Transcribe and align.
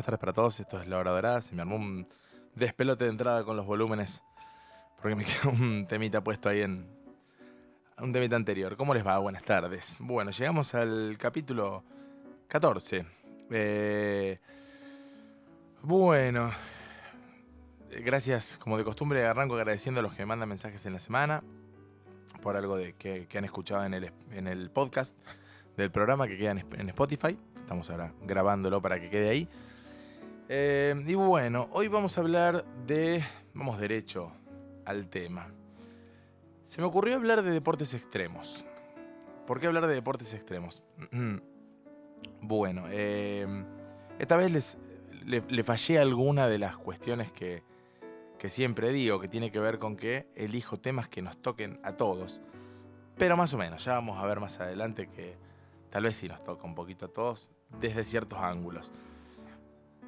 Buenas 0.00 0.06
tardes 0.06 0.20
para 0.20 0.32
todos, 0.32 0.60
esto 0.60 0.80
es 0.80 0.88
La 0.88 0.96
Hora 0.96 1.10
Dorada. 1.10 1.42
Se 1.42 1.54
me 1.54 1.60
armó 1.60 1.76
un 1.76 2.08
despelote 2.54 3.04
de 3.04 3.10
entrada 3.10 3.44
con 3.44 3.54
los 3.54 3.66
volúmenes 3.66 4.24
porque 4.96 5.14
me 5.14 5.24
quedó 5.26 5.50
un 5.50 5.86
temita 5.86 6.24
puesto 6.24 6.48
ahí 6.48 6.62
en 6.62 6.88
un 7.98 8.10
temita 8.10 8.34
anterior. 8.34 8.78
¿Cómo 8.78 8.94
les 8.94 9.06
va? 9.06 9.18
Buenas 9.18 9.42
tardes. 9.42 9.98
Bueno, 10.00 10.30
llegamos 10.30 10.74
al 10.74 11.18
capítulo 11.18 11.84
14. 12.48 13.04
Eh, 13.50 14.38
bueno, 15.82 16.50
gracias, 18.02 18.56
como 18.56 18.78
de 18.78 18.84
costumbre, 18.84 19.26
arranco 19.26 19.54
agradeciendo 19.54 20.00
a 20.00 20.02
los 20.02 20.14
que 20.14 20.22
me 20.22 20.26
mandan 20.26 20.48
mensajes 20.48 20.86
en 20.86 20.94
la 20.94 20.98
semana 20.98 21.42
por 22.40 22.56
algo 22.56 22.78
de 22.78 22.94
que, 22.94 23.28
han 23.36 23.44
escuchado 23.44 23.84
en 23.84 23.92
el, 23.92 24.12
en 24.32 24.48
el 24.48 24.70
podcast 24.70 25.14
del 25.76 25.90
programa 25.90 26.26
que 26.26 26.38
queda 26.38 26.52
en 26.52 26.88
Spotify. 26.88 27.38
Estamos 27.54 27.90
ahora 27.90 28.14
grabándolo 28.22 28.80
para 28.80 28.98
que 28.98 29.10
quede 29.10 29.28
ahí. 29.28 29.48
Eh, 30.52 31.04
y 31.06 31.14
bueno, 31.14 31.68
hoy 31.70 31.86
vamos 31.86 32.18
a 32.18 32.22
hablar 32.22 32.64
de... 32.84 33.24
Vamos 33.54 33.78
derecho 33.78 34.32
al 34.84 35.08
tema. 35.08 35.46
Se 36.64 36.80
me 36.80 36.88
ocurrió 36.88 37.14
hablar 37.14 37.44
de 37.44 37.52
deportes 37.52 37.94
extremos. 37.94 38.66
¿Por 39.46 39.60
qué 39.60 39.68
hablar 39.68 39.86
de 39.86 39.94
deportes 39.94 40.34
extremos? 40.34 40.82
bueno, 42.40 42.86
eh, 42.90 43.46
esta 44.18 44.36
vez 44.36 44.50
les, 44.50 44.78
le, 45.24 45.62
fallé 45.62 46.00
alguna 46.00 46.48
de 46.48 46.58
las 46.58 46.76
cuestiones 46.76 47.30
que, 47.30 47.62
que 48.36 48.48
siempre 48.48 48.90
digo, 48.90 49.20
que 49.20 49.28
tiene 49.28 49.52
que 49.52 49.60
ver 49.60 49.78
con 49.78 49.94
que 49.94 50.26
elijo 50.34 50.80
temas 50.80 51.08
que 51.08 51.22
nos 51.22 51.40
toquen 51.40 51.78
a 51.84 51.92
todos. 51.92 52.42
Pero 53.16 53.36
más 53.36 53.54
o 53.54 53.58
menos, 53.58 53.84
ya 53.84 53.92
vamos 53.92 54.20
a 54.20 54.26
ver 54.26 54.40
más 54.40 54.58
adelante 54.58 55.08
que 55.10 55.36
tal 55.90 56.02
vez 56.02 56.16
sí 56.16 56.26
nos 56.26 56.42
toca 56.42 56.66
un 56.66 56.74
poquito 56.74 57.06
a 57.06 57.12
todos 57.12 57.52
desde 57.80 58.02
ciertos 58.02 58.40
ángulos. 58.40 58.90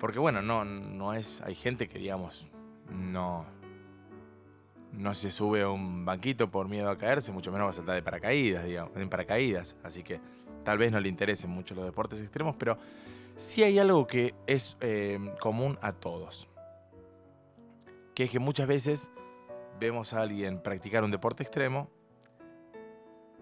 Porque 0.03 0.19
bueno, 0.19 0.43
no, 0.43 0.65
no 0.65 1.15
es. 1.15 1.41
Hay 1.43 1.55
gente 1.55 1.89
que, 1.89 2.01
digamos, 2.01 2.49
no. 2.91 3.47
No 4.91 5.15
se 5.15 5.31
sube 5.31 5.63
a 5.63 5.69
un 5.69 6.05
banquito 6.05 6.51
por 6.51 6.69
miedo 6.69 6.91
a 6.91 6.99
caerse, 6.99 7.31
mucho 7.31 7.53
menos 7.53 7.67
va 7.67 7.71
a 7.71 7.73
saltar 7.73 7.95
de 7.95 8.03
paracaídas, 8.03 8.65
digamos, 8.65 8.97
en 8.97 9.09
paracaídas. 9.09 9.77
Así 9.85 10.03
que 10.03 10.21
tal 10.65 10.77
vez 10.77 10.91
no 10.91 10.99
le 10.99 11.09
interesen 11.09 11.51
mucho 11.51 11.77
los 11.77 11.85
deportes 11.85 12.21
extremos, 12.21 12.57
pero 12.59 12.79
sí 13.37 13.63
hay 13.63 13.79
algo 13.79 14.09
que 14.09 14.35
es 14.49 14.77
eh, 14.81 15.21
común 15.39 15.79
a 15.81 15.93
todos. 15.93 16.49
Que 18.13 18.25
es 18.25 18.31
que 18.31 18.41
muchas 18.41 18.67
veces 18.67 19.13
vemos 19.79 20.15
a 20.15 20.23
alguien 20.23 20.61
practicar 20.65 21.05
un 21.05 21.13
deporte 21.13 21.45
extremo 21.45 21.89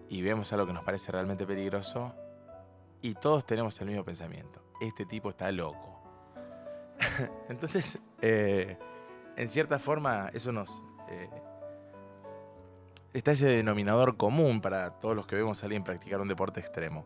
y 0.09 0.21
vemos 0.21 0.53
algo 0.53 0.67
que 0.67 0.73
nos 0.73 0.83
parece 0.83 1.11
realmente 1.11 1.47
peligroso 1.47 2.13
y 3.01 3.15
todos 3.15 3.47
tenemos 3.47 3.81
el 3.81 3.87
mismo 3.87 4.05
pensamiento. 4.05 4.63
Este 4.79 5.07
tipo 5.07 5.31
está 5.31 5.51
loco 5.51 5.90
Entonces, 7.49 7.99
eh, 8.21 8.77
en 9.35 9.47
cierta 9.47 9.79
forma, 9.79 10.29
eso 10.33 10.51
nos... 10.51 10.83
Eh, 11.09 11.29
está 13.13 13.31
ese 13.31 13.47
denominador 13.47 14.17
común 14.17 14.61
para 14.61 14.91
todos 14.99 15.15
los 15.15 15.27
que 15.27 15.35
vemos 15.35 15.61
a 15.61 15.65
alguien 15.65 15.83
practicar 15.83 16.21
un 16.21 16.27
deporte 16.27 16.59
extremo. 16.59 17.05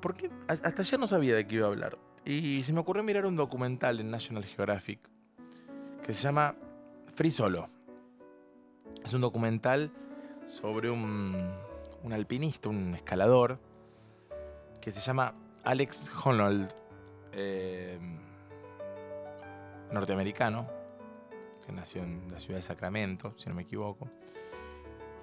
Porque 0.00 0.30
hasta 0.48 0.82
ya 0.82 0.98
no 0.98 1.06
sabía 1.06 1.34
de 1.34 1.46
qué 1.46 1.56
iba 1.56 1.66
a 1.66 1.70
hablar. 1.70 1.98
Y 2.24 2.62
se 2.62 2.72
me 2.72 2.80
ocurrió 2.80 3.02
mirar 3.02 3.26
un 3.26 3.36
documental 3.36 4.00
en 4.00 4.10
National 4.10 4.44
Geographic 4.44 5.00
que 6.02 6.12
se 6.12 6.22
llama 6.22 6.54
Free 7.14 7.30
Solo. 7.30 7.68
Es 9.04 9.12
un 9.14 9.20
documental 9.20 9.90
sobre 10.46 10.90
un, 10.90 11.52
un 12.02 12.12
alpinista, 12.12 12.68
un 12.68 12.94
escalador, 12.94 13.58
que 14.80 14.92
se 14.92 15.00
llama 15.00 15.34
Alex 15.64 16.12
Honnold. 16.24 16.72
Eh, 17.32 17.98
norteamericano, 19.92 20.66
que 21.64 21.72
nació 21.72 22.02
en 22.02 22.30
la 22.30 22.38
ciudad 22.38 22.58
de 22.58 22.62
Sacramento, 22.62 23.34
si 23.36 23.48
no 23.48 23.54
me 23.54 23.62
equivoco. 23.62 24.08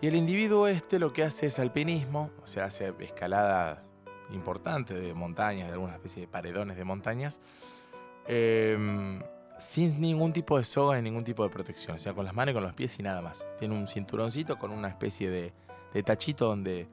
Y 0.01 0.07
el 0.07 0.15
individuo 0.15 0.67
este 0.67 0.99
lo 0.99 1.13
que 1.13 1.23
hace 1.23 1.45
es 1.45 1.59
alpinismo, 1.59 2.29
o 2.41 2.47
sea, 2.47 2.65
hace 2.65 2.93
escalada 2.99 3.83
importante 4.31 4.93
de 4.93 5.13
montañas, 5.13 5.67
de 5.67 5.73
alguna 5.73 5.93
especie 5.93 6.23
de 6.23 6.27
paredones 6.27 6.75
de 6.75 6.83
montañas, 6.83 7.39
em, 8.27 9.21
sin 9.59 10.01
ningún 10.01 10.33
tipo 10.33 10.57
de 10.57 10.65
soga 10.65 10.97
ni 10.97 11.03
ningún 11.03 11.23
tipo 11.23 11.43
de 11.43 11.49
protección, 11.49 11.95
o 11.95 11.99
sea, 11.99 12.13
con 12.13 12.25
las 12.25 12.33
manos 12.33 12.51
y 12.51 12.55
con 12.55 12.63
los 12.63 12.73
pies 12.73 12.99
y 12.99 13.03
nada 13.03 13.21
más. 13.21 13.47
Tiene 13.57 13.75
un 13.75 13.87
cinturoncito 13.87 14.57
con 14.57 14.71
una 14.71 14.89
especie 14.89 15.29
de, 15.29 15.53
tachito 16.03 16.47
donde, 16.47 16.87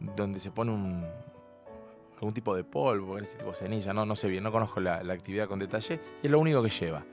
donde 0.00 0.38
se 0.38 0.50
pone 0.50 0.72
un, 0.72 1.06
algún 2.22 2.34
tipo 2.34 2.54
de 2.54 2.62
polvo, 2.62 3.18
ese 3.18 3.36
tipo 3.36 3.50
de 3.50 3.56
ceniza, 3.56 3.92
no, 3.92 4.06
no 4.06 4.14
sé 4.14 4.28
bien, 4.28 4.44
no 4.44 4.52
conozco 4.52 4.80
la, 4.80 4.98
actividad 5.12 5.48
con 5.48 5.58
detalle, 5.58 6.00
y 6.22 6.26
es 6.26 6.30
lo 6.30 6.38
único 6.38 6.62
que 6.62 6.70
lleva. 6.70 7.04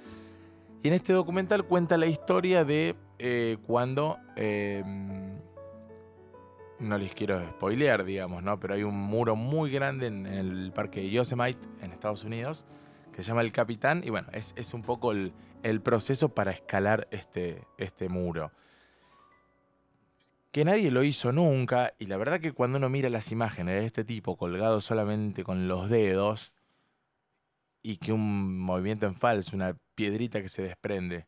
Y 0.84 0.88
en 0.88 0.94
este 0.94 1.14
documental 1.14 1.66
cuenta 1.66 1.98
la 1.98 2.06
historia 2.06 2.64
de 2.64 2.96
eh, 3.18 3.58
cuando... 3.66 4.18
em, 4.36 5.40
no 6.80 6.98
les 6.98 7.14
quiero 7.14 7.44
spoilear, 7.46 8.06
digamos, 8.06 8.42
¿no? 8.42 8.58
Pero 8.58 8.74
hay 8.74 8.84
un 8.84 8.96
muro 8.96 9.36
muy 9.36 9.70
grande 9.70 10.08
en, 10.08 10.26
en 10.26 10.34
el 10.34 10.72
parque 10.72 11.02
de 11.02 11.10
Yosemite, 11.10 11.60
en 11.82 11.92
Estados 11.92 12.24
Unidos, 12.24 12.66
que 13.12 13.22
se 13.22 13.28
llama 13.28 13.42
El 13.42 13.52
Capitán. 13.52 14.02
Y 14.06 14.12
bueno, 14.12 14.30
es, 14.32 14.54
es 14.56 14.74
un 14.74 14.82
poco 14.82 15.12
el, 15.12 15.34
el 15.64 15.82
proceso 15.82 16.30
para 16.30 16.52
escalar 16.52 17.10
este, 17.12 17.66
este 17.78 18.08
muro. 18.08 18.54
Que 20.52 20.66
nadie 20.66 20.92
lo 20.92 21.04
hizo 21.04 21.32
nunca. 21.32 21.94
Y 22.00 22.08
la 22.08 22.18
verdad 22.18 22.40
que 22.40 22.54
cuando 22.54 22.78
uno 22.78 22.90
mira 22.90 23.10
las 23.10 23.32
imágenes 23.32 23.80
de 23.80 23.86
este 23.86 24.04
tipo 24.04 24.38
colgado 24.38 24.82
solamente 24.82 25.44
con 25.44 25.68
los 25.68 25.90
dedos 25.90 26.54
y 27.82 27.98
que 27.98 28.12
un 28.12 28.60
movimiento 28.60 29.06
en 29.06 29.16
falso, 29.16 29.56
una 29.56 29.78
piedrita 29.96 30.42
que 30.42 30.50
se 30.50 30.64
desprende, 30.64 31.28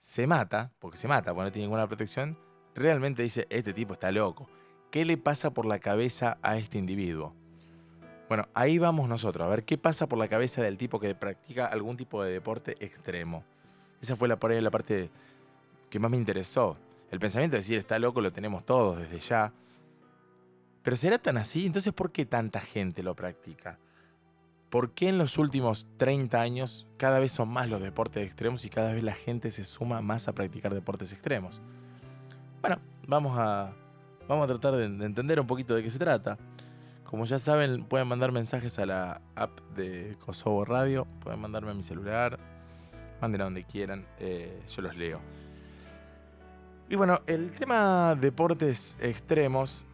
se 0.00 0.26
mata, 0.26 0.72
porque 0.78 0.96
se 0.96 1.08
mata, 1.08 1.32
porque 1.32 1.46
no 1.46 1.52
tiene 1.52 1.66
ninguna 1.66 1.86
protección, 1.86 2.38
realmente 2.74 3.22
dice, 3.22 3.46
este 3.50 3.72
tipo 3.72 3.94
está 3.94 4.10
loco. 4.12 4.48
¿Qué 4.90 5.04
le 5.04 5.16
pasa 5.16 5.52
por 5.52 5.66
la 5.66 5.78
cabeza 5.78 6.38
a 6.42 6.56
este 6.56 6.78
individuo? 6.78 7.34
Bueno, 8.28 8.48
ahí 8.52 8.78
vamos 8.78 9.08
nosotros, 9.08 9.46
a 9.46 9.48
ver 9.48 9.64
qué 9.64 9.78
pasa 9.78 10.06
por 10.06 10.18
la 10.18 10.28
cabeza 10.28 10.62
del 10.62 10.76
tipo 10.76 11.00
que 11.00 11.14
practica 11.14 11.66
algún 11.66 11.96
tipo 11.96 12.22
de 12.22 12.32
deporte 12.32 12.76
extremo. 12.84 13.44
Esa 14.00 14.16
fue 14.16 14.28
la, 14.28 14.38
la 14.40 14.70
parte 14.70 15.10
que 15.90 15.98
más 15.98 16.10
me 16.10 16.16
interesó. 16.16 16.76
El 17.10 17.18
pensamiento 17.18 17.56
de 17.56 17.60
decir, 17.60 17.78
está 17.78 17.98
loco, 17.98 18.20
lo 18.20 18.32
tenemos 18.32 18.64
todos 18.64 18.98
desde 18.98 19.20
ya. 19.20 19.52
Pero 20.82 20.96
¿será 20.96 21.18
tan 21.18 21.36
así? 21.36 21.66
Entonces, 21.66 21.92
¿por 21.92 22.12
qué 22.12 22.26
tanta 22.26 22.60
gente 22.60 23.02
lo 23.02 23.14
practica? 23.14 23.78
¿Por 24.70 24.92
qué 24.92 25.08
en 25.08 25.16
los 25.16 25.38
últimos 25.38 25.86
30 25.96 26.40
años 26.40 26.86
cada 26.98 27.18
vez 27.18 27.32
son 27.32 27.48
más 27.48 27.68
los 27.68 27.80
deportes 27.80 28.24
extremos 28.24 28.64
y 28.66 28.70
cada 28.70 28.92
vez 28.92 29.02
la 29.02 29.14
gente 29.14 29.50
se 29.50 29.64
suma 29.64 30.02
más 30.02 30.28
a 30.28 30.34
practicar 30.34 30.74
deportes 30.74 31.12
extremos? 31.12 31.62
Bueno, 32.60 32.78
vamos 33.06 33.38
a, 33.38 33.72
vamos 34.28 34.44
a 34.44 34.48
tratar 34.48 34.76
de, 34.76 34.88
de 34.88 35.06
entender 35.06 35.40
un 35.40 35.46
poquito 35.46 35.74
de 35.74 35.82
qué 35.82 35.90
se 35.90 35.98
trata. 35.98 36.36
Como 37.04 37.24
ya 37.24 37.38
saben, 37.38 37.84
pueden 37.84 38.06
mandar 38.06 38.32
mensajes 38.32 38.78
a 38.78 38.84
la 38.84 39.22
app 39.34 39.58
de 39.74 40.18
Kosovo 40.26 40.66
Radio, 40.66 41.06
pueden 41.20 41.40
mandarme 41.40 41.70
a 41.70 41.74
mi 41.74 41.82
celular, 41.82 42.38
manden 43.22 43.40
a 43.40 43.44
donde 43.44 43.64
quieran, 43.64 44.06
eh, 44.18 44.62
yo 44.68 44.82
los 44.82 44.94
leo. 44.94 45.20
Y 46.90 46.96
bueno, 46.96 47.20
el 47.26 47.50
tema 47.50 48.14
deportes 48.14 48.96
extremos 49.00 49.84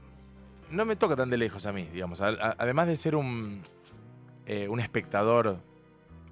no 0.70 0.84
me 0.84 0.94
toca 0.94 1.16
tan 1.16 1.28
de 1.28 1.36
lejos 1.36 1.66
a 1.66 1.72
mí, 1.72 1.88
digamos. 1.92 2.20
Además 2.20 2.86
de 2.86 2.94
ser 2.94 3.16
un, 3.16 3.62
eh, 4.46 4.68
un 4.68 4.78
espectador 4.78 5.58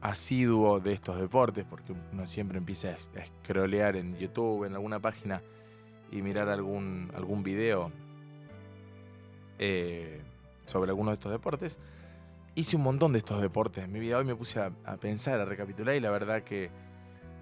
asiduo 0.01 0.79
de 0.79 0.93
estos 0.93 1.17
deportes, 1.19 1.65
porque 1.69 1.93
uno 2.13 2.27
siempre 2.27 2.59
empieza 2.59 2.91
a, 2.91 2.93
a 2.93 3.89
en 3.91 4.17
YouTube, 4.19 4.65
en 4.65 4.75
alguna 4.75 5.01
página, 5.01 5.43
y 6.13 6.23
mirar 6.23 6.49
algún, 6.49 7.11
algún 7.17 7.43
video 7.43 7.91
eh, 9.59 10.21
sobre 10.67 10.91
algunos 10.91 11.13
de 11.13 11.15
estos 11.15 11.33
deportes. 11.33 11.81
Hice 12.55 12.77
un 12.77 12.83
montón 12.83 13.13
de 13.13 13.19
estos 13.19 13.41
deportes 13.43 13.85
en 13.85 13.93
mi 13.93 13.99
vida. 13.99 14.19
Hoy 14.19 14.25
me 14.25 14.37
puse 14.37 14.61
a, 14.61 14.73
a 14.85 14.97
pensar, 14.97 15.41
a 15.41 15.45
recapitular, 15.45 15.97
y 15.97 16.01
la 16.01 16.11
verdad 16.11 16.43
que 16.45 16.71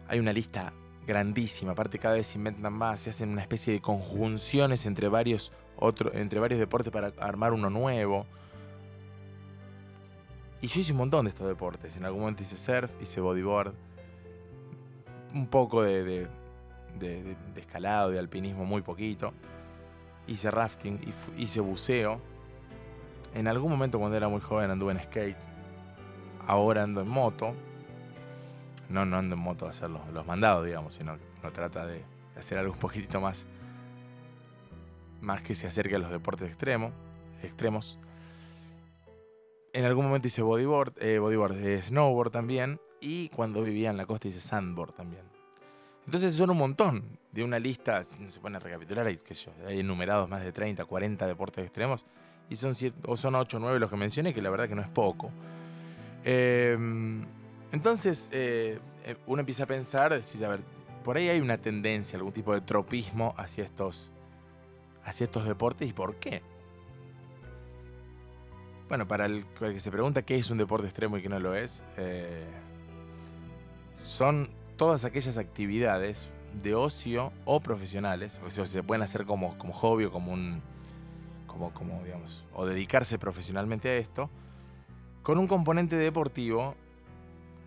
hay 0.09 0.19
una 0.21 0.33
lista 0.33 0.73
grandísima. 1.11 1.73
Aparte, 1.73 1.99
cada 1.99 2.15
vez 2.15 2.29
se 2.29 2.39
inventan 2.39 2.73
más, 2.73 3.01
se 3.01 3.11
hacen 3.11 3.31
una 3.31 3.43
especie 3.43 3.73
de 3.73 3.81
conjunciones 3.81 4.87
entre 4.87 5.09
varios, 5.09 5.53
otro, 5.77 6.13
entre 6.15 6.41
varios 6.41 6.59
deportes 6.61 6.93
para 6.93 7.13
armar 7.19 7.53
uno 7.53 7.69
nuevo. 7.69 8.27
Y 10.63 10.67
yo 10.69 10.81
hice 10.81 10.93
un 10.93 10.99
montón 10.99 11.25
de 11.25 11.31
estos 11.31 11.47
deportes. 11.49 11.97
En 11.97 12.05
algún 12.05 12.21
momento 12.21 12.43
hice 12.43 12.57
surf, 12.57 12.91
hice 13.03 13.21
bodyboard, 13.21 13.75
un 15.35 15.47
poco 15.47 15.83
de, 15.83 16.03
de- 16.05 16.29
de- 16.99 17.37
de- 17.55 17.61
escalado, 17.61 18.11
de 18.11 18.19
alpinismo, 18.19 18.65
muy 18.65 18.83
poquito. 18.83 19.33
Hice 20.27 20.51
rafting, 20.51 21.01
hice 21.37 21.61
buceo. 21.61 22.21
En 23.35 23.49
algún 23.49 23.71
momento 23.71 23.99
cuando 23.99 24.17
era 24.17 24.29
muy 24.29 24.41
joven 24.41 24.71
anduve 24.71 24.93
en 24.93 25.01
skate. 25.01 25.37
Ahora 26.47 26.83
ando 26.83 27.01
en 27.01 27.09
moto. 27.09 27.55
No, 28.91 29.07
no 29.07 29.17
ando 29.17 29.37
en 29.37 29.41
moto 29.41 29.67
a 29.67 29.71
hacer 29.71 29.89
los, 29.89 30.07
los 30.13 30.27
mandados, 30.27 30.67
digamos, 30.67 30.95
sino 30.95 31.17
uno 31.41 31.53
trata 31.53 31.87
de, 31.87 32.05
hacer 32.41 32.59
algo 32.59 32.73
un 32.73 32.79
poquitito 32.79 33.21
más. 33.21 33.47
Más 35.21 35.43
que 35.43 35.55
se 35.55 35.67
acerque 35.67 35.97
a 35.97 35.99
los 35.99 36.11
deportes 36.11 36.49
extremos. 36.49 36.93
extremos. 37.43 37.99
En 39.73 39.85
algún 39.85 40.07
momento 40.07 40.27
hice 40.27 40.43
bodyboard, 40.43 40.95
eh, 41.01 41.19
bodyboard, 41.19 41.57
eh, 41.57 41.81
snowboard 41.81 42.31
también. 42.31 42.81
Y 43.01 43.29
cuando 43.31 43.63
vivía 43.63 43.91
en 43.91 43.97
la 43.97 44.07
costa 44.07 44.29
hice 44.29 44.41
sandboard 44.41 44.93
también. 44.93 45.23
Entonces 46.05 46.35
son 46.35 46.51
un 46.51 46.59
montón 46.59 47.19
de 47.31 47.45
una 47.45 47.59
lista, 47.59 48.03
no 48.19 48.31
se 48.31 48.41
pone 48.41 48.57
a 48.57 48.61
recapitular, 48.61 49.07
hay 49.07 49.19
enumerados 49.79 50.29
más 50.29 50.43
de 50.43 50.51
30, 50.51 50.85
40 50.85 51.27
deportes 51.27 51.65
extremos. 51.65 52.05
Y 52.49 52.57
son, 52.57 52.75
siete, 52.75 52.99
o 53.07 53.17
son 53.17 53.37
8 53.37 53.59
o 53.59 53.61
9 53.61 53.79
los 53.79 53.89
que 53.89 53.97
mencioné, 53.97 54.35
que 54.35 54.43
la 54.43 54.51
verdad 54.51 54.69
que 54.69 54.75
no 54.75 54.83
es 54.83 54.89
poco. 54.89 55.31
Eh, 56.25 56.77
entonces 57.73 58.29
eh, 58.33 58.79
eh, 59.05 59.17
uno 59.27 59.41
empieza 59.41 59.65
a 59.65 59.67
pensar, 59.67 60.13
decís, 60.13 60.43
a 60.43 60.49
ver, 60.49 60.61
por 61.05 61.17
ahí 61.17 61.29
hay 61.29 61.41
una 61.41 61.59
tendencia, 61.59 62.17
algún 62.17 62.33
tipo 62.33 62.53
de 62.53 62.61
tropismo 62.61 63.35
hacia 63.37 63.65
estos, 63.65 64.13
hacia 65.05 65.25
estos 65.25 65.45
deportes 65.47 65.89
y 65.89 65.93
por 65.93 66.17
qué. 66.17 66.43
Bueno, 68.89 69.07
para 69.07 69.27
el, 69.27 69.45
que 69.59 69.81
se 69.81 69.91
pregunta 69.91 70.23
qué 70.23 70.37
es 70.37 70.51
un 70.51 70.59
deporte 70.59 70.87
extremo 70.87 71.17
y 71.17 71.23
qué 71.23 71.29
no 71.29 71.39
lo 71.39 71.55
es, 71.55 71.85
eh, 71.97 72.45
son 73.97 74.51
todas 74.77 75.05
aquellas 75.05 75.39
actividades 75.39 76.29
de 76.63 76.75
ocio 76.75 77.33
o 77.45 77.61
profesionales, 77.61 78.41
o 78.45 78.51
sea, 78.51 78.67
se 78.67 78.83
pueden 78.83 79.03
hacer 79.03 79.25
como, 79.25 79.57
como 79.59 79.73
hobby 79.73 80.07
o 80.07 80.11
como 80.11 80.33
un, 80.33 80.61
como, 81.47 81.73
como, 81.73 82.03
digamos, 82.03 82.45
o 82.53 82.67
dedicarse 82.67 83.19
profesionalmente 83.19 83.89
a 83.89 83.97
esto, 83.97 84.29
con 85.23 85.39
un 85.39 85.47
componente 85.47 85.95
deportivo 85.95 86.75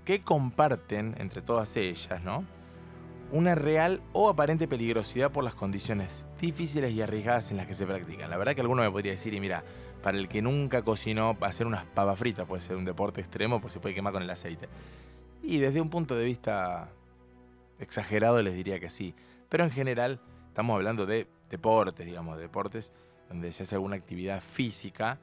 que 0.06 0.22
comparten 0.22 1.16
entre 1.18 1.42
todas 1.42 1.76
ellas, 1.78 2.22
¿no? 2.24 2.46
Una 3.32 3.56
real 3.56 4.02
o 4.12 4.30
aparente 4.30 4.68
peligrosidad 4.68 5.32
por 5.32 5.44
las 5.44 5.56
condiciones 5.56 6.28
difíciles 6.40 6.94
y 6.94 7.02
arriesgadas 7.02 7.52
en 7.52 7.58
las 7.58 7.66
que 7.66 7.74
se 7.74 7.86
practican. 7.86 8.30
La 8.30 8.38
verdad 8.38 8.54
que 8.54 8.62
alguno 8.62 8.84
me 8.84 8.92
podría 8.92 9.14
decir, 9.14 9.34
y 9.34 9.40
mira, 9.40 9.64
para 10.04 10.18
el 10.18 10.28
que 10.28 10.42
nunca 10.42 10.84
cocinó, 10.84 11.38
hacer 11.42 11.66
unas 11.66 11.86
papas 11.86 12.20
fritas 12.20 12.46
puede 12.46 12.62
ser 12.62 12.76
un 12.76 12.86
deporte 12.86 13.22
extremo, 13.22 13.60
pues 13.62 13.74
se 13.74 13.80
puede 13.80 13.96
quemar 13.96 14.14
con 14.14 14.22
el 14.22 14.30
aceite. 14.30 14.68
Y 15.42 15.58
desde 15.58 15.82
un 15.82 15.90
punto 15.90 16.16
de 16.16 16.26
vista 16.26 16.90
exagerado 17.80 18.42
les 18.42 18.54
diría 18.54 18.80
que 18.80 18.90
sí. 18.90 19.16
Pero 19.50 19.64
en 19.64 19.72
general 19.72 20.20
estamos 20.48 20.76
hablando 20.76 21.06
de 21.06 21.28
deportes, 21.50 22.06
digamos, 22.06 22.38
deportes 22.38 22.94
donde 23.30 23.52
se 23.52 23.64
hace 23.64 23.76
alguna 23.76 23.96
actividad 23.96 24.42
física 24.42 25.20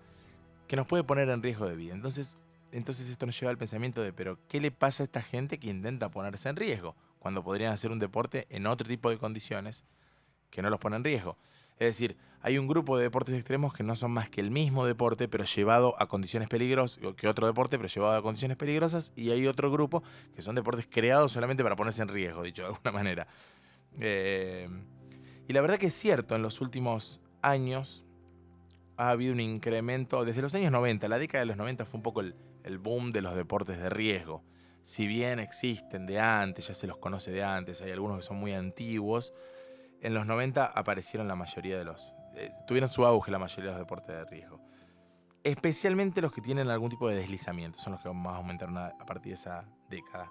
que 0.67 0.77
nos 0.77 0.87
puede 0.87 1.05
poner 1.05 1.29
en 1.29 1.43
riesgo 1.43 1.67
de 1.67 1.77
vida. 1.77 1.95
Entonces, 1.95 2.39
entonces 2.73 3.09
esto 3.09 3.27
nos 3.27 3.39
lleva 3.39 3.51
al 3.51 3.59
pensamiento 3.59 4.03
de, 4.03 4.13
pero 4.13 4.39
¿qué 4.49 4.61
le 4.61 4.71
pasa 4.71 5.03
a 5.03 5.05
esta 5.05 5.23
gente 5.23 5.59
que 5.59 5.69
intenta 5.69 6.11
ponerse 6.11 6.49
en 6.49 6.57
riesgo? 6.57 6.97
Cuando 7.19 7.43
podrían 7.43 7.73
hacer 7.73 7.91
un 7.91 7.99
deporte 7.99 8.47
en 8.51 8.67
otro 8.67 8.87
tipo 8.89 9.11
de 9.11 9.19
condiciones 9.19 9.85
que 10.51 10.63
no 10.63 10.71
los 10.71 10.81
pone 10.81 10.97
en 10.97 11.05
riesgo. 11.05 11.37
Es 11.79 11.87
decir, 11.89 12.17
hay 12.43 12.59
un 12.59 12.67
grupo 12.67 12.97
de 12.97 13.05
deportes 13.05 13.35
extremos 13.35 13.73
que 13.73 13.83
no 13.83 13.97
son 13.97 14.11
más 14.11 14.29
que 14.29 14.41
el 14.41 14.51
mismo 14.51 14.87
deporte, 14.87 15.29
pero 15.29 15.45
llevado 15.45 15.95
a 16.01 16.09
condiciones 16.09 16.49
peligrosas, 16.49 17.01
que 17.17 17.29
otro 17.29 17.47
deporte, 17.47 17.79
pero 17.79 17.89
llevado 17.89 18.17
a 18.17 18.23
condiciones 18.23 18.57
peligrosas, 18.57 19.13
y 19.17 19.31
hay 19.31 19.47
otro 19.47 19.71
grupo 19.71 20.03
que 20.35 20.43
son 20.43 20.55
deportes 20.55 20.87
creados 20.91 21.33
solamente 21.33 21.63
para 21.63 21.77
ponerse 21.77 22.03
en 22.03 22.09
riesgo, 22.09 22.43
dicho 22.43 22.63
de 22.63 22.69
alguna 22.69 22.93
manera. 22.93 23.27
Eh, 23.99 24.69
y 25.49 25.53
la 25.53 25.61
verdad 25.61 25.79
que 25.79 25.87
es 25.87 25.95
cierto, 25.95 26.35
en 26.35 26.43
los 26.43 26.61
últimos 26.61 27.21
años 27.43 28.05
ha 28.97 29.11
habido 29.11 29.33
un 29.33 29.41
incremento, 29.41 30.25
desde 30.25 30.43
los 30.43 30.55
años 30.55 30.73
90, 30.73 31.09
la 31.09 31.19
década 31.19 31.41
de 31.41 31.47
los 31.47 31.57
90 31.57 31.87
fue 31.87 31.99
un 31.99 32.03
poco 32.03 32.21
el, 32.21 32.35
el 32.65 32.79
boom 32.79 33.13
de 33.13 33.23
los 33.23 33.35
deportes 33.35 33.79
de 33.79 33.91
riesgo. 33.91 34.45
Si 34.83 35.07
bien 35.07 35.39
existen 35.39 36.07
de 36.07 36.21
antes, 36.21 36.69
ya 36.69 36.75
se 36.75 36.87
los 36.87 36.97
conoce 36.99 37.31
de 37.31 37.43
antes, 37.45 37.83
hay 37.83 37.93
algunos 37.93 38.19
que 38.19 38.23
son 38.23 38.39
muy 38.39 38.53
antiguos, 38.53 39.33
en 40.01 40.15
los 40.15 40.27
90 40.27 40.65
aparecieron 40.65 41.29
la 41.29 41.37
mayoría 41.37 41.79
de 41.79 41.85
los... 41.85 42.15
eh, 42.35 42.51
tuvieron 42.67 42.89
su 42.89 43.05
auge 43.05 43.31
la 43.31 43.39
mayoría 43.39 43.73
de 43.73 43.79
los 43.79 43.87
deportes 43.87 44.17
de 44.17 44.25
riesgo. 44.25 44.61
Especialmente 45.45 46.23
los 46.23 46.33
que 46.33 46.41
tienen 46.41 46.69
algún 46.69 46.91
tipo 46.91 47.09
de 47.09 47.17
deslizamiento, 47.17 47.79
son 47.79 47.95
los 47.95 48.03
que 48.03 48.11
más 48.11 48.37
aumentaron 48.37 48.79
a, 48.79 48.87
a 48.87 49.07
partir 49.07 49.33
de 49.33 49.35
esa 49.35 49.65
década. 49.89 50.31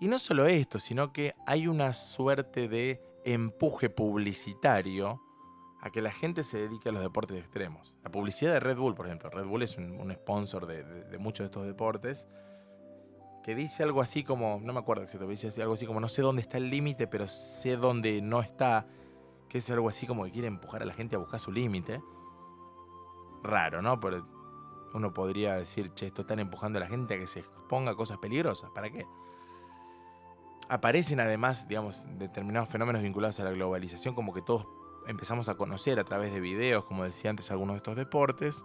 Y 0.00 0.06
no 0.06 0.18
solo 0.20 0.46
esto, 0.46 0.78
sino 0.78 1.12
que 1.12 1.34
hay 1.46 1.66
una 1.66 1.92
suerte 1.92 2.68
de 2.68 3.00
empuje 3.24 3.90
publicitario 3.90 5.20
a 5.80 5.90
que 5.90 6.02
la 6.02 6.10
gente 6.10 6.42
se 6.42 6.58
dedique 6.58 6.88
a 6.88 6.92
los 6.92 7.02
deportes 7.02 7.36
extremos. 7.36 7.94
La 8.02 8.10
publicidad 8.10 8.52
de 8.52 8.60
Red 8.60 8.76
Bull, 8.76 8.94
por 8.94 9.06
ejemplo. 9.06 9.30
Red 9.30 9.46
Bull 9.46 9.62
es 9.62 9.76
un, 9.76 10.12
sponsor 10.12 10.66
de, 10.66 10.82
de- 10.82 11.18
muchos 11.18 11.44
de 11.44 11.46
estos 11.46 11.66
deportes 11.66 12.28
que 13.44 13.54
dice 13.54 13.82
algo 13.82 14.00
así 14.00 14.24
como, 14.24 14.60
no 14.62 14.72
me 14.72 14.80
acuerdo 14.80 15.04
exacto, 15.04 15.26
pero 15.26 15.30
dice 15.30 15.62
algo 15.62 15.74
así 15.74 15.86
como, 15.86 16.00
no 16.00 16.08
sé 16.08 16.20
dónde 16.22 16.42
está 16.42 16.58
el 16.58 16.68
límite, 16.68 17.06
pero 17.06 17.26
sé 17.28 17.76
dónde 17.76 18.20
no 18.20 18.40
está, 18.40 18.86
que 19.48 19.58
es 19.58 19.70
algo 19.70 19.88
así 19.88 20.06
como 20.06 20.24
que 20.24 20.32
quiere 20.32 20.48
empujar 20.48 20.82
a 20.82 20.84
la 20.84 20.92
gente 20.92 21.16
a 21.16 21.18
buscar 21.18 21.38
su 21.40 21.52
límite. 21.52 22.02
Raro, 23.42 23.80
¿no? 23.80 24.00
Pero 24.00 24.26
uno 24.94 25.14
podría 25.14 25.54
decir, 25.54 25.94
che, 25.94 26.06
esto 26.06 26.22
están 26.22 26.40
empujando 26.40 26.78
a 26.78 26.80
la 26.80 26.88
gente 26.88 27.14
a 27.14 27.18
que 27.18 27.26
se 27.26 27.40
exponga 27.40 27.92
a 27.92 27.94
cosas 27.94 28.18
peligrosas, 28.18 28.70
¿para 28.70 28.90
qué? 28.90 29.06
aparecen 30.68 31.18
además, 31.20 31.66
digamos, 31.66 32.06
determinados 32.18 32.68
fenómenos 32.68 33.02
vinculados 33.02 33.40
a 33.40 33.44
la 33.44 33.50
globalización, 33.52 34.14
como 34.14 34.34
que 34.34 34.42
todos 34.42 34.66
empezamos 35.08 35.48
a 35.48 35.56
conocer 35.56 35.98
a 35.98 36.04
través 36.04 36.32
de 36.32 36.38
videos, 36.38 36.84
como 36.84 37.02
decía 37.02 37.30
antes, 37.30 37.50
algunos 37.50 37.74
de 37.74 37.78
estos 37.78 37.96
deportes. 37.96 38.64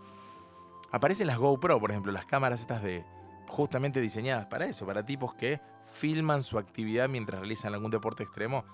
Aparecen 0.91 1.27
las 1.27 1.37
GoPro, 1.37 1.79
por 1.79 1.89
ejemplo, 1.89 2.11
las 2.11 2.25
cámaras 2.25 2.59
estas 2.59 2.83
de 2.83 3.03
justamente 3.47 4.01
diseñadas 4.01 4.45
para 4.47 4.65
eso, 4.65 4.85
para 4.85 5.05
tipos 5.05 5.33
que 5.33 5.61
filman 5.93 6.43
su 6.43 6.57
actividad 6.59 7.07
mientras 7.07 7.39
realizan 7.39 7.73
algún 7.73 7.91
deporte 7.91 8.23
extremo. 8.23 8.65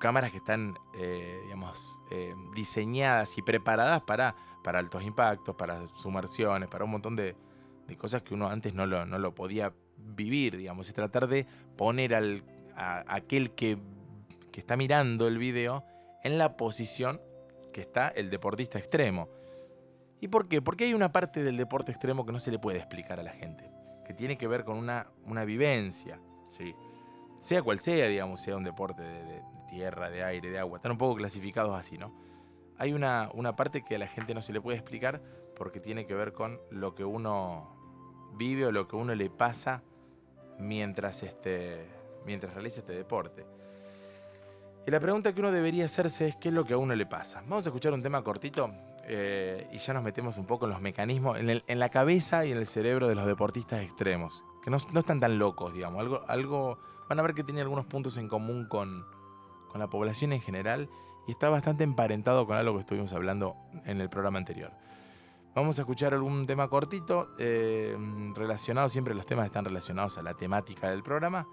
Cámaras 0.00 0.32
que 0.32 0.38
están, 0.38 0.76
eh, 0.94 1.40
digamos, 1.44 2.02
eh, 2.10 2.34
diseñadas 2.54 3.38
y 3.38 3.42
preparadas 3.42 4.02
para, 4.02 4.34
para 4.62 4.80
altos 4.80 5.04
impactos, 5.04 5.54
para 5.54 5.86
sumersiones, 5.96 6.68
para 6.68 6.84
un 6.84 6.90
montón 6.90 7.16
de, 7.16 7.36
cosas 7.96 8.22
que 8.22 8.34
uno 8.34 8.48
antes 8.48 8.74
no 8.74 8.84
lo, 8.86 9.06
no 9.06 9.18
lo 9.18 9.34
podía 9.34 9.72
vivir, 9.96 10.56
digamos, 10.56 10.90
y 10.90 10.92
tratar 10.92 11.28
de 11.28 11.46
poner 11.76 12.14
al, 12.14 12.42
a, 12.74 13.04
aquel 13.06 13.52
que, 13.52 13.78
que 14.50 14.58
está 14.58 14.76
mirando 14.76 15.28
el 15.28 15.38
video 15.38 15.84
en 16.26 16.38
la 16.38 16.56
posición 16.56 17.20
que 17.72 17.80
está 17.80 18.08
el 18.08 18.30
deportista 18.30 18.78
extremo. 18.78 19.28
¿Y 20.20 20.26
por 20.26 20.48
qué? 20.48 20.60
Porque 20.60 20.84
hay 20.84 20.92
una 20.92 21.12
parte 21.12 21.44
del 21.44 21.56
deporte 21.56 21.92
extremo 21.92 22.26
que 22.26 22.32
no 22.32 22.40
se 22.40 22.50
le 22.50 22.58
puede 22.58 22.78
explicar 22.78 23.20
a 23.20 23.22
la 23.22 23.30
gente, 23.30 23.70
que 24.04 24.12
tiene 24.12 24.36
que 24.36 24.48
ver 24.48 24.64
con 24.64 24.76
una, 24.76 25.44
vivencia, 25.44 26.18
¿sí? 26.50 26.74
sea 27.38 27.62
cual 27.62 27.78
sea, 27.78 28.08
digamos, 28.08 28.40
sea 28.40 28.56
un 28.56 28.64
deporte 28.64 29.02
de, 29.02 29.40
tierra, 29.68 30.10
de 30.10 30.24
aire, 30.24 30.50
de 30.50 30.58
agua, 30.58 30.78
están 30.78 30.92
un 30.92 30.98
poco 30.98 31.14
clasificados 31.14 31.78
así, 31.78 31.96
¿no? 31.96 32.12
Hay 32.76 32.92
una, 32.92 33.30
una 33.32 33.54
parte 33.54 33.84
que 33.84 33.94
a 33.94 33.98
la 33.98 34.08
gente 34.08 34.34
no 34.34 34.40
se 34.40 34.52
le 34.52 34.60
puede 34.60 34.78
explicar 34.78 35.22
porque 35.54 35.78
tiene 35.78 36.06
que 36.06 36.14
ver 36.14 36.32
con 36.32 36.60
lo 36.70 36.94
que 36.94 37.04
uno 37.04 38.32
vive 38.36 38.66
o 38.66 38.72
lo 38.72 38.88
que 38.88 38.96
uno 38.96 39.14
le 39.14 39.30
pasa 39.30 39.82
mientras, 40.58 41.22
este, 41.22 41.86
mientras 42.24 42.52
realiza 42.54 42.80
este 42.80 42.94
deporte. 42.94 43.55
Y 44.86 44.90
la 44.92 45.00
pregunta 45.00 45.34
que 45.34 45.40
uno 45.40 45.50
debería 45.50 45.84
hacerse 45.84 46.28
es 46.28 46.36
qué 46.36 46.48
es 46.48 46.54
lo 46.54 46.64
que 46.64 46.74
a 46.74 46.76
uno 46.78 46.94
le 46.94 47.06
pasa. 47.06 47.40
Vamos 47.48 47.66
a 47.66 47.70
escuchar 47.70 47.92
un 47.92 48.02
tema 48.02 48.22
cortito 48.22 48.70
eh, 49.02 49.68
y 49.72 49.78
ya 49.78 49.92
nos 49.92 50.04
metemos 50.04 50.38
un 50.38 50.46
poco 50.46 50.66
en 50.66 50.70
los 50.70 50.80
mecanismos, 50.80 51.38
en, 51.40 51.78
la 51.80 51.88
cabeza 51.88 52.46
y 52.46 52.52
en 52.52 52.58
el 52.58 52.68
cerebro 52.68 53.08
de 53.08 53.16
los 53.16 53.26
deportistas 53.26 53.82
extremos, 53.82 54.44
que 54.62 54.70
no, 54.70 54.76
están 54.76 55.18
tan 55.18 55.40
locos, 55.40 55.74
digamos. 55.74 55.98
Algo, 55.98 56.24
algo, 56.28 56.78
van 57.08 57.18
a 57.18 57.22
ver 57.22 57.34
que 57.34 57.42
tiene 57.42 57.62
algunos 57.62 57.86
puntos 57.86 58.16
en 58.16 58.28
común 58.28 58.66
con, 58.68 59.04
la 59.74 59.88
población 59.88 60.32
en 60.32 60.40
general 60.40 60.88
y 61.26 61.32
está 61.32 61.50
bastante 61.50 61.84
emparentado 61.84 62.46
con 62.46 62.56
algo 62.56 62.74
que 62.74 62.80
estuvimos 62.80 63.12
hablando 63.12 63.56
en 63.84 64.00
el 64.00 64.08
programa 64.08 64.38
anterior. 64.38 64.70
Vamos 65.54 65.78
a 65.78 65.82
escuchar 65.82 66.14
algún 66.14 66.46
tema 66.46 66.68
cortito, 66.68 67.28
eh, 67.38 67.94
relacionado, 68.34 68.88
siempre 68.88 69.14
los 69.14 69.26
temas 69.26 69.44
están 69.46 69.66
relacionados 69.66 70.16
a 70.16 70.22
la 70.22 70.32
temática 70.32 70.88
del 70.88 71.02
programa. 71.02 71.46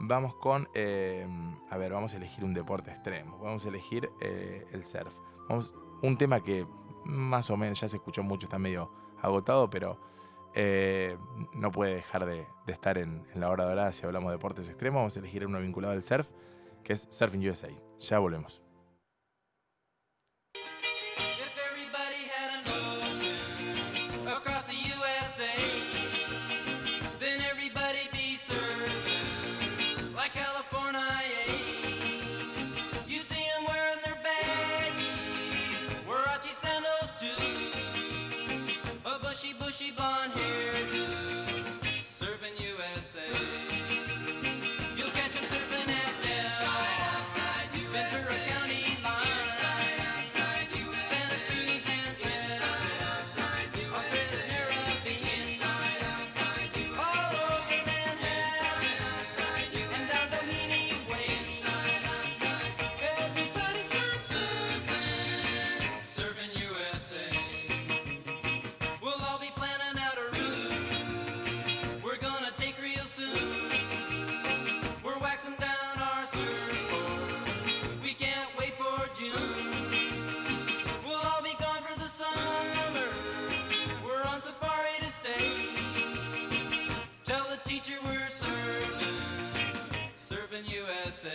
Vamos 0.00 0.34
con, 0.34 0.68
eh, 0.74 1.26
a 1.68 1.76
ver, 1.76 1.92
vamos 1.92 2.14
a 2.14 2.16
elegir 2.16 2.44
un 2.44 2.54
deporte 2.54 2.90
extremo, 2.90 3.38
vamos 3.38 3.66
a 3.66 3.68
elegir 3.68 4.10
el 4.20 4.84
surf. 4.84 5.14
Un 6.02 6.16
tema 6.16 6.42
que 6.42 6.66
más 7.04 7.50
o 7.50 7.56
menos, 7.56 7.80
ya 7.80 7.88
se 7.88 7.96
escuchó 7.96 8.22
mucho, 8.22 8.46
está 8.46 8.58
medio 8.58 8.90
agotado, 9.20 9.68
pero 9.68 9.98
eh, 10.54 11.16
no 11.52 11.70
puede 11.70 11.96
dejar 11.96 12.26
de, 12.26 12.46
estar 12.66 12.98
en, 12.98 13.26
en, 13.34 13.40
la 13.40 13.50
hora 13.50 13.64
dorada 13.64 13.92
si 13.92 14.04
hablamos 14.04 14.30
de 14.30 14.36
deportes 14.36 14.68
extremos. 14.68 14.98
Vamos 14.98 15.16
a 15.16 15.20
elegir 15.20 15.46
uno 15.46 15.60
vinculado 15.60 15.94
al 15.94 16.02
surf, 16.02 16.28
que 16.82 16.92
es 16.92 17.06
Surfing 17.10 17.48
USA. 17.48 17.68
Ya 17.98 18.18
volvemos. 18.18 18.62
Shiban. 39.80 40.29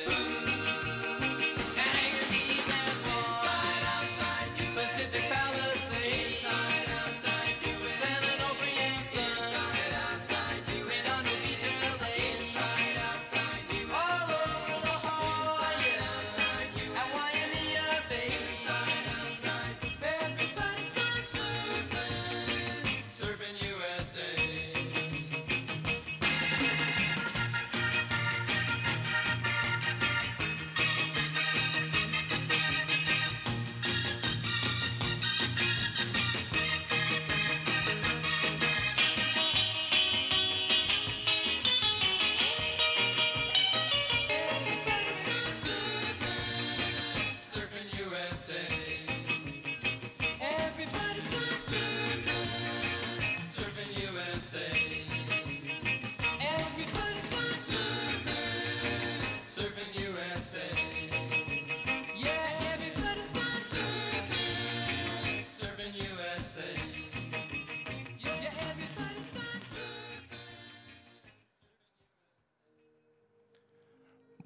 you. 0.07 0.34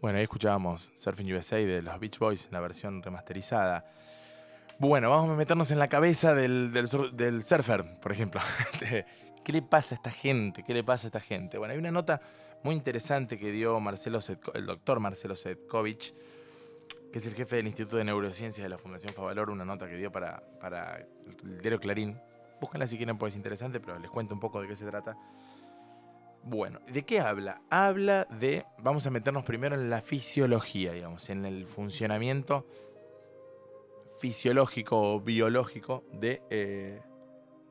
Bueno, 0.02 0.18
ahí 0.18 0.24
escuchábamos 0.24 0.94
Surfing 0.96 1.34
USA 1.34 1.58
de 1.58 1.82
los 1.82 2.00
Beach 2.00 2.20
Boys, 2.20 2.48
la 2.52 2.62
versión 2.62 3.04
remasterizada. 3.04 3.86
Bueno, 4.78 5.10
vamos 5.10 5.30
a 5.30 5.34
meternos 5.34 5.72
en 5.72 5.80
la 5.80 5.90
cabeza 5.90 6.34
del, 6.34 6.72
del, 6.72 7.44
surfer, 7.44 8.00
por 8.00 8.14
ejemplo. 8.14 8.40
¿Qué 9.44 9.52
le 9.52 9.62
pasa 9.62 9.96
a 9.96 9.98
esta 9.98 10.10
gente? 10.10 10.64
¿Qué 10.64 10.74
le 10.74 10.86
pasa 10.86 11.08
a 11.08 11.10
esta 11.10 11.20
gente? 11.20 11.58
Bueno, 11.58 11.74
hay 11.74 11.78
una 11.78 11.92
nota 11.92 12.22
muy 12.64 12.76
interesante 12.76 13.38
que 13.38 13.52
dio 13.52 13.78
Marcelo 13.82 14.20
el 14.54 14.66
doctor 14.66 15.02
Marcelo 15.02 15.36
Setkovich, 15.36 16.14
que 17.12 17.18
es 17.18 17.26
el 17.28 17.34
jefe 17.34 17.58
del 17.58 17.68
Instituto 17.68 17.98
de 17.98 18.06
Neurociencias 18.06 18.64
de 18.64 18.70
la 18.70 18.78
Fundación 18.78 19.14
Favalor, 19.14 19.50
una 19.50 19.66
nota 19.66 19.86
que 19.90 19.98
dio 19.98 20.14
para, 20.14 20.42
para 20.62 20.96
el 21.44 21.60
diario 21.60 21.78
Clarín. 21.78 22.18
Búsquenla 22.62 22.88
si 22.88 22.96
quieren, 22.96 23.18
porque 23.18 23.32
es 23.32 23.36
interesante, 23.36 23.82
pero 23.82 24.00
les 24.00 24.10
cuento 24.10 24.34
un 24.34 24.40
poco 24.40 24.62
de 24.62 24.68
qué 24.70 24.78
se 24.78 24.86
trata. 24.86 25.18
Bueno, 26.44 26.80
¿de 26.92 27.04
qué 27.04 27.20
habla? 27.20 27.62
Habla 27.70 28.26
de, 28.30 28.66
vamos 28.80 29.06
a 29.06 29.12
meternos 29.12 29.44
primero 29.44 29.76
en 29.76 29.90
la 29.90 30.02
fisiología, 30.02 30.94
digamos, 30.94 31.30
en 31.30 31.46
el 31.46 31.68
funcionamiento 31.68 32.66
fisiológico 34.20 35.16
o 35.16 35.22
biológico 35.22 36.04
de, 36.12 36.42
eh, 36.50 37.02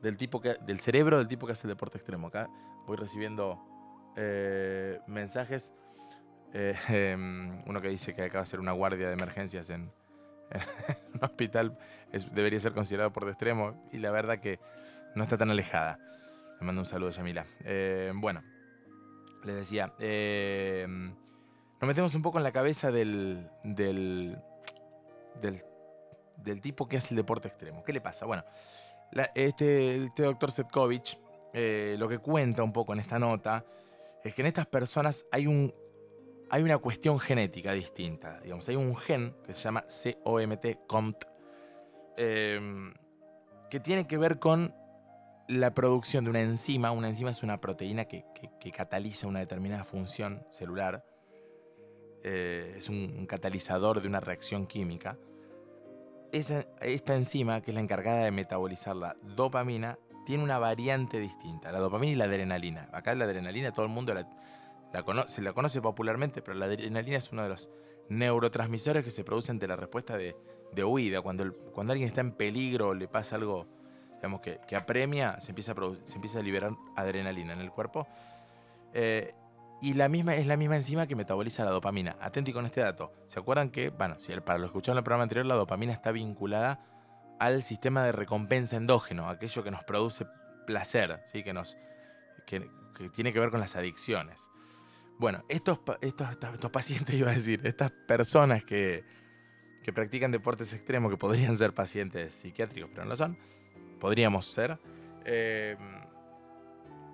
del, 0.01 0.17
tipo 0.17 0.41
que, 0.41 0.55
del 0.61 0.79
cerebro 0.79 1.17
del 1.17 1.27
tipo 1.27 1.45
que 1.45 1.53
hace 1.53 1.67
el 1.67 1.69
deporte 1.69 1.97
extremo. 1.97 2.27
Acá 2.27 2.49
voy 2.85 2.97
recibiendo 2.97 3.59
eh, 4.17 4.99
mensajes. 5.07 5.73
Eh, 6.53 6.75
em, 6.89 7.61
uno 7.67 7.81
que 7.81 7.89
dice 7.89 8.15
que 8.15 8.23
acaba 8.23 8.43
de 8.43 8.49
ser 8.49 8.59
una 8.59 8.71
guardia 8.71 9.07
de 9.07 9.13
emergencias 9.13 9.69
en, 9.69 9.91
un 11.13 11.23
hospital 11.23 11.77
debería 12.33 12.59
ser 12.59 12.73
considerado 12.73 13.13
por 13.13 13.27
extremo 13.29 13.87
y 13.91 13.97
la 13.97 14.09
verdad 14.09 14.39
que 14.39 14.59
no 15.15 15.23
está 15.23 15.37
tan 15.37 15.51
alejada. 15.51 15.99
Le 16.59 16.65
mando 16.65 16.81
un 16.81 16.87
saludo, 16.87 17.11
Yamila. 17.11 17.45
Bueno, 18.15 18.41
les 19.43 19.55
decía, 19.55 19.93
eh, 19.99 20.85
nos 20.87 21.87
metemos 21.87 22.13
un 22.15 22.21
poco 22.21 22.37
en 22.37 22.43
la 22.43 22.51
cabeza 22.51 22.91
del, 22.91 23.49
del, 23.63 24.37
del, 25.41 26.61
tipo 26.61 26.87
que 26.87 26.97
hace 26.97 27.13
el 27.13 27.17
deporte 27.17 27.47
extremo. 27.47 27.83
¿Qué 27.83 27.93
le 27.93 28.01
pasa? 28.01 28.25
Bueno, 28.25 28.43
este, 29.33 30.03
este 30.05 30.23
doctor 30.23 30.51
Setkovich 30.51 31.17
eh, 31.53 31.95
lo 31.97 32.07
que 32.07 32.19
cuenta 32.19 32.63
un 32.63 32.73
poco 32.73 32.93
en 32.93 32.99
esta 32.99 33.17
nota 33.17 33.65
es 34.23 34.33
que 34.33 34.41
en 34.41 34.47
estas 34.47 34.67
personas 34.67 35.25
hay, 35.31 35.47
un, 35.47 35.73
hay 36.49 36.61
una 36.63 36.77
cuestión 36.77 37.19
genética 37.19 37.71
distinta. 37.71 38.39
Digamos, 38.41 38.67
hay 38.67 38.75
un 38.75 38.95
gen 38.97 39.35
que 39.45 39.53
se 39.53 39.61
llama 39.61 39.85
COMT, 40.23 40.85
COMT 40.87 41.23
que 43.69 43.79
tiene 43.79 44.07
que 44.07 44.17
ver 44.17 44.39
con 44.39 44.73
la 45.49 45.73
producción 45.73 46.25
de 46.25 46.29
una 46.29 46.41
enzima, 46.41 46.91
una 46.91 47.09
enzima 47.09 47.31
es 47.31 47.41
una 47.41 47.59
proteína 47.59 48.05
que, 48.05 48.23
cataliza 48.71 49.25
una 49.25 49.39
determinada 49.39 49.83
función 49.83 50.45
celular, 50.51 51.03
eh, 52.23 52.75
es 52.77 52.87
un, 52.87 53.25
catalizador 53.25 53.99
de 53.99 54.07
una 54.07 54.19
reacción 54.19 54.67
química. 54.67 55.17
esta 56.31 57.15
enzima, 57.15 57.61
que 57.61 57.71
es 57.71 57.75
la 57.75 57.81
encargada 57.81 58.25
de 58.25 58.31
metabolizar 58.31 58.95
la 58.95 59.17
dopamina, 59.23 59.97
tiene 60.23 60.43
una 60.43 60.59
variante 60.59 61.19
distinta, 61.19 61.71
la 61.71 61.79
dopamina 61.79 62.11
y 62.11 62.15
la 62.15 62.25
adrenalina. 62.25 62.87
Acá 62.93 63.15
la 63.15 63.25
adrenalina 63.25 63.71
todo 63.71 63.87
el 63.87 63.91
mundo 63.91 64.13
se 65.25 65.41
la 65.41 65.53
conoce 65.53 65.81
popularmente, 65.81 66.43
pero 66.43 66.57
la 66.57 66.67
adrenalina 66.67 67.17
es 67.17 67.31
uno 67.31 67.41
de 67.41 67.49
los 67.49 67.71
neurotransmisores 68.09 69.03
que 69.03 69.09
se 69.09 69.23
producen 69.23 69.55
ante 69.55 69.67
la 69.67 69.77
respuesta 69.77 70.15
de, 70.15 70.35
huida. 70.83 71.23
Cuando, 71.23 71.51
cuando 71.73 71.93
alguien 71.93 72.07
está 72.07 72.21
en 72.21 72.33
peligro 72.33 72.89
o 72.89 72.93
le 72.93 73.07
pasa 73.07 73.35
algo 73.35 73.78
digamos, 74.19 74.41
que, 74.41 74.59
que 74.67 74.75
apremia, 74.75 75.39
se 75.39 75.51
empieza, 75.51 75.71
a 75.71 75.75
se 76.03 76.15
empieza 76.15 76.39
a 76.39 76.43
liberar 76.43 76.73
adrenalina 76.95 77.53
en 77.53 77.61
el 77.61 77.71
cuerpo. 77.71 78.05
Eh, 78.93 79.33
y 79.81 79.93
la 79.93 80.09
misma, 80.09 80.35
es 80.35 80.45
la 80.45 80.57
misma 80.57 80.75
enzima 80.75 81.07
que 81.07 81.15
metaboliza 81.15 81.63
la 81.63 81.71
dopamina. 81.71 82.17
Atenti 82.19 82.51
con 82.51 82.65
este 82.65 82.81
dato. 82.81 83.13
¿Se 83.27 83.39
acuerdan 83.39 83.69
que, 83.69 83.89
bueno, 83.89 84.19
si 84.19 84.33
para 84.41 84.59
los 84.59 84.67
que 84.67 84.77
escucharon 84.77 84.97
el 84.97 85.03
programa 85.03 85.23
anterior, 85.23 85.45
la 85.45 85.55
dopamina 85.55 85.93
está 85.93 86.11
vinculada 86.11 86.83
al 87.39 87.63
sistema 87.63 88.03
de 88.03 88.11
recompensa 88.11 88.75
endógeno, 88.75 89.29
aquello 89.29 89.63
que 89.63 89.71
nos 89.71 89.83
produce 89.85 90.25
placer, 90.67 91.21
¿sí? 91.25 91.43
que, 91.43 91.53
nos, 91.53 91.77
que, 92.45 92.69
tiene 93.13 93.31
que 93.31 93.39
ver 93.39 93.51
con 93.51 93.61
las 93.61 93.77
adicciones. 93.77 94.49
Bueno, 95.17 95.45
estos, 95.47 95.79
estos, 96.01 96.27
estos 96.31 96.71
pacientes, 96.71 97.15
iba 97.15 97.31
a 97.31 97.33
decir, 97.33 97.65
estas 97.65 97.91
personas 97.91 98.65
que, 98.65 99.05
que 99.81 99.93
practican 99.93 100.31
deportes 100.31 100.73
extremos, 100.73 101.09
que 101.09 101.17
podrían 101.17 101.55
ser 101.55 101.73
pacientes 101.73 102.33
psiquiátricos, 102.33 102.89
pero 102.91 103.03
no 103.03 103.11
lo 103.11 103.15
son, 103.15 103.37
podríamos 103.99 104.45
ser, 104.45 104.79
eh, 105.25 105.77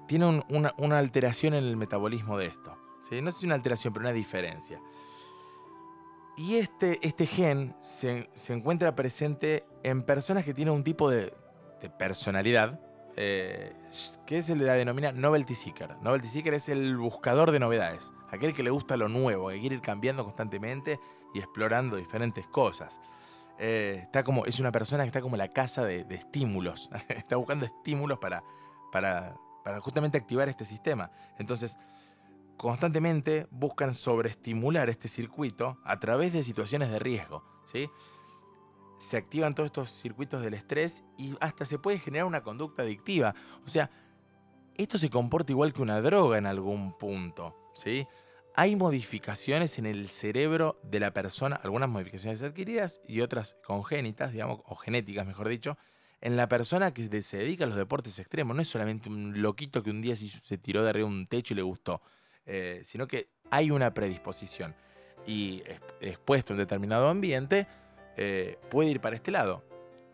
tiene 0.08 0.44
una, 0.50 0.98
alteración 0.98 1.54
en 1.54 1.64
el 1.64 1.78
metabolismo 1.78 2.38
de 2.38 2.48
esto. 2.48 2.78
No 3.22 3.32
sé 3.32 3.40
si 3.40 3.46
una 3.46 3.56
alteración, 3.56 3.94
pero 3.94 4.04
una 4.04 4.14
diferencia. 4.14 4.82
Y 6.38 6.56
este, 6.56 7.00
este 7.02 7.26
gen 7.26 7.76
se, 7.80 8.30
encuentra 8.50 8.96
presente 8.96 9.66
en 9.84 10.04
personas 10.04 10.44
que 10.44 10.54
tienen 10.54 10.74
un 10.74 10.84
tipo 10.84 11.10
de, 11.10 11.34
personalidad 12.00 12.80
eh, 13.16 13.74
que 14.26 14.42
se 14.42 14.56
le 14.56 14.66
denomina 14.66 15.12
novelty 15.12 15.54
seeker. 15.54 15.96
Novelty 16.02 16.28
seeker 16.28 16.54
es 16.56 16.68
el 16.68 16.98
buscador 16.98 17.52
de 17.52 17.60
novedades, 17.60 18.12
aquel 18.32 18.54
que 18.54 18.64
le 18.64 18.72
gusta 18.72 18.98
lo 18.98 19.08
nuevo, 19.08 19.50
que 19.50 19.60
quiere 19.60 19.76
ir 19.76 19.82
cambiando 19.82 20.24
constantemente 20.24 21.00
y 21.34 21.40
explorando 21.40 21.96
diferentes 21.96 22.48
cosas. 22.48 23.00
Eh, 23.58 24.00
está 24.04 24.24
como, 24.24 24.46
es 24.46 24.60
una 24.60 24.72
persona 24.72 25.04
que 25.04 25.08
está 25.08 25.22
como 25.22 25.38
la 25.38 25.48
casa 25.50 25.86
de, 25.86 26.06
estímulos. 26.10 26.90
está 27.10 27.38
buscando 27.38 27.66
estímulos 27.66 28.20
para, 28.20 28.44
para, 28.92 29.36
para, 29.64 29.80
justamente 29.80 30.18
activar 30.18 30.50
este 30.50 30.66
sistema. 30.66 31.12
Entonces, 31.38 31.78
constantemente 32.58 33.48
buscan 33.52 33.94
sobreestimular 33.94 34.90
este 34.90 35.08
circuito 35.08 35.78
a 35.84 36.00
través 36.00 36.34
de 36.34 36.44
situaciones 36.44 36.90
de 36.90 37.00
riesgo. 37.00 37.44
¿sí? 37.66 37.90
Se 38.98 39.18
activan 39.18 39.56
todos 39.56 39.68
estos 39.68 39.90
circuitos 39.90 40.42
del 40.42 40.54
estrés 40.54 41.04
y 41.18 41.36
hasta 41.40 41.66
se 41.66 41.80
puede 41.80 42.00
generar 42.00 42.26
una 42.26 42.44
conducta 42.44 42.84
adictiva. 42.84 43.36
O 43.66 43.68
sea, 43.68 43.90
esto 44.76 44.98
se 44.98 45.10
comporta 45.10 45.52
igual 45.52 45.74
que 45.74 45.82
una 45.82 46.02
droga 46.02 46.38
en 46.38 46.46
algún 46.46 46.98
punto. 46.98 47.56
¿sí? 47.74 48.08
Hay 48.58 48.76
modificaciones 48.78 49.78
en 49.80 49.86
el 49.86 50.10
cerebro 50.10 50.80
de 50.84 51.02
la 51.02 51.12
persona, 51.12 51.58
algunas 51.58 51.90
modificaciones 51.90 52.42
adquiridas 52.42 53.02
y 53.06 53.20
otras 53.20 53.58
congénitas, 53.66 54.32
digamos, 54.32 54.62
o 54.66 54.76
genéticas, 54.76 55.28
mejor 55.28 55.50
dicho, 55.50 55.78
en 56.22 56.38
la 56.38 56.48
persona 56.48 56.94
que 56.94 57.22
se 57.22 57.38
dedica 57.38 57.66
a 57.66 57.68
los 57.68 57.76
deportes 57.76 58.18
extremos. 58.18 58.56
No 58.56 58.62
es 58.62 58.70
solamente 58.70 59.10
un 59.10 59.42
loquito 59.42 59.84
que 59.84 59.90
un 59.90 60.02
día 60.02 60.16
se 60.16 60.58
tiró 60.58 60.84
de 60.84 60.90
arriba 60.90 61.08
un 61.08 61.28
techo 61.28 61.54
y 61.54 61.58
le 61.58 61.64
gustó, 61.64 62.02
eh, 62.46 62.82
sino 62.86 63.08
que 63.08 63.28
hay 63.52 63.72
una 63.72 63.94
predisposición. 63.94 64.74
Y 65.28 65.62
expuesto 66.00 66.54
en 66.54 66.60
determinado 66.60 67.10
ambiente, 67.10 67.68
eh, 68.16 68.58
puede 68.70 68.92
ir 68.92 69.02
para 69.02 69.18
este 69.18 69.32
lado. 69.32 69.66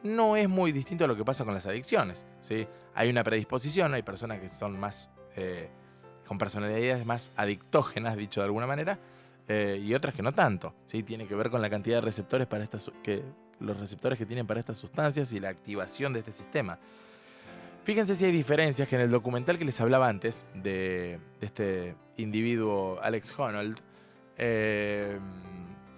No 0.02 0.36
es 0.36 0.50
muy 0.50 0.72
distinto 0.72 1.06
a 1.06 1.08
lo 1.08 1.16
que 1.16 1.24
pasa 1.24 1.46
con 1.46 1.54
las 1.54 1.68
adicciones. 1.68 2.26
¿sí? 2.40 2.68
Hay 2.96 3.10
una 3.10 3.24
predisposición, 3.24 3.94
hay 3.94 4.02
personas 4.02 4.40
que 4.40 4.50
son 4.50 4.80
más... 4.80 5.12
Eh, 5.36 5.70
con 6.32 6.38
personalidades 6.38 7.06
más 7.06 7.34
adictógenas, 7.36 8.16
dicho 8.16 8.40
de 8.40 8.46
alguna 8.46 8.66
manera, 8.66 8.98
eh, 9.50 9.82
y 9.84 9.94
otras 9.94 10.16
que 10.16 10.22
no 10.22 10.32
tanto. 10.32 10.74
¿sí? 10.86 11.04
Tiene 11.04 11.28
que 11.28 11.36
ver 11.36 11.50
con 11.50 11.62
la 11.62 11.70
cantidad 11.70 11.98
de 11.98 12.02
receptores 12.02 12.48
para 12.48 12.64
estas, 12.64 12.90
que, 13.04 13.22
los 13.60 13.78
receptores 13.78 14.18
que 14.18 14.26
tienen 14.26 14.48
para 14.48 14.62
estas 14.62 14.78
sustancias 14.78 15.34
y 15.34 15.42
la 15.42 15.50
activación 15.50 16.14
de 16.14 16.20
este 16.20 16.32
sistema. 16.32 16.80
Fíjense 17.84 18.16
si 18.16 18.24
hay 18.24 18.32
diferencias 18.32 18.88
que 18.88 18.96
en 18.96 19.02
el 19.02 19.12
documental 19.12 19.58
que 19.58 19.66
les 19.66 19.82
hablaba 19.82 20.08
antes, 20.08 20.46
de, 20.54 21.20
este 21.42 21.96
individuo 22.16 22.98
Alex 23.02 23.38
Honnold, 23.38 23.80
eh, 24.38 25.20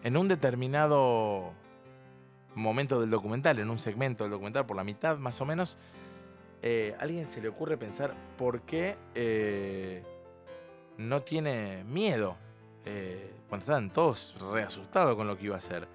en 0.04 0.17
un 0.17 0.28
determinado 0.28 1.54
momento 2.56 3.00
del 3.00 3.12
documental, 3.12 3.60
en 3.60 3.69
un 3.69 3.78
segmento 3.78 4.24
del 4.24 4.32
documental, 4.32 4.65
por 4.65 4.78
la 4.78 4.84
mitad 4.84 5.15
más 5.19 5.39
o 5.41 5.46
menos, 5.46 5.78
eh, 6.63 6.96
a 6.98 7.04
alguien 7.04 7.28
se 7.28 7.39
le 7.39 7.50
ocurre 7.50 7.78
pensar 7.78 8.15
por 8.36 8.62
qué 8.62 8.96
no 10.97 11.21
tiene 11.21 11.84
miedo. 11.86 12.38
Eh, 12.86 13.34
cuando 13.47 13.63
están 13.65 13.89
todos 13.91 14.36
reasustados 14.51 15.15
con 15.15 15.27
lo 15.27 15.38
que 15.38 15.45
iba 15.45 15.56
a 15.56 15.60
hacer. 15.60 15.88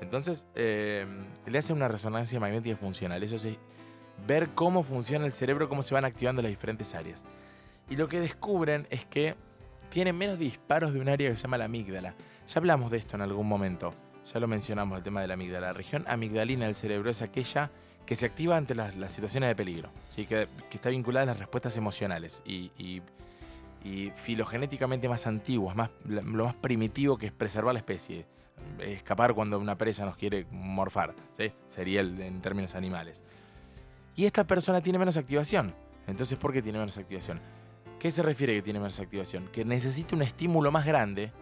Entonces, 0.00 0.46
eh, 0.54 1.06
le 1.46 1.58
hace 1.58 1.72
una 1.72 1.86
resonancia 1.86 2.40
magnética 2.40 2.76
funcional. 2.76 3.22
Eso 3.22 3.36
es 3.36 3.56
ver 4.26 4.50
cómo 4.54 4.82
funciona 4.82 5.24
el 5.24 5.32
cerebro, 5.32 5.68
cómo 5.68 5.82
se 5.82 5.94
van 5.94 6.04
activando 6.04 6.42
las 6.42 6.50
diferentes 6.50 6.94
áreas. 6.94 7.24
Y 7.88 7.96
lo 7.96 8.08
que 8.08 8.20
descubren 8.20 8.86
es 8.90 9.04
que 9.04 9.36
tienen 9.90 10.16
menos 10.16 10.38
disparos 10.38 10.92
de 10.92 11.00
un 11.00 11.08
área 11.08 11.30
que 11.30 11.36
se 11.36 11.42
llama 11.42 11.56
la 11.56 11.66
amígdala. 11.66 12.14
Ya 12.48 12.58
hablamos 12.58 12.90
de 12.90 12.98
esto 12.98 13.16
en 13.16 13.22
algún 13.22 13.46
momento. 13.46 13.94
Ya 14.32 14.40
lo 14.40 14.48
mencionamos, 14.48 14.98
el 14.98 15.04
tema 15.04 15.20
de 15.20 15.28
la 15.28 15.34
amígdala. 15.34 15.68
La 15.68 15.72
región 15.72 16.04
amigdalina 16.08 16.66
del 16.66 16.74
cerebro 16.74 17.10
es 17.10 17.22
aquella 17.22 17.70
que 18.04 18.16
se 18.16 18.26
activa 18.26 18.56
ante 18.56 18.74
las, 18.74 19.12
situaciones 19.12 19.48
de 19.48 19.56
peligro, 19.56 19.90
¿sí? 20.08 20.26
que, 20.26 20.48
está 20.70 20.90
vinculada 20.90 21.22
a 21.22 21.26
las 21.26 21.38
respuestas 21.38 21.76
emocionales 21.76 22.42
y 22.44 22.70
filogenéticamente 24.14 25.08
más 25.08 25.26
antiguas, 25.26 25.76
más, 25.76 25.90
lo 26.06 26.44
más 26.44 26.54
primitivo 26.54 27.18
que 27.18 27.26
es 27.26 27.32
preservar 27.32 27.74
la 27.74 27.80
especie. 27.80 28.26
Escapar 28.78 29.34
cuando 29.34 29.58
una 29.58 29.76
presa 29.76 30.06
nos 30.06 30.16
quiere 30.16 30.46
morfar, 30.50 31.14
¿sí? 31.32 31.52
sería 31.66 32.00
en 32.00 32.40
términos 32.40 32.74
animales. 32.74 33.22
Y 34.16 34.24
esta 34.24 34.46
persona 34.46 34.80
tiene 34.80 34.98
menos 34.98 35.16
activación. 35.16 35.74
Entonces, 36.06 36.38
¿por 36.38 36.52
qué 36.52 36.62
tiene 36.62 36.78
menos 36.78 36.96
activación? 36.98 37.40
¿Qué 37.98 38.10
se 38.10 38.22
refiere 38.22 38.54
que 38.54 38.62
tiene 38.62 38.78
menos 38.78 39.00
activación? 39.00 39.48
Que 39.52 39.64
necesita 39.64 40.14
un 40.14 40.22
estímulo 40.22 40.70
más 40.70 40.86
grande 40.86 41.32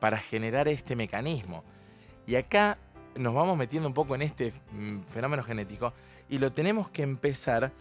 para 0.00 0.18
generar 0.18 0.68
este 0.68 0.96
mecanismo. 0.96 1.64
Y 2.26 2.36
acá 2.36 2.78
nos 3.16 3.34
vamos 3.34 3.56
metiendo 3.56 3.88
un 3.88 3.94
poco 3.94 4.14
en 4.14 4.22
este 4.22 4.52
mm, 4.72 5.02
fenómeno 5.02 5.42
genético 5.42 5.92
y 6.28 6.38
lo 6.38 6.52
tenemos 6.52 6.88
que 6.90 7.02
empezar 7.02 7.72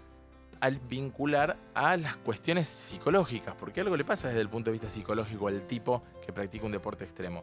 al 0.62 0.80
vincular 0.80 1.58
a 1.74 1.97
las 1.97 2.15
cuestiones 2.17 2.67
psicológicas, 2.67 3.56
porque 3.56 3.82
algo 3.82 3.97
le 3.97 4.06
pasa 4.06 4.28
desde 4.30 4.41
el 4.41 4.50
punto 4.50 4.69
de 4.69 4.74
vista 4.74 4.89
psicológico 4.89 5.47
al 5.47 5.65
tipo 5.67 6.04
que 6.26 6.32
practica 6.32 6.65
un 6.65 6.71
deporte 6.71 7.04
extremo. 7.04 7.41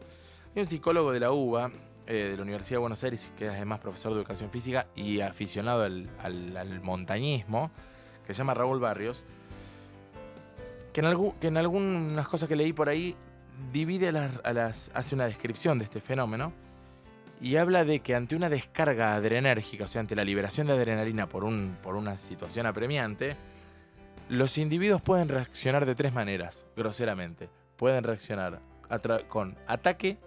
Hay 0.55 0.61
un 0.61 0.65
psicólogo 0.65 1.11
de 1.11 1.19
la 1.19 1.31
UBA, 1.31 1.69
eh, 2.07 2.29
de 2.31 2.37
la 2.37 2.41
Universidad 2.41 2.77
de 2.77 2.79
Buenos 2.79 3.03
Aires, 3.03 3.31
que 3.37 3.45
es 3.45 3.51
además 3.51 3.79
profesor 3.79 4.13
de 4.13 4.19
educación 4.19 4.49
física 4.49 4.87
y 4.95 5.19
aficionado 5.19 5.83
al, 5.83 6.79
montañismo, 6.81 7.71
que 8.25 8.33
se 8.33 8.39
llama 8.39 8.53
Raúl 8.53 8.79
Barrios, 8.79 9.25
que 10.93 11.01
en, 11.01 11.31
que 11.39 11.47
en 11.47 11.57
algunas 11.57 12.27
cosas 12.27 12.47
que 12.47 12.55
leí 12.55 12.73
por 12.73 12.89
ahí 12.89 13.15
divide 13.73 14.07
a 14.07 14.53
las, 14.53 14.91
hace 14.93 15.13
una 15.13 15.25
descripción 15.25 15.77
de 15.77 15.83
este 15.83 15.99
fenómeno 15.99 16.53
y 17.41 17.55
habla 17.55 17.85
de 17.85 18.01
que 18.01 18.15
ante 18.15 18.35
una 18.35 18.49
descarga 18.49 19.15
adrenérgica, 19.15 19.85
o 19.85 19.87
sea, 19.87 20.01
ante 20.01 20.15
la 20.15 20.23
liberación 20.23 20.67
de 20.67 20.73
adrenalina 20.73 21.27
por, 21.27 21.43
un, 21.43 21.77
por 21.81 21.95
una 21.95 22.17
situación 22.17 22.65
apremiante, 22.65 23.37
los 24.27 24.57
individuos 24.57 25.01
pueden 25.01 25.29
reaccionar 25.29 25.85
de 25.85 25.95
tres 25.95 26.13
maneras, 26.13 26.65
groseramente. 26.75 27.49
Pueden 27.77 28.03
reaccionar 28.03 28.59
con 29.27 29.55
ataque, 29.67 30.17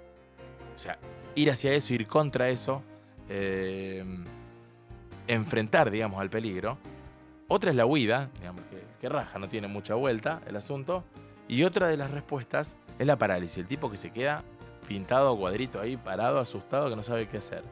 o 0.74 0.78
sea, 0.78 0.98
ir 1.34 1.50
hacia 1.50 1.72
eso, 1.74 1.92
ir 1.92 2.06
contra 2.06 2.48
eso, 2.48 2.82
eh, 3.28 4.04
enfrentar, 5.26 5.90
digamos, 5.90 6.20
al 6.20 6.30
peligro. 6.30 6.78
Otra 7.48 7.70
es 7.70 7.76
la 7.76 7.84
huida, 7.84 8.30
digamos, 8.40 8.62
que, 8.70 8.82
que, 9.00 9.08
raja, 9.08 9.38
no 9.38 9.48
tiene 9.48 9.68
mucha 9.68 9.94
vuelta 9.94 10.40
el 10.46 10.56
asunto. 10.56 11.04
Y 11.46 11.64
otra 11.64 11.88
de 11.88 11.98
las 11.98 12.10
respuestas 12.10 12.78
es 12.98 13.06
la 13.06 13.18
parálisis, 13.18 13.58
el 13.58 13.66
tipo 13.66 13.90
que 13.90 13.98
se 13.98 14.10
queda 14.10 14.42
pintado 14.92 15.34
cuadrito 15.38 15.80
ahí, 15.80 15.96
parado, 15.96 16.38
asustado, 16.38 16.90
que 16.90 16.96
no 16.96 17.02
sabe 17.02 17.26
qué 17.26 17.38
hacer. 17.38 17.64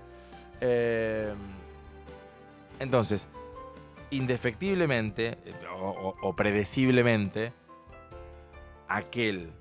Eh, 0.63 1.35
entonces, 2.79 3.29
indefectiblemente 4.11 5.37
o, 6.23 6.35
predeciblemente, 6.35 7.53
aquel 8.89 9.53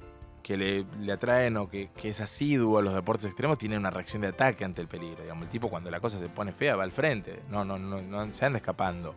que 0.41 0.55
le, 0.55 1.11
atraen 1.11 1.57
o 1.57 1.69
que, 1.69 1.89
es 2.01 2.21
asiduo 2.21 2.77
a 2.77 2.81
los 2.81 2.93
deportes 2.93 3.25
extremos 3.25 3.57
tiene 3.57 3.77
una 3.77 3.89
reacción 3.89 4.21
de 4.21 4.29
ataque 4.29 4.63
ante 4.63 4.81
el 4.81 4.87
peligro. 4.87 5.21
Digamos, 5.21 5.43
el 5.43 5.49
tipo 5.49 5.69
cuando 5.69 5.91
la 5.91 5.99
cosa 5.99 6.17
se 6.17 6.29
pone 6.29 6.53
fea 6.53 6.77
va 6.77 6.83
al 6.83 6.93
frente, 6.93 7.41
no, 7.49 7.65
no, 7.65 7.77
no, 7.77 8.01
no 8.01 8.33
se 8.33 8.45
anda 8.45 8.57
escapando. 8.57 9.13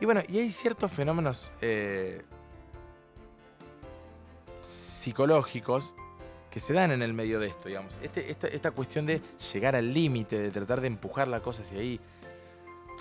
Y 0.00 0.04
bueno, 0.04 0.22
y 0.28 0.38
hay 0.38 0.52
ciertos 0.52 0.92
fenómenos 0.92 1.52
eh, 1.60 2.22
psicológicos 4.60 5.96
que 6.50 6.60
se 6.60 6.72
dan 6.72 6.90
en 6.90 7.02
el 7.02 7.12
medio 7.12 7.38
de 7.38 7.48
esto, 7.48 7.68
digamos. 7.68 8.00
Este, 8.02 8.30
esta, 8.30 8.70
cuestión 8.72 9.06
de 9.06 9.20
llegar 9.52 9.76
al 9.76 9.92
límite, 9.92 10.38
de 10.38 10.50
tratar 10.50 10.80
de 10.80 10.88
empujar 10.88 11.28
la 11.28 11.40
cosa 11.40 11.62
hacia 11.62 11.78
ahí. 11.78 12.00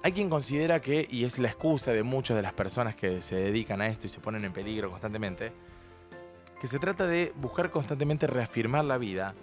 Hay 0.04 0.12
quien 0.12 0.30
considera 0.30 0.80
que, 0.80 1.08
y 1.10 1.26
es 1.26 1.40
la 1.40 1.48
excusa 1.48 1.92
de 1.92 2.04
muchas 2.04 2.38
de 2.38 2.44
las 2.44 2.54
personas 2.54 2.96
que 2.96 3.22
se 3.22 3.36
dedican 3.36 3.82
a 3.82 3.88
esto 3.88 4.06
y 4.08 4.10
se 4.10 4.20
ponen 4.20 4.46
en 4.46 4.54
peligro 4.54 4.90
constantemente, 4.90 5.52
que 6.62 6.68
se 6.68 6.80
trata 6.80 7.08
de 7.08 7.34
buscar 7.36 7.72
constantemente 7.72 8.28
reafirmar 8.28 8.86
la 8.86 8.98
vida 8.98 9.34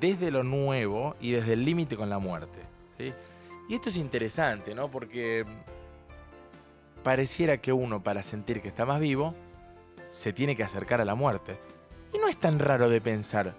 desde 0.00 0.30
lo 0.30 0.42
nuevo 0.42 1.14
y 1.20 1.32
desde 1.32 1.54
el 1.54 1.64
límite 1.64 1.96
con 1.96 2.10
la 2.10 2.18
muerte. 2.18 2.60
Y 3.68 3.74
esto 3.74 3.88
es 3.88 3.96
interesante, 3.96 4.74
¿no? 4.74 4.90
Porque 4.90 5.46
pareciera 7.02 7.58
que 7.58 7.72
uno, 7.72 8.02
para 8.02 8.22
sentir 8.22 8.60
que 8.60 8.68
está 8.68 8.84
más 8.84 9.00
vivo, 9.00 9.34
se 10.10 10.32
tiene 10.32 10.54
que 10.56 10.64
acercar 10.64 11.00
a 11.00 11.04
la 11.04 11.14
muerte. 11.14 11.58
Y 12.14 12.18
no 12.18 12.28
es 12.28 12.36
tan 12.36 12.58
raro 12.58 12.88
de 12.88 13.00
pensar, 13.00 13.54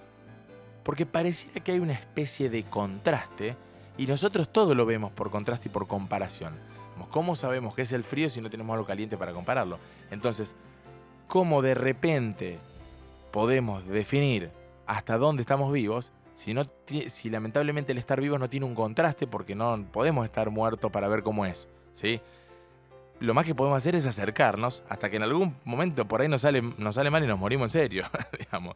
porque 0.84 1.06
pareciera 1.06 1.64
que 1.64 1.74
hay 1.74 1.80
una 1.80 1.94
especie 1.94 2.50
de 2.50 2.64
contraste 2.64 3.56
y 3.98 4.08
nosotros 4.08 4.50
todo 4.50 4.74
lo 4.74 4.86
vemos 4.86 5.12
por 5.12 5.30
contraste 5.30 5.70
y 5.70 5.72
por 5.72 5.88
comparación. 5.88 6.54
¿Cómo 7.12 7.36
sabemos 7.36 7.76
qué 7.76 7.82
es 7.82 7.94
el 7.94 8.04
frío 8.04 8.30
si 8.30 8.42
no 8.42 8.50
tenemos 8.50 8.74
algo 8.74 8.86
caliente 8.86 9.18
para 9.18 9.34
compararlo? 9.34 9.80
Entonces, 10.12 10.56
¿cómo 11.28 11.62
de 11.62 11.74
repente 11.74 12.58
podemos 13.32 13.86
definir 13.88 14.52
hasta 14.86 15.18
dónde 15.18 15.42
estamos 15.42 15.72
vivos 15.72 16.12
si, 16.34 16.54
no, 16.54 16.66
si 17.08 17.30
lamentablemente 17.30 17.92
el 17.92 17.98
estar 17.98 18.20
vivo 18.22 18.38
no 18.38 18.50
tiene 18.50 18.66
un 18.66 18.76
contraste 18.76 19.28
porque 19.28 19.56
no 19.56 19.86
podemos 19.92 20.26
estar 20.26 20.50
muertos 20.50 20.92
para 20.92 21.08
ver 21.08 21.24
cómo 21.24 21.46
es? 21.46 21.68
¿sí? 21.94 22.22
Lo 23.20 23.34
más 23.34 23.46
que 23.46 23.56
podemos 23.56 23.78
hacer 23.78 23.96
es 23.96 24.06
acercarnos 24.06 24.84
hasta 24.90 25.10
que 25.10 25.18
en 25.18 25.24
algún 25.24 25.56
momento 25.64 26.08
por 26.08 26.22
ahí 26.22 26.28
nos 26.28 26.42
sale, 26.42 26.62
nos 26.62 26.96
sale 26.96 27.10
mal 27.10 27.24
y 27.24 27.28
nos 27.28 27.40
morimos 27.40 27.74
en 27.74 27.82
serio, 27.82 28.04
digamos. 28.40 28.76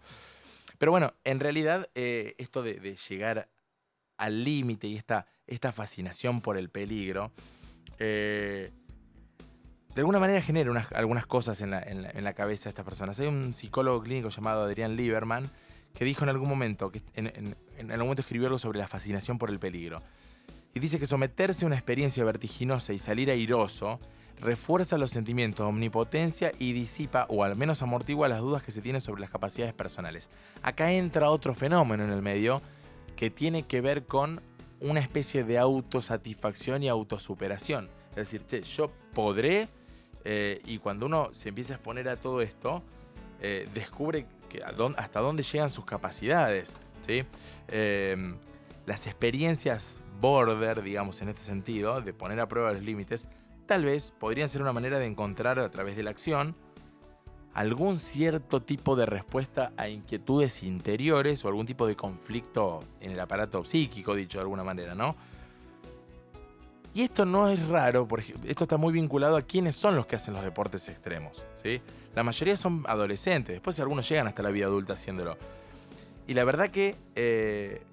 Pero 0.77 0.91
bueno, 0.91 1.13
en 1.23 1.39
realidad 1.39 1.89
eh, 1.95 2.35
esto 2.37 2.63
de, 2.63 2.95
llegar 3.09 3.49
al 4.17 4.43
límite 4.43 4.87
y 4.87 4.95
esta, 4.95 5.25
esta 5.45 5.71
fascinación 5.71 6.41
por 6.41 6.57
el 6.57 6.69
peligro, 6.69 7.31
eh, 7.99 8.71
de 9.93 10.01
alguna 10.01 10.19
manera 10.19 10.41
genera 10.41 10.87
algunas 10.93 11.25
cosas 11.25 11.61
en 11.61 11.71
la, 11.71 12.33
cabeza 12.33 12.65
de 12.65 12.69
estas 12.69 12.85
personas. 12.85 13.19
Hay 13.19 13.27
un 13.27 13.53
psicólogo 13.53 14.01
clínico 14.01 14.29
llamado 14.29 14.63
Adrián 14.63 14.95
Lieberman 14.95 15.49
que 15.93 16.05
dijo 16.05 16.23
en 16.23 16.29
algún 16.29 16.47
momento, 16.47 16.91
que 16.91 17.01
en, 17.15 17.55
en 17.77 17.91
algún 17.91 18.07
momento 18.07 18.21
escribió 18.21 18.47
algo 18.47 18.59
sobre 18.59 18.79
la 18.79 18.87
fascinación 18.87 19.37
por 19.37 19.49
el 19.49 19.59
peligro. 19.59 20.01
Y 20.73 20.79
dice 20.79 20.99
que 20.99 21.07
someterse 21.07 21.65
a 21.65 21.67
una 21.67 21.75
experiencia 21.75 22.23
vertiginosa 22.23 22.93
y 22.93 22.99
salir 22.99 23.31
airoso 23.31 23.99
refuerza 24.41 24.97
los 24.97 25.11
sentimientos 25.11 25.65
de 25.65 25.69
omnipotencia 25.69 26.51
y 26.59 26.73
disipa 26.73 27.25
o 27.29 27.43
al 27.43 27.55
menos 27.55 27.81
amortigua 27.81 28.27
las 28.27 28.39
dudas 28.39 28.63
que 28.63 28.71
se 28.71 28.81
tienen 28.81 29.01
sobre 29.01 29.21
las 29.21 29.29
capacidades 29.29 29.73
personales. 29.73 30.29
Acá 30.61 30.91
entra 30.91 31.29
otro 31.29 31.53
fenómeno 31.53 32.03
en 32.03 32.11
el 32.11 32.21
medio 32.21 32.61
que 33.15 33.29
tiene 33.29 33.63
que 33.63 33.81
ver 33.81 34.05
con 34.05 34.41
una 34.81 34.99
especie 35.01 35.43
de 35.43 35.57
autosatisfacción 35.57 36.83
y 36.83 36.87
autosuperación. 36.87 37.89
Es 38.11 38.31
decir, 38.31 38.45
che, 38.45 38.61
yo 38.61 38.91
podré, 39.13 39.67
eh, 40.23 40.61
y 40.65 40.77
cuando 40.77 41.05
uno 41.05 41.29
se 41.31 41.49
empieza 41.49 41.73
a 41.73 41.75
exponer 41.75 42.07
a 42.09 42.15
todo 42.15 42.41
esto, 42.41 42.81
eh, 43.41 43.67
descubre 43.73 44.25
que 44.49 44.63
hasta 44.63 45.19
dónde 45.19 45.43
llegan 45.43 45.69
sus 45.69 45.85
capacidades. 45.85 46.75
¿sí? 47.01 47.23
Em, 47.67 48.37
las 48.85 49.05
experiencias 49.05 50.01
border, 50.19 50.81
digamos, 50.81 51.21
en 51.21 51.29
este 51.29 51.41
sentido, 51.41 52.01
de 52.01 52.13
poner 52.13 52.39
a 52.39 52.47
prueba 52.47 52.73
los 52.73 52.83
límites, 52.83 53.27
tal 53.69 53.85
vez 53.85 54.11
podrían 54.17 54.49
ser 54.49 54.63
una 54.63 54.73
manera 54.73 54.97
de 54.97 55.05
encontrar 55.05 55.59
a 55.59 55.69
través 55.69 55.95
de 55.95 56.01
la 56.01 56.09
acción 56.09 56.55
algún 57.53 57.99
cierto 57.99 58.63
tipo 58.63 58.95
de 58.95 59.05
respuesta 59.05 59.73
a 59.77 59.87
inquietudes 59.87 60.63
interiores 60.63 61.45
o 61.45 61.49
algún 61.49 61.67
tipo 61.67 61.85
de 61.85 61.95
conflicto 61.95 62.79
en 62.99 63.11
el 63.11 63.19
aparato 63.19 63.63
psíquico, 63.63 64.15
dicho 64.15 64.39
de 64.39 64.41
alguna 64.41 64.63
manera, 64.63 64.95
¿no? 64.95 65.15
Y 66.95 67.03
esto 67.03 67.25
no 67.25 67.47
es 67.47 67.67
raro, 67.67 68.07
porque 68.07 68.33
esto 68.47 68.63
está 68.63 68.77
muy 68.77 68.91
vinculado 68.91 69.37
a 69.37 69.43
quiénes 69.43 69.75
son 69.75 69.95
los 69.95 70.07
que 70.07 70.15
hacen 70.15 70.33
los 70.33 70.43
deportes 70.43 70.89
extremos, 70.89 71.45
¿sí? 71.53 71.79
La 72.15 72.23
mayoría 72.23 72.57
son 72.57 72.83
adolescentes, 72.87 73.53
después 73.53 73.79
algunos 73.79 74.09
llegan 74.09 74.25
hasta 74.25 74.41
la 74.41 74.49
vida 74.49 74.65
adulta 74.65 74.93
haciéndolo. 74.93 75.37
Y 76.25 76.33
la 76.33 76.43
verdad 76.43 76.69
que 76.69 76.95
eh, 77.15 77.83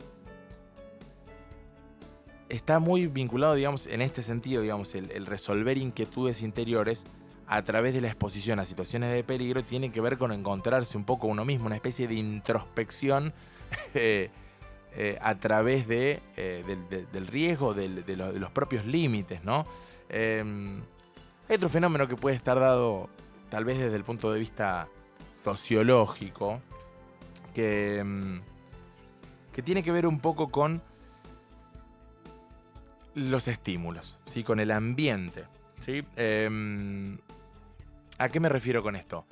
está 2.49 2.79
muy 2.79 3.07
vinculado, 3.07 3.55
digamos, 3.55 3.87
en 3.87 4.03
este 4.03 4.23
sentido, 4.23 4.63
digamos, 4.63 4.95
el, 4.95 5.27
resolver 5.27 5.79
inquietudes 5.79 6.43
interiores 6.43 7.07
a 7.47 7.63
través 7.63 7.95
de 7.95 8.01
la 8.01 8.09
exposición 8.09 8.59
a 8.59 8.65
situaciones 8.65 9.13
de 9.13 9.23
peligro 9.23 9.65
tiene 9.65 9.93
que 9.93 10.01
ver 10.01 10.19
con 10.19 10.33
encontrarse 10.33 10.97
un 10.97 11.05
poco 11.05 11.29
uno 11.29 11.45
mismo, 11.45 11.67
una 11.67 11.77
especie 11.77 12.09
de 12.09 12.15
introspección 12.15 13.33
eh, 13.95 14.31
eh, 14.97 15.19
a 15.21 15.35
través 15.37 15.87
de, 15.87 16.23
eh, 16.37 16.65
del, 17.13 17.27
riesgo, 17.27 17.75
de, 17.75 17.89
los 17.89 18.51
propios 18.51 18.85
límites, 18.87 19.45
¿no? 19.45 19.67
Em, 20.09 20.81
hay 21.49 21.57
otro 21.57 21.69
fenómeno 21.69 22.09
que 22.09 22.17
puede 22.17 22.35
estar 22.35 22.59
dado 22.59 23.09
tal 23.49 23.65
vez 23.65 23.79
desde 23.79 23.95
el 23.95 24.05
punto 24.05 24.33
de 24.33 24.41
vista 24.41 24.89
sociológico, 25.35 26.61
que, 27.55 27.99
em, 27.99 28.41
que 29.53 29.63
tiene 29.63 29.83
que 29.83 29.93
ver 29.93 30.07
un 30.07 30.19
poco 30.19 30.49
con 30.49 30.83
los 33.17 33.49
estímulos, 33.49 34.21
¿sí? 34.27 34.45
con 34.45 34.61
el 34.61 34.71
ambiente. 34.71 35.45
¿sí? 35.81 36.05
Em, 36.17 37.19
¿A 38.19 38.29
qué 38.29 38.41
me 38.41 38.51
refiero 38.51 38.83
con 38.83 38.95
esto? 38.95 39.25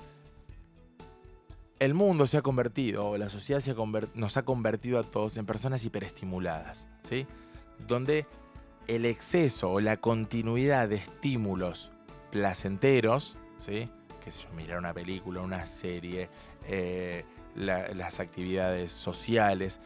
El 1.79 1.93
mundo 1.93 2.27
se 2.27 2.39
ha 2.39 2.43
convertido, 2.43 3.19
la 3.19 3.29
sociedad 3.29 3.61
se 3.61 3.75
nos 4.15 4.37
ha 4.39 4.43
convertido 4.43 4.99
a 4.99 5.03
todos 5.03 5.37
en 5.37 5.45
personas 5.45 5.85
hiperestimuladas, 5.85 6.89
¿sí? 7.03 7.27
donde 7.87 8.27
el 8.87 9.05
exceso 9.05 9.71
o 9.71 9.81
la 9.81 9.99
continuidad 9.99 10.89
de 10.89 10.97
estímulos 10.97 11.93
placenteros, 12.31 13.37
¿sí? 13.59 13.91
que 14.25 14.31
sé 14.31 14.45
yo, 14.45 14.55
mirar 14.55 14.79
una 14.79 14.95
película, 14.95 15.43
una 15.43 15.67
serie, 15.67 16.31
eh, 16.67 17.27
las 17.55 18.19
actividades 18.19 18.93
sociales, 18.93 19.83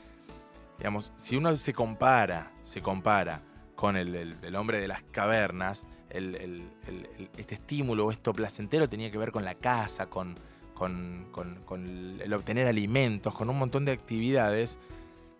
digamos, 0.79 1.13
si 1.17 1.37
uno 1.37 1.57
se 1.57 1.73
compara, 1.73 2.53
se 2.63 2.81
compara 2.81 3.43
con 3.79 3.95
el, 3.95 4.57
hombre 4.57 4.81
de 4.81 4.89
las 4.89 5.05
cavernas, 5.05 5.87
este 6.11 7.55
estímulo, 7.55 8.11
esto 8.11 8.33
placentero 8.33 8.89
tenía 8.89 9.09
que 9.13 9.19
ver 9.19 9.31
con 9.31 9.45
la 9.45 9.55
casa, 9.55 10.07
con, 10.07 10.35
el 10.83 12.33
obtener 12.35 12.67
alimentos, 12.67 13.33
con 13.33 13.49
un 13.49 13.57
montón 13.57 13.85
de 13.85 13.93
actividades 13.93 14.81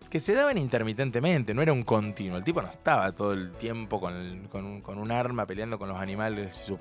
que 0.09 0.19
se 0.19 0.35
daban 0.35 0.57
intermitentemente, 0.57 1.53
no 1.53 1.61
era 1.61 1.73
un 1.73 1.83
continuo. 1.83 2.37
El 2.37 2.45
tipo 2.45 2.61
no 2.61 2.69
estaba 2.69 3.11
todo 3.11 3.33
el 3.33 3.51
tiempo 3.51 3.99
con, 3.99 4.15
un, 4.15 5.11
arma 5.11 5.45
peleando 5.45 5.77
con 5.77 5.89
los 5.89 5.97
animales 5.97 6.61
y 6.61 6.65
sus 6.65 6.79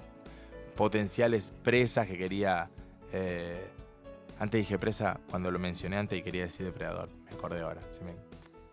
potenciales 0.76 1.52
presas 1.64 2.06
que 2.06 2.16
quería... 2.16 2.70
Eh, 3.12 3.66
antes 4.38 4.60
dije 4.60 4.78
presa 4.78 5.18
cuando 5.28 5.50
lo 5.50 5.58
mencioné 5.58 5.96
antes 5.96 6.20
y 6.20 6.22
quería 6.22 6.44
decir 6.44 6.64
depredador. 6.64 7.08
Me 7.24 7.32
acordé 7.32 7.62
ahora 7.62 7.80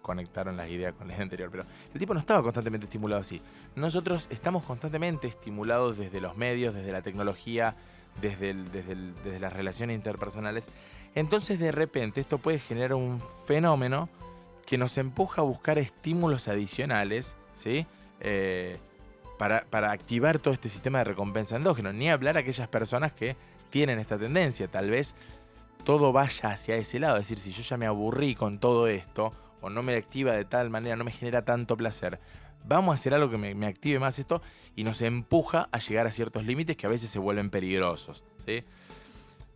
conectaron 0.06 0.56
las 0.56 0.70
ideas 0.70 0.94
con 0.94 1.08
la 1.08 1.16
idea 1.16 1.24
anterior, 1.24 1.50
pero 1.50 1.66
el 1.92 2.00
tipo 2.00 2.14
no 2.14 2.20
estaba 2.20 2.44
constantemente 2.44 2.86
estimulado 2.86 3.22
así. 3.22 3.42
Nosotros 3.76 4.28
estamos 4.30 4.64
constantemente 4.64 5.28
estimulados 5.28 5.98
desde 5.98 6.22
los 6.22 6.38
medios, 6.38 6.76
desde 6.76 6.92
la 6.92 7.02
tecnología, 7.02 7.76
desde, 8.22 8.54
desde, 8.54 9.40
las 9.40 9.52
relaciones 9.52 9.96
interpersonales. 9.96 10.70
Entonces 11.16 11.58
de 11.58 11.72
repente 11.72 12.22
esto 12.22 12.38
puede 12.38 12.60
generar 12.60 12.94
un 12.94 13.20
fenómeno 13.48 14.08
que 14.68 14.78
nos 14.78 14.96
empuja 15.00 15.42
a 15.42 15.44
buscar 15.44 15.80
estímulos 15.80 16.48
adicionales, 16.48 17.36
¿sí? 17.54 17.88
Eh, 18.20 18.78
para, 19.40 19.66
para, 19.72 19.92
activar 19.92 20.38
todo 20.38 20.54
este 20.54 20.70
sistema 20.70 21.00
de 21.00 21.06
recompensa 21.06 21.56
endógeno. 21.56 21.92
Ni 21.94 22.12
hablar 22.12 22.38
a 22.38 22.42
aquellas 22.42 22.68
personas 22.68 23.12
que 23.12 23.36
tienen 23.72 23.98
esta 23.98 24.20
tendencia. 24.20 24.68
Tal 24.68 24.92
vez 24.92 25.16
todo 25.84 26.14
vaya 26.14 26.52
hacia 26.52 26.76
ese 26.76 27.00
lado. 27.00 27.18
Es 27.18 27.28
decir, 27.28 27.40
si 27.40 27.52
yo 27.52 27.64
ya 27.64 27.76
me 27.76 27.88
aburrí 27.88 28.36
con 28.36 28.60
todo 28.60 28.88
esto, 28.88 29.34
no 29.70 29.84
me 29.84 29.96
activa 29.96 30.34
de 30.34 30.46
tal 30.46 30.70
manera, 30.70 30.96
no 30.96 31.04
me 31.04 31.12
genera 31.12 31.44
tanto 31.44 31.78
placer, 31.78 32.20
vamos 32.68 32.94
a 32.94 32.96
hacer 32.96 33.14
algo 33.14 33.30
que 33.30 33.38
me, 33.38 33.66
active 33.66 34.00
más 34.00 34.20
esto 34.20 34.42
y 34.76 34.84
nos 34.84 35.02
empuja 35.02 35.70
a 35.72 35.80
llegar 35.80 36.08
a 36.08 36.12
ciertos 36.12 36.44
límites 36.46 36.76
que 36.76 36.86
a 36.86 36.90
veces 36.90 37.10
se 37.10 37.20
vuelven 37.20 37.50
peligrosos. 37.50 38.24
¿sí? 38.46 38.64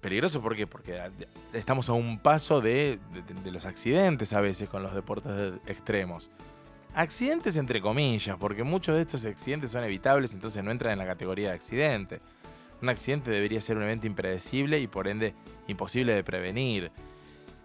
Peligroso 0.02 0.42
¿por 0.42 0.56
qué? 0.56 0.68
Porque 0.68 1.00
estamos 1.54 1.90
a 1.90 1.94
un 1.94 2.20
paso 2.20 2.62
de, 2.62 3.00
los 3.46 3.66
accidentes 3.66 4.34
a 4.34 4.42
veces 4.42 4.70
con 4.70 4.84
los 4.84 4.94
deportes 4.94 5.54
extremos. 5.68 6.30
Accidentes 6.96 7.58
entre 7.58 7.82
comillas, 7.82 8.38
porque 8.40 8.64
muchos 8.64 8.96
de 8.96 9.02
estos 9.02 9.26
accidentes 9.26 9.72
son 9.72 9.84
evitables, 9.84 10.34
entonces 10.34 10.64
no 10.64 10.72
entran 10.72 10.94
en 10.94 11.00
la 11.00 11.06
categoría 11.06 11.50
de 11.50 11.56
accidente. 11.56 12.22
Un 12.82 12.90
accidente 12.90 13.30
debería 13.30 13.60
ser 13.62 13.78
un 13.78 13.84
evento 13.84 14.08
impredecible 14.08 14.80
y 14.80 14.88
por 14.88 15.08
ende 15.08 15.34
imposible 15.68 16.14
de 16.14 16.24
prevenir. 16.24 16.92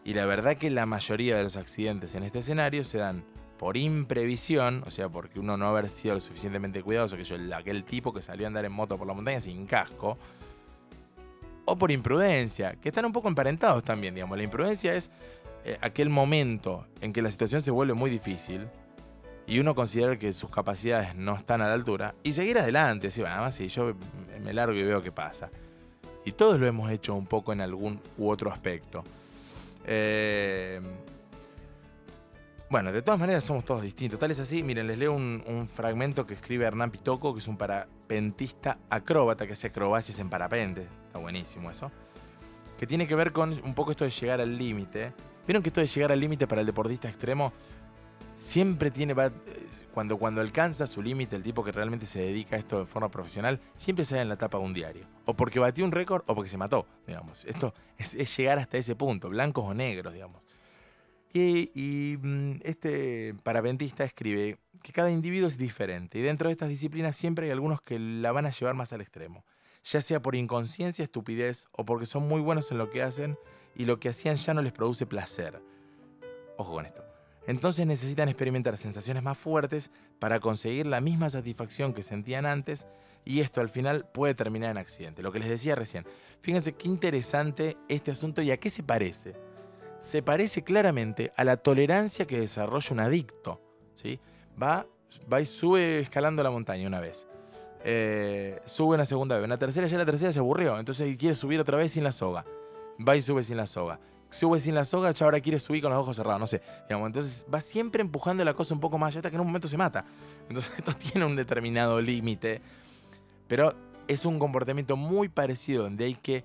Y 0.05 0.15
la 0.15 0.27
verdad 0.27 0.57
que 0.57 0.71
la 0.71 0.87
mayoría 0.87 1.37
de 1.37 1.43
los 1.43 1.57
accidentes 1.57 2.15
en 2.15 2.25
este 2.25 2.41
escenario 2.41 2.85
se 2.85 2.99
dan 2.99 3.25
por 3.59 3.77
imprevisión, 3.77 4.83
o 4.87 4.91
sea, 4.91 5.09
porque 5.09 5.41
uno 5.41 5.57
no 5.57 5.67
haber 5.67 5.89
sido 5.89 6.15
lo 6.15 6.21
suficientemente 6.21 6.83
cuidadoso, 6.83 7.17
que 7.17 7.25
yo, 7.25 7.37
aquel 7.57 7.85
tipo 7.85 8.13
que 8.13 8.21
salió 8.21 8.47
a 8.47 8.49
andar 8.49 8.65
en 8.65 8.73
moto 8.73 8.99
por 8.99 9.07
la 9.07 9.15
montaña 9.15 9.41
sin 9.41 9.67
casco, 9.67 10.19
o 11.65 11.77
por 11.77 11.91
imprudencia, 11.91 12.75
que 12.75 12.91
están 12.91 13.07
un 13.07 13.13
poco 13.13 13.29
emparentados 13.29 13.83
también, 13.83 14.15
digamos. 14.15 14.37
La 14.37 14.45
imprudencia 14.45 14.95
es 14.95 15.11
eh, 15.65 15.79
aquel 15.81 16.11
momento 16.11 16.87
en 17.01 17.13
que 17.13 17.23
la 17.23 17.31
situación 17.31 17.63
se 17.63 17.71
vuelve 17.71 17.95
muy 17.95 18.11
difícil 18.11 18.69
y 19.47 19.59
uno 19.59 19.75
considera 19.75 20.19
que 20.19 20.33
sus 20.33 20.51
capacidades 20.51 21.15
no 21.15 21.37
están 21.37 21.63
a 21.63 21.69
la 21.69 21.75
altura 21.75 22.15
y 22.23 22.33
seguir 22.33 22.59
adelante, 22.59 23.07
decir, 23.07 23.25
bueno, 23.25 23.41
más 23.41 23.55
si 23.55 23.69
yo 23.69 23.95
me 24.43 24.53
largo 24.53 24.75
y 24.75 24.83
veo 24.83 25.01
qué 25.01 25.13
pasa. 25.13 25.51
Y 26.27 26.33
todos 26.33 26.59
lo 26.59 26.67
hemos 26.67 26.91
hecho 26.91 27.15
un 27.15 27.27
poco 27.27 27.53
en 27.53 27.61
algún 27.61 28.01
u 28.19 28.29
otro 28.29 28.53
aspecto. 28.53 29.05
Eh, 29.87 30.81
bueno, 32.71 32.91
de 32.91 33.03
todas 33.03 33.21
maneras 33.21 33.45
somos 33.45 33.65
todos 33.65 33.83
distintos. 33.83 34.19
Tal 34.19 34.31
es 34.31 34.41
así, 34.41 34.63
miren, 34.63 34.87
les 34.87 34.99
leo 34.99 35.13
un, 35.13 35.69
fragmento 35.73 36.27
que 36.27 36.35
escribe 36.35 36.65
Hernán 36.65 36.91
Pitoco, 36.91 37.33
que 37.33 37.39
es 37.39 37.49
un 37.49 37.57
parapentista 37.57 38.79
acróbata 38.91 39.47
que 39.47 39.53
hace 39.53 39.69
acrobacias 39.69 40.19
en 40.19 40.29
parapente. 40.29 40.89
Está 41.07 41.19
buenísimo 41.19 41.71
eso. 41.71 41.91
Que 42.79 42.87
tiene 42.87 43.07
que 43.07 43.15
ver 43.15 43.33
con 43.33 43.53
un 43.65 43.75
poco 43.75 43.93
esto 43.93 44.05
de 44.05 44.11
llegar 44.11 44.41
al 44.41 44.59
límite. 44.59 45.13
¿Vieron 45.47 45.63
que 45.63 45.69
esto 45.69 45.81
de 45.81 45.87
llegar 45.87 46.11
al 46.11 46.19
límite 46.19 46.47
para 46.47 46.63
el 46.63 46.67
deportista 46.67 47.09
extremo 47.09 47.53
siempre 48.37 48.91
tiene... 48.91 49.15
cuando, 49.95 50.19
cuando 50.19 50.41
alcanza 50.41 50.87
su 50.87 51.01
límite, 51.01 51.37
el 51.37 51.43
tipo 51.43 51.63
que 51.63 51.71
realmente 51.71 52.05
se 52.05 52.21
dedica 52.21 52.57
a 52.57 52.59
esto 52.59 52.81
de 52.81 52.87
forma 52.87 53.11
profesional, 53.11 53.61
siempre 53.77 54.05
sale 54.05 54.23
en 54.23 54.29
la 54.29 54.37
tapa 54.37 54.59
de 54.59 54.65
un 54.65 54.75
diario. 54.75 55.07
O 55.25 55.35
porque 55.35 55.61
batió 55.61 55.85
un 55.85 55.93
récord 55.93 56.25
o 56.27 56.35
porque 56.35 56.51
se 56.51 56.59
mató, 56.59 56.87
digamos. 57.07 57.45
Esto 57.45 57.73
es 57.99 58.37
llegar 58.37 58.59
hasta 58.59 58.77
ese 58.77 58.97
punto, 58.97 59.29
blancos 59.31 59.65
o 59.65 59.73
negros, 59.73 60.13
digamos. 60.13 60.43
Y, 61.33 62.17
mm, 62.21 62.61
este 62.63 63.35
parapentista 63.43 64.05
escribe 64.05 64.59
que 64.83 64.93
cada 64.93 65.11
individuo 65.11 65.49
es 65.49 65.59
diferente 65.59 66.19
y 66.19 66.23
dentro 66.23 66.49
de 66.49 66.53
estas 66.53 66.69
disciplinas 66.69 67.17
siempre 67.17 67.47
hay 67.47 67.53
algunos 67.53 67.81
que 67.81 67.99
la 67.99 68.31
van 68.31 68.47
a 68.47 68.51
llevar 68.51 68.75
más 68.75 68.93
al 68.93 69.01
extremo, 69.01 69.45
ya 69.83 70.01
sea 70.01 70.21
por 70.23 70.37
inconsciencia, 70.37 71.03
estupidez 71.03 71.67
o 71.73 71.85
porque 71.85 72.07
son 72.07 72.29
muy 72.29 72.41
buenos 72.41 72.71
en 72.71 72.79
lo 72.79 72.91
que 72.91 73.03
hacen 73.03 73.37
y 73.75 73.85
lo 73.85 73.99
que 73.99 74.11
hacían 74.11 74.37
ya 74.37 74.55
no 74.55 74.63
les 74.63 74.73
produce 74.73 75.07
placer. 75.07 75.61
Ojo 76.57 76.73
con 76.73 76.87
esto. 76.87 77.04
Entonces 77.47 77.87
necesitan 77.87 78.29
experimentar 78.29 78.77
sensaciones 78.77 79.23
más 79.23 79.37
fuertes 79.37 79.91
para 80.19 80.41
conseguir 80.41 80.87
la 80.87 81.01
misma 81.01 81.29
satisfacción 81.31 81.93
que 81.93 82.03
sentían 82.03 82.47
antes 82.47 82.87
y 83.25 83.41
esto 83.41 83.61
al 83.61 83.69
final 83.69 84.07
puede 84.13 84.35
terminar 84.35 84.71
en 84.71 84.79
accidente. 84.79 85.23
Lo 85.23 85.33
que 85.33 85.39
les 85.39 85.49
decía 85.49 85.75
recién. 85.75 86.07
Fíjense 86.41 86.75
qué 86.75 86.89
interesante 86.89 87.77
este 87.89 88.11
asunto 88.11 88.43
y 88.43 88.51
a 88.51 88.59
qué 88.59 88.71
se 88.71 88.83
parece 88.83 89.35
se 90.05 90.23
parece 90.23 90.63
claramente 90.63 91.33
a 91.35 91.45
la 91.45 91.57
tolerancia 91.57 92.27
que 92.27 92.39
desarrolla 92.39 92.89
un 92.93 93.01
adicto. 93.01 93.61
¿sí? 93.95 94.21
Va, 94.63 94.87
va 95.33 95.41
y 95.41 95.47
sube 95.47 96.01
escalando 96.01 96.43
la 96.43 96.51
montaña 96.51 96.87
una 96.87 97.01
vez. 97.01 97.27
Eh, 97.83 98.61
sube 98.67 98.95
una 98.95 99.07
segunda 99.07 99.37
vez. 99.37 99.47
Una 99.47 99.59
tercera, 99.59 99.87
ya 99.87 99.97
la 99.97 100.05
tercera 100.05 100.31
se 100.31 100.41
aburrió. 100.41 100.79
Entonces 100.79 101.17
quiere 101.17 101.35
subir 101.35 101.59
otra 101.59 101.79
vez 101.79 101.93
sin 101.93 102.05
la 102.05 102.13
soga. 102.13 102.45
Va 103.07 103.17
y 103.17 103.23
sube 103.23 103.43
sin 103.43 103.57
la 103.57 103.65
soga. 103.65 103.99
Sube 104.35 104.59
sin 104.59 104.75
la 104.75 104.85
soga, 104.85 105.13
ya 105.13 105.27
ahora 105.27 105.41
quiere 105.41 105.61
subir 105.61 105.81
con 105.81 105.93
los 105.93 106.01
ojos 106.01 106.17
cerrados. 106.17 106.41
No 106.41 106.47
sé. 106.49 106.61
entonces 106.89 107.47
va 107.53 107.61
siempre 107.61 108.03
empujando 108.03 108.45
la 108.45 108.53
cosa 108.55 108.75
un 108.75 108.81
poco 108.81 108.99
más 108.99 109.09
allá 109.09 109.21
hasta 109.21 109.31
que 109.31 109.37
en 109.37 109.41
un 109.41 109.47
momento 109.47 109.69
se 109.69 109.77
mata. 109.77 110.05
Entonces 110.49 110.73
esto 110.77 110.93
tiene 110.95 111.25
un 111.25 111.37
determinado 111.37 112.01
límite. 112.01 112.61
Pero 113.47 113.73
es 114.09 114.27
un 114.27 114.41
comportamiento 114.41 114.97
muy 114.97 115.29
parecido 115.29 115.85
donde 115.85 116.07
hay 116.07 116.15
que 116.15 116.45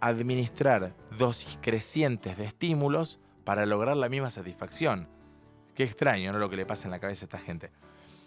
administrar 0.00 0.94
dosis 1.18 1.58
crecientes 1.60 2.38
de 2.38 2.44
estímulos 2.44 3.18
para 3.42 3.66
lograr 3.66 3.96
la 3.96 4.08
misma 4.08 4.30
satisfacción. 4.30 5.08
Qué 5.74 5.82
extraño, 5.82 6.32
¿no? 6.32 6.38
Lo 6.38 6.48
que 6.48 6.56
le 6.56 6.64
pasa 6.64 6.86
en 6.86 6.92
la 6.92 7.00
cabeza 7.00 7.24
a 7.24 7.26
esta 7.26 7.38
gente. 7.40 7.72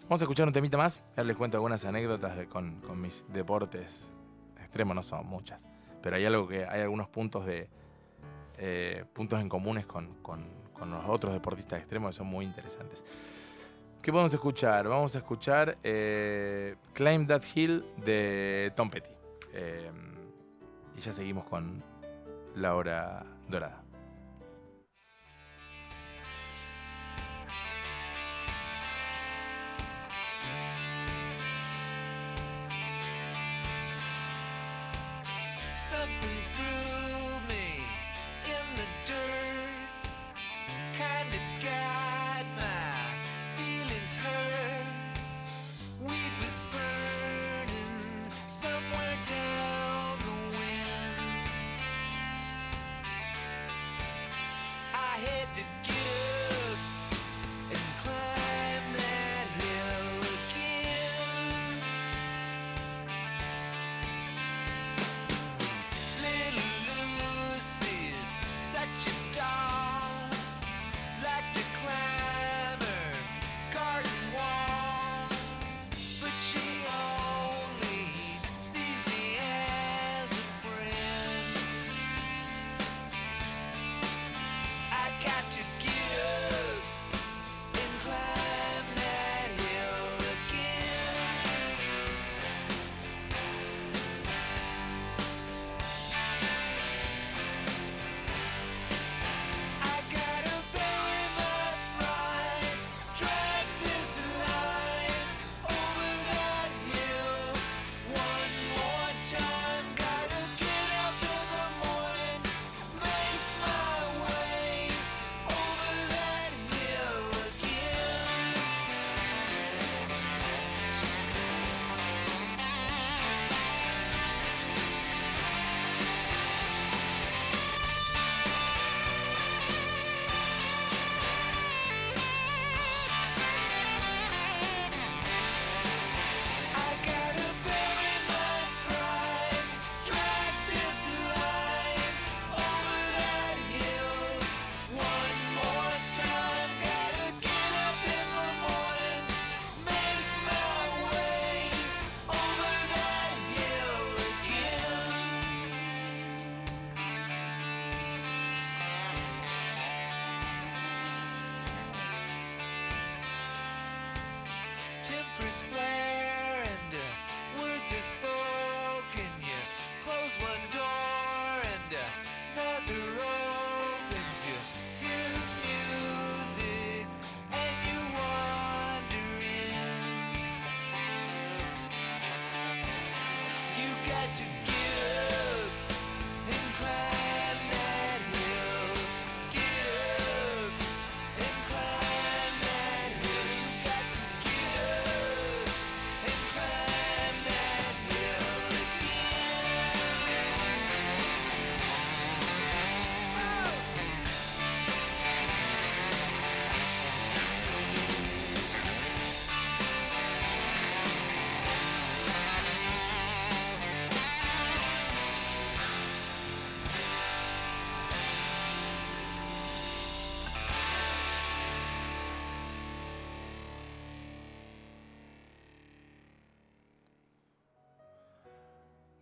Vamos 0.02 0.20
a 0.20 0.24
escuchar 0.24 0.46
un 0.46 0.52
temita 0.52 0.76
más. 0.76 1.00
Ya 1.16 1.24
les 1.24 1.36
cuento 1.36 1.56
algunas 1.56 1.86
anécdotas 1.86 2.46
con, 2.48 2.82
mis 3.00 3.24
deportes 3.32 4.12
extremos, 4.60 4.94
no 4.94 5.02
son 5.02 5.26
muchas. 5.26 5.64
Pero 6.02 6.16
hay 6.16 6.26
algo 6.26 6.46
que 6.46 6.66
hay 6.66 6.82
algunos 6.82 7.08
puntos 7.08 7.46
de 7.46 7.70
eh, 8.58 9.04
puntos 9.12 9.40
en 9.40 9.48
comunes 9.48 9.86
con, 9.86 10.14
con, 10.14 10.44
con, 10.72 10.90
los 10.90 11.04
otros 11.08 11.32
deportistas 11.32 11.78
extremos 11.78 12.10
que 12.10 12.18
son 12.18 12.26
muy 12.26 12.44
interesantes. 12.44 13.04
¿Qué 14.02 14.12
podemos 14.12 14.32
escuchar? 14.32 14.88
Vamos 14.88 15.14
a 15.14 15.18
escuchar 15.18 15.78
eh, 15.82 16.76
Climb 16.92 17.26
That 17.26 17.42
Hill 17.54 17.84
de 18.04 18.72
Tom 18.74 18.90
Petty. 18.90 19.10
Eh, 19.52 19.90
y 20.96 21.00
ya 21.00 21.12
seguimos 21.12 21.44
con 21.46 21.82
la 22.56 22.74
hora 22.74 23.24
dorada. 23.48 23.82
Something 35.76 36.42
through 36.50 36.97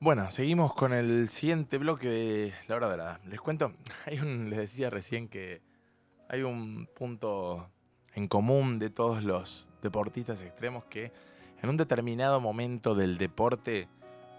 Bueno, 0.06 0.30
seguimos 0.30 0.72
con 0.72 0.92
el 0.92 1.28
siguiente 1.28 1.78
bloque 1.78 2.08
de 2.08 2.54
La 2.68 2.76
Hora 2.76 2.90
Dorada. 2.90 3.20
Les 3.26 3.40
cuento, 3.40 3.72
hay 4.06 4.20
un, 4.20 4.48
les 4.50 4.60
decía 4.60 4.88
recién 4.88 5.26
que 5.26 5.62
hay 6.28 6.44
un 6.44 6.88
punto 6.94 7.68
en 8.14 8.28
común 8.28 8.78
de 8.78 8.88
todos 8.88 9.24
los 9.24 9.68
deportistas 9.82 10.42
extremos 10.42 10.84
que 10.84 11.10
en 11.60 11.70
un 11.70 11.76
determinado 11.76 12.40
momento 12.40 12.94
del 12.94 13.18
deporte 13.18 13.88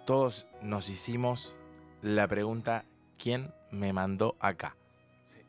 todos 0.05 0.47
nos 0.61 0.87
hicimos 0.87 1.57
la 2.01 2.29
pregunta, 2.29 2.85
¿quién 3.17 3.53
me 3.69 3.91
mandó 3.91 4.37
acá? 4.39 4.77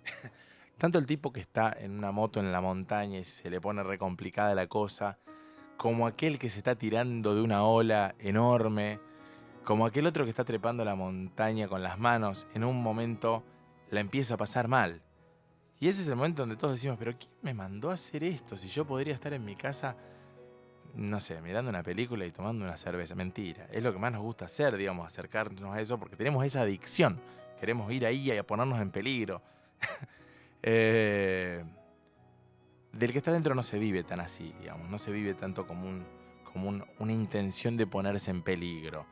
Tanto 0.78 0.98
el 0.98 1.06
tipo 1.06 1.32
que 1.32 1.38
está 1.38 1.72
en 1.78 1.96
una 1.96 2.10
moto 2.10 2.40
en 2.40 2.50
la 2.50 2.60
montaña 2.60 3.20
y 3.20 3.24
se 3.24 3.50
le 3.50 3.60
pone 3.60 3.84
re 3.84 3.98
complicada 3.98 4.56
la 4.56 4.66
cosa, 4.66 5.16
como 5.76 6.08
aquel 6.08 6.40
que 6.40 6.48
se 6.48 6.58
está 6.58 6.74
tirando 6.74 7.36
de 7.36 7.42
una 7.42 7.62
ola 7.62 8.16
enorme, 8.18 8.98
como 9.68 9.84
aquel 9.84 10.06
otro 10.06 10.24
que 10.24 10.30
está 10.30 10.46
trepando 10.46 10.82
la 10.82 10.94
montaña 10.94 11.68
con 11.68 11.82
las 11.82 11.98
manos, 11.98 12.48
en 12.54 12.64
un 12.64 12.82
momento 12.82 13.44
la 13.90 14.00
empieza 14.00 14.32
a 14.32 14.36
pasar 14.38 14.66
mal. 14.66 15.02
Y 15.78 15.88
ese 15.88 16.00
es 16.00 16.08
el 16.08 16.16
momento 16.16 16.40
donde 16.40 16.56
todos 16.56 16.72
decimos, 16.72 16.96
pero 16.98 17.12
¿quién 17.18 17.30
me 17.42 17.52
mandó 17.52 17.90
a 17.90 17.92
hacer 17.92 18.24
esto? 18.24 18.56
Si 18.56 18.66
yo 18.68 18.86
podría 18.86 19.12
estar 19.12 19.34
en 19.34 19.44
mi 19.44 19.56
casa, 19.56 19.94
no 20.94 21.20
sé, 21.20 21.42
mirando 21.42 21.68
una 21.68 21.82
película 21.82 22.24
y 22.24 22.32
tomando 22.32 22.64
una 22.64 22.78
cerveza. 22.78 23.14
Mentira, 23.14 23.68
es 23.70 23.82
lo 23.82 23.92
que 23.92 23.98
más 23.98 24.10
nos 24.10 24.22
gusta 24.22 24.46
hacer, 24.46 24.74
digamos, 24.74 25.06
acercarnos 25.06 25.76
a 25.76 25.78
eso, 25.82 25.98
porque 25.98 26.16
tenemos 26.16 26.46
esa 26.46 26.62
adicción. 26.62 27.20
Queremos 27.60 27.92
ir 27.92 28.06
ahí 28.06 28.32
y 28.32 28.38
a 28.38 28.46
ponernos 28.46 28.80
en 28.80 28.90
peligro. 28.90 29.42
Eh, 30.60 31.62
del 32.92 33.12
que 33.12 33.18
está 33.18 33.30
dentro 33.30 33.54
no 33.54 33.62
se 33.62 33.78
vive 33.78 34.02
tan 34.02 34.18
así, 34.18 34.52
digamos, 34.60 34.90
no 34.90 34.98
se 34.98 35.12
vive 35.12 35.34
tanto 35.34 35.68
como, 35.68 35.88
un, 35.88 36.04
como 36.42 36.84
una 36.98 37.12
intención 37.12 37.76
de 37.76 37.86
ponerse 37.86 38.32
en 38.32 38.42
peligro, 38.42 39.06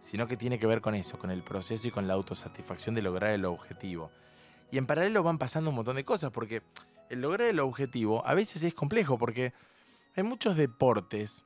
sino 0.00 0.26
que 0.26 0.36
tiene 0.36 0.58
que 0.58 0.66
ver 0.66 0.80
con 0.80 0.94
eso, 0.94 1.18
con 1.18 1.30
el 1.30 1.42
proceso 1.42 1.88
y 1.88 1.90
con 1.90 2.06
la 2.06 2.14
autosatisfacción 2.14 2.94
de 2.94 3.02
lograr 3.02 3.30
el 3.30 3.44
objetivo. 3.44 4.10
Y 4.70 4.78
en 4.78 4.86
paralelo 4.86 5.22
van 5.22 5.38
pasando 5.38 5.70
un 5.70 5.76
montón 5.76 5.96
de 5.96 6.04
cosas, 6.04 6.30
porque 6.30 6.62
el 7.08 7.20
lograr 7.20 7.48
el 7.48 7.60
objetivo 7.60 8.26
a 8.26 8.34
veces 8.34 8.62
es 8.62 8.74
complejo, 8.74 9.18
porque 9.18 9.52
hay 10.16 10.22
muchos 10.22 10.56
deportes 10.56 11.44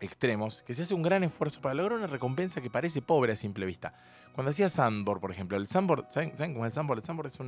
extremos 0.00 0.62
que 0.62 0.74
se 0.74 0.82
hace 0.82 0.94
un 0.94 1.02
gran 1.02 1.22
esfuerzo 1.24 1.60
para 1.60 1.74
lograr 1.74 1.98
una 1.98 2.06
recompensa 2.06 2.60
que 2.60 2.70
parece 2.70 3.02
pobre 3.02 3.32
a 3.32 3.36
simple 3.36 3.66
vista. 3.66 3.94
Cuando 4.34 4.50
hacía 4.50 4.68
sandboard, 4.68 5.20
por 5.20 5.30
ejemplo, 5.30 5.56
el 5.56 5.66
sandboard, 5.66 6.06
¿saben, 6.10 6.30
cómo 6.54 6.64
es 6.64 6.70
el 6.70 6.72
sandboard? 6.72 6.98
El 7.00 7.04
sandboard 7.04 7.26
es 7.28 7.38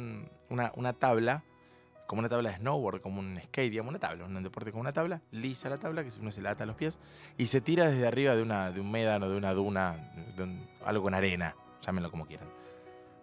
una, 0.51 0.93
tabla, 0.93 1.45
como 2.07 2.21
una 2.21 2.29
tabla 2.29 2.51
de 2.51 2.57
snowboard, 2.57 3.01
como 3.01 3.21
un 3.21 3.41
skate, 3.45 3.71
digamos, 3.71 3.91
una 3.91 3.99
tabla, 3.99 4.25
un 4.25 4.43
deporte 4.43 4.73
con 4.73 4.81
una 4.81 4.93
tabla, 4.93 5.23
lisa 5.31 5.69
la 5.69 5.79
tabla, 5.79 6.05
que 6.05 6.11
uno 6.21 6.31
se 6.31 6.43
la 6.43 6.51
ata 6.51 6.65
a 6.65 6.67
los 6.67 6.77
pies, 6.77 6.99
y 7.39 7.47
se 7.47 7.61
tira 7.61 7.89
desde 7.89 8.07
arriba 8.07 8.35
de, 8.35 8.43
una, 8.43 8.71
de 8.71 8.81
un 8.81 8.91
médano, 8.91 9.29
de 9.29 9.37
una 9.37 9.55
duna, 9.55 10.13
algo 10.85 11.03
con 11.03 11.15
arena, 11.15 11.57
llámenlo 11.81 12.11
como 12.11 12.27
quieran. 12.27 12.49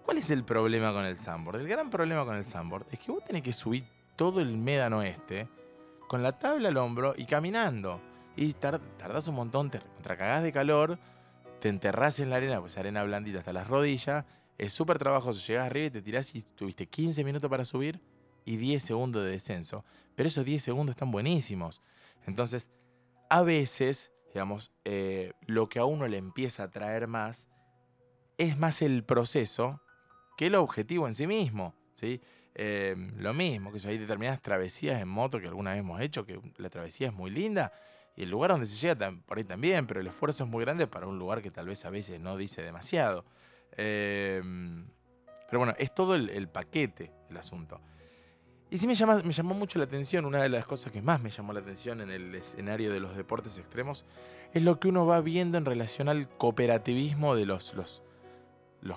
¿Cuál 0.03 0.17
es 0.17 0.31
el 0.31 0.43
problema 0.43 0.91
con 0.93 1.05
el 1.05 1.17
sandboard? 1.17 1.61
El 1.61 1.67
gran 1.67 1.89
problema 1.89 2.25
con 2.25 2.35
el 2.35 2.45
sandboard 2.45 2.87
es 2.91 2.99
que 2.99 3.11
vos 3.11 3.23
tenés 3.23 3.43
que 3.43 3.53
subir 3.53 3.85
todo 4.15 4.41
el 4.41 4.57
médano 4.57 5.01
este 5.03 5.47
con 6.07 6.23
la 6.23 6.37
tabla 6.37 6.69
al 6.69 6.77
hombro 6.77 7.13
y 7.15 7.25
caminando. 7.25 8.01
Y 8.35 8.53
tardás 8.53 9.27
un 9.27 9.35
montón, 9.35 9.69
te 9.69 9.79
cagás 10.03 10.43
de 10.43 10.51
calor, 10.51 10.97
te 11.59 11.69
enterrás 11.69 12.19
en 12.19 12.29
la 12.29 12.37
arena, 12.37 12.59
pues 12.59 12.77
arena 12.77 13.03
blandita 13.03 13.39
hasta 13.39 13.53
las 13.53 13.67
rodillas. 13.67 14.25
Es 14.57 14.73
súper 14.73 14.99
trabajoso. 14.99 15.39
Llegás 15.47 15.67
arriba 15.67 15.87
y 15.87 15.89
te 15.91 16.01
tirás 16.01 16.35
y 16.35 16.41
tuviste 16.41 16.87
15 16.87 17.23
minutos 17.23 17.49
para 17.49 17.63
subir 17.63 18.01
y 18.45 18.57
10 18.57 18.83
segundos 18.83 19.23
de 19.23 19.31
descenso. 19.31 19.83
Pero 20.15 20.27
esos 20.27 20.45
10 20.45 20.61
segundos 20.61 20.93
están 20.93 21.11
buenísimos. 21.11 21.81
Entonces, 22.25 22.71
a 23.29 23.41
veces, 23.41 24.11
digamos, 24.33 24.71
eh, 24.85 25.33
lo 25.47 25.69
que 25.69 25.79
a 25.79 25.85
uno 25.85 26.07
le 26.07 26.17
empieza 26.17 26.63
a 26.63 26.69
traer 26.69 27.07
más 27.07 27.49
es 28.37 28.57
más 28.57 28.81
el 28.81 29.03
proceso 29.03 29.81
que 30.37 30.47
el 30.47 30.55
objetivo 30.55 31.07
en 31.07 31.13
sí 31.13 31.27
mismo. 31.27 31.73
¿sí? 31.93 32.21
Eh, 32.55 32.95
lo 33.17 33.33
mismo, 33.33 33.71
que 33.71 33.87
hay 33.87 33.97
determinadas 33.97 34.41
travesías 34.41 35.01
en 35.01 35.07
moto 35.07 35.39
que 35.39 35.47
alguna 35.47 35.71
vez 35.71 35.79
hemos 35.79 36.01
hecho, 36.01 36.25
que 36.25 36.39
la 36.57 36.69
travesía 36.69 37.07
es 37.07 37.13
muy 37.13 37.31
linda 37.31 37.71
y 38.15 38.23
el 38.23 38.29
lugar 38.29 38.51
donde 38.51 38.65
se 38.65 38.75
llega 38.75 39.13
por 39.25 39.37
ahí 39.37 39.43
también, 39.43 39.87
pero 39.87 40.01
el 40.01 40.07
esfuerzo 40.07 40.43
es 40.43 40.49
muy 40.49 40.63
grande 40.63 40.85
para 40.87 41.07
un 41.07 41.17
lugar 41.17 41.41
que 41.41 41.49
tal 41.49 41.67
vez 41.67 41.85
a 41.85 41.89
veces 41.89 42.19
no 42.19 42.35
dice 42.35 42.61
demasiado. 42.61 43.25
Eh, 43.77 44.41
pero 45.47 45.59
bueno, 45.59 45.73
es 45.77 45.93
todo 45.93 46.15
el, 46.15 46.47
paquete 46.49 47.11
el 47.29 47.37
asunto. 47.37 47.79
Y 48.71 48.77
sí 48.77 48.87
me, 48.87 48.95
llama, 48.95 49.21
me 49.21 49.33
llamó 49.33 49.53
mucho 49.53 49.77
la 49.79 49.83
atención, 49.83 50.25
una 50.25 50.41
de 50.41 50.47
las 50.47 50.65
cosas 50.65 50.93
que 50.93 51.01
más 51.01 51.21
me 51.21 51.29
llamó 51.29 51.51
la 51.51 51.59
atención 51.59 51.99
en 51.99 52.09
el 52.09 52.33
escenario 52.33 52.93
de 52.93 53.01
los 53.01 53.17
deportes 53.17 53.57
extremos, 53.57 54.05
es 54.53 54.63
lo 54.63 54.79
que 54.79 54.87
uno 54.87 55.05
va 55.05 55.19
viendo 55.19 55.57
en 55.57 55.65
relación 55.65 56.07
al 56.07 56.29
cooperativismo 56.29 57.35
de 57.35 57.45
los, 57.45 57.73
los, 57.73 58.01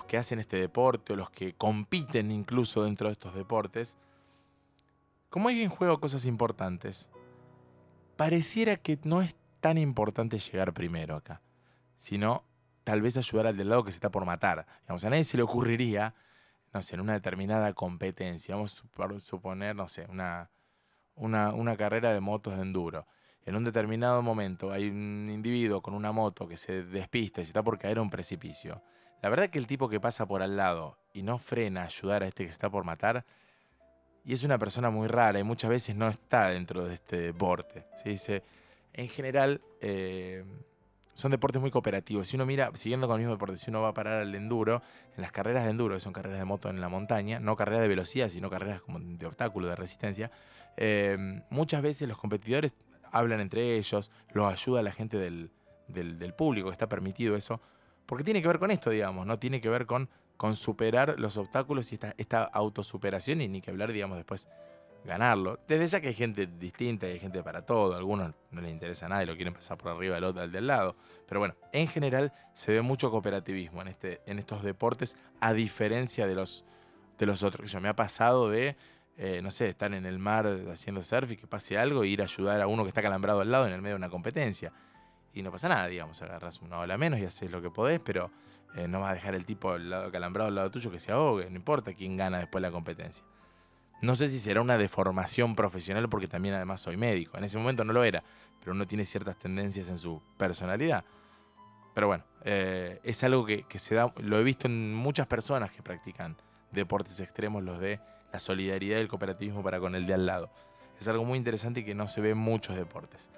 que 0.05 0.17
hacen 0.17 0.39
este 0.39 0.55
deporte 0.55 1.11
o 1.11 1.15
los 1.17 1.29
que 1.29 1.55
compiten 1.55 2.31
incluso 2.31 2.85
dentro 2.85 3.09
de 3.09 3.11
estos 3.11 3.35
deportes, 3.35 3.97
como 5.29 5.49
hay 5.49 5.61
en 5.61 5.69
juego 5.69 5.99
cosas 5.99 6.25
importantes, 6.25 7.09
pareciera 8.15 8.77
que 8.77 8.97
no 9.03 9.21
es 9.21 9.35
tan 9.59 9.77
importante 9.77 10.39
llegar 10.39 10.71
primero 10.71 11.17
acá, 11.17 11.41
sino 11.97 12.45
tal 12.85 13.01
vez 13.01 13.17
ayudar 13.17 13.47
al 13.47 13.57
del 13.57 13.67
lado 13.67 13.83
que 13.83 13.91
se 13.91 13.97
está 13.97 14.09
por 14.09 14.23
matar. 14.23 14.65
Digamos, 14.83 15.03
a 15.03 15.09
nadie 15.09 15.25
se 15.25 15.35
le 15.35 15.43
ocurriría, 15.43 16.15
no 16.75 16.81
sé, 16.83 16.95
en 16.95 17.01
una 17.01 17.13
determinada 17.13 17.73
competencia, 17.73 18.55
vamos 18.55 18.83
a 18.95 19.19
suponer, 19.19 19.75
no 19.75 19.87
sé, 19.87 20.05
una, 20.09 20.51
una, 21.15 21.53
una 21.53 21.75
carrera 21.75 22.13
de 22.13 22.19
motos 22.19 22.55
de 22.55 22.61
enduro. 22.61 23.07
En 23.45 23.55
un 23.55 23.63
determinado 23.63 24.21
momento 24.21 24.71
hay 24.71 24.89
un 24.89 25.29
individuo 25.31 25.81
con 25.81 25.93
una 25.93 26.11
moto 26.11 26.47
que 26.47 26.57
se 26.57 26.83
despista 26.83 27.41
y 27.41 27.45
se 27.45 27.49
está 27.49 27.63
por 27.63 27.79
caer 27.79 27.97
a 27.97 28.01
un 28.01 28.09
precipicio 28.09 28.81
la 29.25 29.29
verdad 29.29 29.49
que 29.49 29.57
el 29.57 29.65
tipo 29.65 29.89
que 29.89 29.99
pasa 29.99 30.27
por 30.27 30.43
al 30.43 30.55
lado 30.55 30.99
y 31.11 31.23
no 31.23 31.39
frena 31.39 31.83
ayudar 31.83 32.21
a 32.21 32.27
este 32.27 32.43
que 32.43 32.51
está 32.51 32.69
por 32.69 32.83
matar, 32.83 33.25
y 34.23 34.33
es 34.33 34.43
una 34.43 34.59
persona 34.59 34.91
muy 34.91 35.07
rara 35.07 35.39
y 35.39 35.43
muchas 35.43 35.71
veces 35.71 35.95
no 35.95 36.07
está 36.07 36.49
dentro 36.49 36.85
de 36.85 36.93
este 36.93 37.17
deporte. 37.17 37.87
¿sí? 37.95 38.09
Dice, 38.09 38.43
en 38.93 39.09
general, 39.09 39.61
eh, 39.81 40.43
son 41.15 41.31
deportes 41.31 41.61
muy 41.61 41.71
cooperativos. 41.71 42.27
Si 42.27 42.35
uno 42.35 42.45
mira, 42.45 42.69
siguiendo 42.75 43.07
con 43.07 43.15
el 43.15 43.21
mismo 43.21 43.33
deporte, 43.33 43.57
si 43.57 43.71
uno 43.71 43.81
va 43.81 43.89
a 43.89 43.93
parar 43.93 44.21
al 44.21 44.35
enduro, 44.35 44.83
en 45.15 45.21
las 45.21 45.31
carreras 45.31 45.63
de 45.63 45.71
enduro, 45.71 45.95
que 45.95 46.01
son 46.01 46.13
carreras 46.13 46.37
de 46.37 46.45
moto 46.45 46.69
en 46.69 46.79
la 46.81 46.89
montaña, 46.89 47.39
no 47.39 47.55
carreras 47.55 47.81
de 47.81 47.87
velocidad, 47.87 48.27
sino 48.27 48.49
carreras 48.49 48.81
como 48.81 48.99
de 48.99 49.25
obstáculo, 49.25 49.67
de 49.67 49.75
resistencia, 49.75 50.29
eh, 50.77 51.41
muchas 51.49 51.81
veces 51.81 52.07
los 52.07 52.17
competidores 52.17 52.75
hablan 53.11 53.39
entre 53.39 53.77
ellos, 53.77 54.11
los 54.33 54.51
ayuda 54.51 54.83
la 54.83 54.91
gente 54.91 55.17
del, 55.17 55.51
del 55.87 56.33
público, 56.33 56.67
que 56.67 56.73
está 56.73 56.89
permitido 56.89 57.37
eso, 57.37 57.61
porque 58.05 58.25
tiene 58.25 58.41
que 58.41 58.49
ver 58.49 58.59
con 58.59 58.69
esto, 58.69 58.89
digamos, 58.89 59.25
¿no? 59.25 59.39
Tiene 59.39 59.61
que 59.61 59.69
ver 59.69 59.85
con, 59.85 60.09
con 60.35 60.55
superar 60.55 61.17
los 61.17 61.37
obstáculos 61.37 61.91
y 61.91 61.95
esta, 61.95 62.13
esta 62.17 62.43
autosuperación 62.43 63.39
y 63.41 63.47
ni 63.47 63.61
que 63.61 63.71
hablar, 63.71 63.91
digamos, 63.93 64.17
después 64.17 64.49
ganarlo. 65.05 65.59
Desde 65.67 65.87
ya 65.87 66.01
que 66.01 66.07
hay 66.09 66.13
gente 66.13 66.47
distinta 66.47 67.07
y 67.07 67.11
hay 67.11 67.19
gente 67.19 67.41
para 67.43 67.65
todo, 67.65 67.93
a 67.93 67.97
algunos 67.97 68.33
no 68.51 68.61
les 68.61 68.71
interesa 68.71 69.07
nada 69.07 69.23
y 69.23 69.25
lo 69.25 69.35
quieren 69.35 69.53
pasar 69.53 69.77
por 69.77 69.91
arriba 69.91 70.15
del 70.15 70.23
otro, 70.23 70.41
al 70.41 70.51
del 70.51 70.67
lado. 70.67 70.95
Pero 71.27 71.39
bueno, 71.39 71.55
en 71.71 71.87
general 71.87 72.33
se 72.53 72.73
ve 72.73 72.81
mucho 72.81 73.11
cooperativismo 73.11 73.81
en, 73.81 73.89
este, 73.89 74.21
en 74.25 74.39
estos 74.39 74.63
deportes, 74.63 75.17
a 75.39 75.53
diferencia 75.53 76.27
de 76.27 76.35
los, 76.35 76.65
de 77.17 77.25
los 77.25 77.43
otros. 77.43 77.71
Yo 77.71 77.79
me 77.79 77.89
ha 77.89 77.95
pasado 77.95 78.49
de, 78.49 78.75
eh, 79.17 79.41
no 79.41 79.51
sé, 79.51 79.69
estar 79.69 79.93
en 79.93 80.05
el 80.05 80.19
mar 80.19 80.47
haciendo 80.71 81.01
surf 81.03 81.31
y 81.31 81.37
que 81.37 81.47
pase 81.47 81.77
algo 81.77 82.03
e 82.03 82.07
ir 82.07 82.21
a 82.21 82.25
ayudar 82.25 82.61
a 82.61 82.67
uno 82.67 82.83
que 82.83 82.89
está 82.89 83.01
calambrado 83.01 83.41
al 83.41 83.51
lado 83.51 83.67
en 83.67 83.73
el 83.73 83.81
medio 83.81 83.95
de 83.95 83.99
una 83.99 84.09
competencia 84.09 84.73
y 85.35 85.43
no 85.43 85.51
pasa 85.51 85.67
nada, 85.67 85.87
digamos, 85.87 86.21
agarras 86.21 86.61
una 86.61 86.79
ola 86.79 86.97
menos 86.97 87.19
y 87.19 87.25
haces 87.25 87.51
lo 87.51 87.61
que 87.61 87.69
podés, 87.69 87.99
pero 87.99 88.31
eh, 88.73 88.87
no 88.87 89.01
vas 89.01 89.11
a 89.11 89.13
dejar 89.15 89.35
el 89.35 89.45
tipo 89.45 89.75
calambrado 90.11 90.47
al 90.47 90.55
lado 90.55 90.71
tuyo 90.71 90.89
que 90.89 90.97
se 90.97 91.11
ahogue, 91.11 91.49
no 91.49 91.57
importa 91.57 91.93
quién 91.93 92.15
gana 92.15 92.39
después 92.39 92.61
la 92.61 92.71
competencia. 92.71 93.23
No 94.01 94.15
sé 94.15 94.27
si 94.27 94.39
será 94.39 94.61
una 94.61 94.77
deformación 94.77 95.55
profesional 95.55 96.09
porque 96.09 96.27
también 96.27 96.55
además 96.55 96.81
soy 96.81 96.97
médico. 96.97 97.37
En 97.37 97.43
ese 97.43 97.57
momento 97.57 97.83
no 97.83 97.93
lo 97.93 98.03
era, 98.03 98.23
pero 98.59 98.73
uno 98.73 98.85
tiene 98.85 99.05
ciertas 99.05 99.37
tendencias 99.37 99.89
en 99.89 99.97
su 99.97 100.21
personalidad. 100.37 101.03
Pero 101.93 102.07
bueno, 102.07 102.23
eh, 102.43 102.99
es 103.03 103.23
algo 103.23 103.45
que, 103.45 103.65
se 103.75 103.95
da, 103.95 104.13
lo 104.17 104.37
he 104.37 104.43
visto 104.43 104.67
en 104.67 104.93
muchas 104.93 105.27
personas 105.27 105.71
que 105.71 105.81
practican 105.81 106.35
deportes 106.71 107.19
extremos, 107.21 107.63
los 107.63 107.79
de 107.79 107.99
la 108.33 108.39
solidaridad 108.39 108.97
y 108.97 109.01
el 109.01 109.07
cooperativismo 109.07 109.63
para 109.63 109.79
con 109.79 109.95
el 109.95 110.05
de 110.05 110.13
al 110.13 110.25
lado. 110.25 110.49
Es 110.99 111.07
algo 111.07 111.23
muy 111.23 111.37
interesante 111.37 111.79
y 111.79 111.85
que 111.85 111.95
no 111.95 112.07
se 112.07 112.19
ve 112.19 112.31
en 112.31 112.37
muchos 112.37 112.75
deportes. 112.75 113.29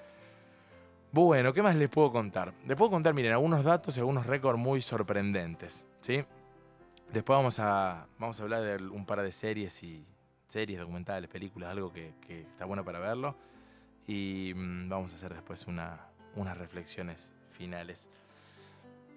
Bueno, 1.11 1.53
¿qué 1.53 1.61
más 1.61 1.75
les 1.75 1.87
puedo 1.87 2.11
contar? 2.11 2.53
Les 2.65 2.75
puedo 2.75 2.91
contar, 2.91 3.13
miren, 3.13 3.31
algunos 3.31 3.63
datos 3.63 3.95
y 3.95 3.99
algunos 3.99 4.25
récords 4.25 4.59
muy 4.59 4.81
sorprendentes, 4.81 5.85
¿sí? 6.01 6.25
Después 7.13 7.37
vamos 7.37 7.59
a, 7.59 8.07
vamos 8.19 8.39
a 8.39 8.43
hablar 8.43 8.63
de 8.63 8.87
un 8.87 9.05
par 9.05 9.21
de 9.21 9.31
series 9.31 9.81
y 9.83 10.05
series, 10.47 10.79
documentales, 10.79 11.29
películas, 11.29 11.71
algo 11.71 11.91
que, 11.91 12.13
está 12.29 12.65
bueno 12.65 12.83
para 12.83 12.99
verlo. 12.99 13.35
Y 14.07 14.53
mm, 14.55 14.89
vamos 14.89 15.11
a 15.11 15.15
hacer 15.15 15.33
después 15.33 15.67
unas 15.67 16.57
reflexiones 16.57 17.35
finales. 17.51 18.09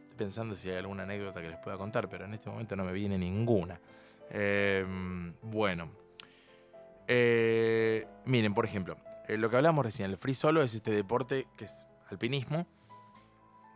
Estoy 0.03 0.16
pensando 0.16 0.55
si 0.55 0.70
hay 0.70 0.76
alguna 0.76 1.05
anécdota 1.05 1.41
que 1.41 1.49
les 1.49 1.59
pueda 1.59 1.78
contar, 1.78 2.09
pero 2.09 2.24
en 2.24 2.35
este 2.35 2.51
momento 2.51 2.76
no 2.76 2.85
me 2.85 2.93
viene 2.93 3.16
ninguna. 3.16 3.78
Em, 4.31 5.33
bueno. 5.43 5.91
Eh, 7.07 8.07
miren, 8.24 8.55
por 8.55 8.64
ejemplo, 8.64 8.97
eh, 9.26 9.37
lo 9.37 9.51
que 9.51 9.57
hablamos 9.57 9.85
recién, 9.85 10.11
el 10.11 10.16
free 10.16 10.35
solo 10.35 10.62
es 10.62 10.74
este 10.74 10.93
deporte 10.93 11.49
que 11.57 11.64
es 11.64 11.85
alpinismo, 12.09 12.66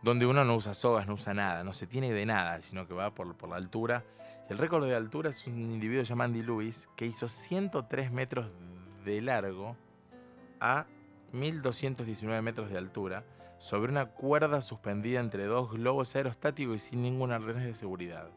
donde 0.03 0.25
uno 0.25 0.45
no 0.45 0.55
usa 0.55 0.73
sogas, 0.73 1.07
no 1.07 1.15
usa 1.15 1.33
nada, 1.33 1.63
no 1.63 1.73
se 1.73 1.87
tiene 1.87 2.11
de 2.13 2.25
nada, 2.25 2.61
sino 2.61 2.87
que 2.87 2.93
va 2.93 3.13
por 3.13 3.49
la 3.49 3.55
altura. 3.57 4.03
El 4.47 4.59
récord 4.59 4.85
de 4.85 4.95
altura 4.95 5.31
es 5.31 5.47
un 5.47 5.59
individuo 5.59 6.03
llamado 6.03 6.27
Andy 6.27 6.43
Lewis 6.43 6.87
que 6.95 7.07
hizo 7.07 7.27
103 7.27 8.11
metros 8.11 8.47
de 9.03 9.19
largo 9.19 9.75
a 10.59 10.85
1219 11.31 12.43
metros 12.43 12.69
de 12.69 12.77
altura 12.77 13.25
sobre 13.57 13.91
una 13.91 14.05
cuerda 14.05 14.61
suspendida 14.61 15.19
entre 15.19 15.45
dos 15.45 15.71
globos 15.71 16.15
aerostáticos 16.15 16.75
y 16.75 16.79
sin 16.79 17.01
ninguna 17.01 17.39
red 17.39 17.55
de 17.55 17.73
seguridad 17.73 18.29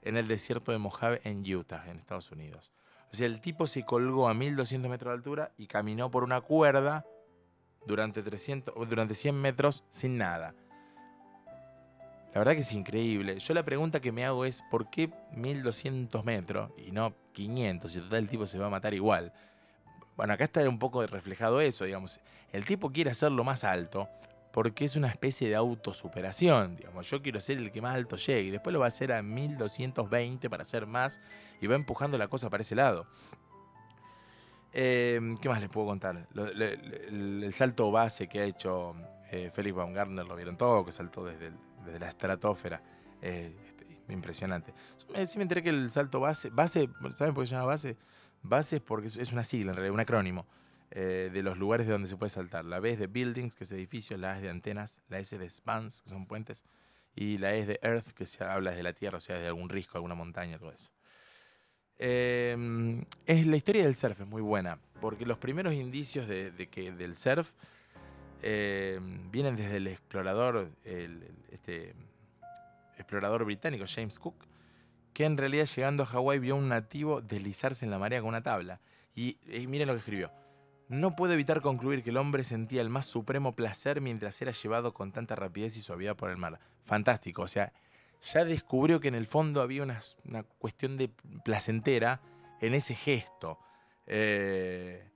en 0.00 0.16
el 0.16 0.26
desierto 0.26 0.72
de 0.72 0.78
Mojave 0.78 1.20
en 1.24 1.44
Utah, 1.54 1.84
en 1.86 1.98
Estados 1.98 2.32
Unidos. 2.32 2.72
O 3.12 3.16
sea, 3.16 3.26
el 3.26 3.42
tipo 3.42 3.66
se 3.66 3.84
colgó 3.84 4.28
a 4.28 4.34
1200 4.34 4.90
metros 4.90 5.10
de 5.10 5.16
altura 5.16 5.52
y 5.58 5.66
caminó 5.66 6.10
por 6.10 6.24
una 6.24 6.40
cuerda 6.40 7.04
durante, 7.86 8.22
300, 8.22 8.74
durante 8.88 9.14
100 9.14 9.38
metros 9.38 9.84
sin 9.90 10.16
nada. 10.16 10.54
La 12.32 12.38
verdad 12.38 12.54
que 12.54 12.60
es 12.60 12.72
increíble. 12.72 13.38
Yo 13.38 13.52
la 13.52 13.62
pregunta 13.62 14.00
que 14.00 14.10
me 14.10 14.24
hago 14.24 14.46
es, 14.46 14.62
¿por 14.70 14.88
qué 14.88 15.10
1200 15.32 16.24
metros 16.24 16.70
y 16.78 16.90
no 16.90 17.14
500? 17.32 17.92
Si 17.92 18.00
total 18.00 18.20
el 18.20 18.28
tipo 18.28 18.46
se 18.46 18.58
va 18.58 18.66
a 18.66 18.70
matar 18.70 18.94
igual. 18.94 19.32
Bueno, 20.16 20.32
acá 20.32 20.44
está 20.44 20.66
un 20.68 20.78
poco 20.78 21.06
reflejado 21.06 21.60
eso, 21.60 21.84
digamos. 21.84 22.20
El 22.52 22.64
tipo 22.64 22.90
quiere 22.90 23.10
hacerlo 23.10 23.44
más 23.44 23.64
alto 23.64 24.08
porque 24.52 24.84
es 24.84 24.96
una 24.96 25.08
especie 25.08 25.48
de 25.48 25.56
autosuperación, 25.56 26.76
digamos. 26.76 27.08
Yo 27.10 27.20
quiero 27.22 27.40
ser 27.40 27.58
el 27.58 27.70
que 27.70 27.82
más 27.82 27.96
alto 27.96 28.16
llegue 28.16 28.48
y 28.48 28.50
después 28.50 28.72
lo 28.72 28.80
va 28.80 28.86
a 28.86 28.88
hacer 28.88 29.12
a 29.12 29.22
1220 29.22 30.48
para 30.48 30.62
hacer 30.62 30.86
más 30.86 31.20
y 31.60 31.66
va 31.66 31.74
empujando 31.74 32.16
la 32.16 32.28
cosa 32.28 32.48
para 32.48 32.62
ese 32.62 32.74
lado. 32.74 33.06
Em, 34.72 35.36
¿Qué 35.36 35.48
más 35.50 35.60
les 35.60 35.68
puedo 35.68 35.86
contar? 35.86 36.28
el, 36.34 37.52
salto 37.54 37.90
base 37.90 38.26
que 38.26 38.40
ha 38.40 38.44
hecho 38.44 38.94
eh, 39.30 39.50
Felix 39.52 39.74
Baumgartner, 39.76 40.26
lo 40.26 40.34
vieron 40.34 40.56
todo, 40.56 40.84
que 40.84 40.92
saltó 40.92 41.24
desde, 41.24 41.52
la 41.98 42.08
estratosfera. 42.08 42.82
Eh, 43.20 43.54
este, 43.66 44.12
impresionante. 44.12 44.74
Sí 45.26 45.38
me 45.38 45.42
enteré 45.42 45.62
que 45.62 45.70
el 45.70 45.90
salto 45.90 46.20
base, 46.20 46.50
base, 46.50 46.88
¿saben 47.14 47.34
por 47.34 47.44
qué 47.44 47.48
se 47.48 47.54
llama 47.54 47.66
base? 47.66 47.96
Base 48.42 48.76
es 48.76 48.82
porque 48.82 49.06
es 49.06 49.32
una 49.32 49.44
sigla, 49.44 49.70
en 49.70 49.76
realidad, 49.76 49.94
un 49.94 50.00
acrónimo. 50.00 50.46
Eh, 50.94 51.30
de 51.32 51.42
los 51.42 51.56
lugares 51.56 51.86
de 51.86 51.92
donde 51.92 52.06
se 52.06 52.18
puede 52.18 52.28
saltar. 52.28 52.66
La 52.66 52.78
B 52.78 52.90
es 52.90 52.98
de 52.98 53.06
buildings, 53.06 53.56
que 53.56 53.64
es 53.64 53.72
edificios, 53.72 54.20
la 54.20 54.32
A 54.32 54.36
es 54.36 54.42
de 54.42 54.50
antenas, 54.50 55.00
la 55.08 55.18
S 55.20 55.38
de 55.38 55.48
spans, 55.48 56.02
que 56.02 56.10
son 56.10 56.26
puentes, 56.26 56.66
y 57.16 57.38
la 57.38 57.54
E 57.54 57.60
es 57.60 57.66
de 57.66 57.80
earth, 57.82 58.08
que 58.08 58.26
se 58.26 58.44
habla 58.44 58.72
de 58.72 58.82
la 58.82 58.92
tierra, 58.92 59.16
o 59.16 59.20
sea, 59.20 59.38
de 59.38 59.46
algún 59.46 59.70
risco, 59.70 59.96
alguna 59.96 60.14
montaña, 60.14 60.56
algo 60.56 60.68
de 60.68 60.76
eso. 60.76 60.92
Em, 61.96 63.04
es 63.24 63.46
la 63.46 63.56
historia 63.56 63.84
del 63.84 63.94
surf 63.94 64.20
es 64.20 64.26
muy 64.26 64.42
buena, 64.42 64.78
porque 65.00 65.24
los 65.24 65.38
primeros 65.38 65.72
indicios 65.72 66.26
de, 66.26 66.68
que 66.70 66.92
del 66.92 67.16
surf 67.16 67.52
em, 68.42 69.30
vienen 69.30 69.56
desde 69.56 69.76
el 69.76 69.86
explorador, 69.86 70.70
este 71.50 71.94
explorador 72.96 73.44
británico 73.44 73.84
James 73.86 74.18
Cook, 74.18 74.46
que 75.12 75.24
en 75.24 75.36
realidad 75.36 75.66
llegando 75.66 76.02
a 76.02 76.06
Hawái 76.06 76.38
vio 76.38 76.54
a 76.54 76.58
un 76.58 76.68
nativo 76.68 77.20
deslizarse 77.20 77.84
en 77.84 77.90
la 77.90 77.98
marea 77.98 78.20
con 78.20 78.28
una 78.28 78.42
tabla. 78.42 78.80
y 79.14 79.36
miren 79.68 79.88
lo 79.88 79.94
que 79.94 79.98
escribió. 79.98 80.30
No 80.92 81.16
puedo 81.16 81.32
evitar 81.32 81.62
concluir 81.62 82.02
que 82.02 82.10
el 82.10 82.18
hombre 82.18 82.44
sentía 82.44 82.82
el 82.82 82.90
más 82.90 83.06
supremo 83.06 83.54
placer 83.54 84.02
mientras 84.02 84.42
era 84.42 84.52
llevado 84.52 84.92
con 84.92 85.10
tanta 85.10 85.34
rapidez 85.34 85.74
y 85.78 85.80
suavidad 85.80 86.16
por 86.16 86.28
el 86.28 86.36
mar. 86.36 86.60
Fantástico, 86.84 87.40
o 87.40 87.48
sea, 87.48 87.72
ya 88.20 88.44
descubrió 88.44 89.00
que 89.00 89.08
en 89.08 89.14
el 89.14 89.26
fondo 89.26 89.62
había 89.62 89.82
una, 89.82 90.00
cuestión 90.58 90.98
de 90.98 91.10
placentera 91.44 92.20
en 92.60 92.74
ese 92.74 92.94
gesto. 92.94 93.58
Eh, 94.06 95.11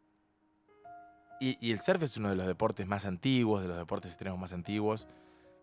y, 1.40 1.70
el 1.70 1.80
surf 1.80 2.02
es 2.02 2.16
uno 2.16 2.30
de 2.30 2.36
los 2.36 2.46
deportes 2.46 2.86
más 2.86 3.06
antiguos, 3.06 3.62
de 3.62 3.68
los 3.68 3.78
deportes 3.78 4.12
extremos 4.12 4.38
más 4.38 4.52
antiguos, 4.52 5.08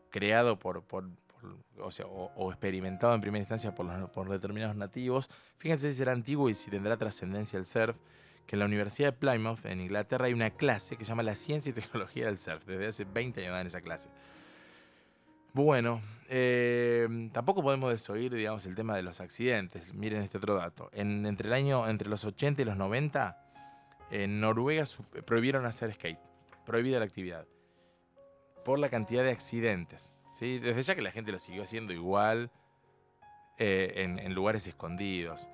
creado 0.10 0.60
por, 0.60 0.84
o, 2.36 2.52
experimentado 2.52 3.14
en 3.16 3.22
primera 3.22 3.42
instancia 3.42 3.74
por, 3.74 4.30
determinados 4.30 4.76
nativos. 4.76 5.30
Fíjense 5.58 5.92
si 5.92 5.98
será 5.98 6.12
antiguo 6.12 6.50
y 6.50 6.54
si 6.54 6.70
tendrá 6.70 6.98
trascendencia 6.98 7.58
el 7.58 7.66
surf 7.66 7.98
que 8.46 8.56
en 8.56 8.60
la 8.60 8.66
Universidad 8.66 9.14
de 9.14 9.18
Plymouth, 9.18 9.66
en 9.66 9.80
Inglaterra, 9.80 10.26
hay 10.26 10.34
una 10.34 10.50
clase 10.50 10.98
que 10.98 11.06
se 11.06 11.10
llama 11.10 11.24
la 11.24 11.36
ciencia 11.36 11.70
y 11.70 11.74
tecnología 11.74 12.26
del 12.26 12.38
surf. 12.38 12.66
Desde 12.66 12.88
hace 12.88 13.06
20 13.06 13.46
años 13.46 13.62
en 13.62 13.68
esa 13.68 13.82
clase. 13.82 14.10
Bueno, 15.54 16.02
eh, 16.30 17.30
tampoco 17.32 17.62
podemos 17.62 17.92
desoír, 17.92 18.34
digamos, 18.34 18.66
el 18.66 18.76
tema 18.76 18.96
de 18.96 19.04
los 19.04 19.22
accidentes. 19.22 19.94
Miren 19.94 20.24
este 20.24 20.40
otro 20.40 20.56
dato. 20.56 20.90
entre 20.94 21.48
el 21.48 21.54
año, 21.54 21.88
entre 21.88 22.10
los 22.10 22.26
80 22.26 22.64
y 22.64 22.66
los 22.66 22.76
90, 22.76 23.38
en 24.14 24.40
Noruega 24.40 24.84
prohibieron 25.26 25.66
hacer 25.66 25.94
skate. 25.94 26.20
Prohibida 26.66 27.00
la 27.00 27.06
actividad. 27.06 27.46
Por 28.64 28.80
la 28.80 28.90
cantidad 28.90 29.24
de 29.24 29.32
accidentes. 29.32 30.14
¿sí? 30.32 30.60
Desde 30.60 30.82
ya 30.82 30.96
que 30.96 31.02
la 31.02 31.12
gente 31.12 31.32
lo 31.32 31.40
siguió 31.40 31.64
haciendo 31.64 31.94
igual 31.94 32.52
eh, 33.58 33.94
en 33.98 34.34
lugares 34.34 34.68
escondidos. 34.68 35.50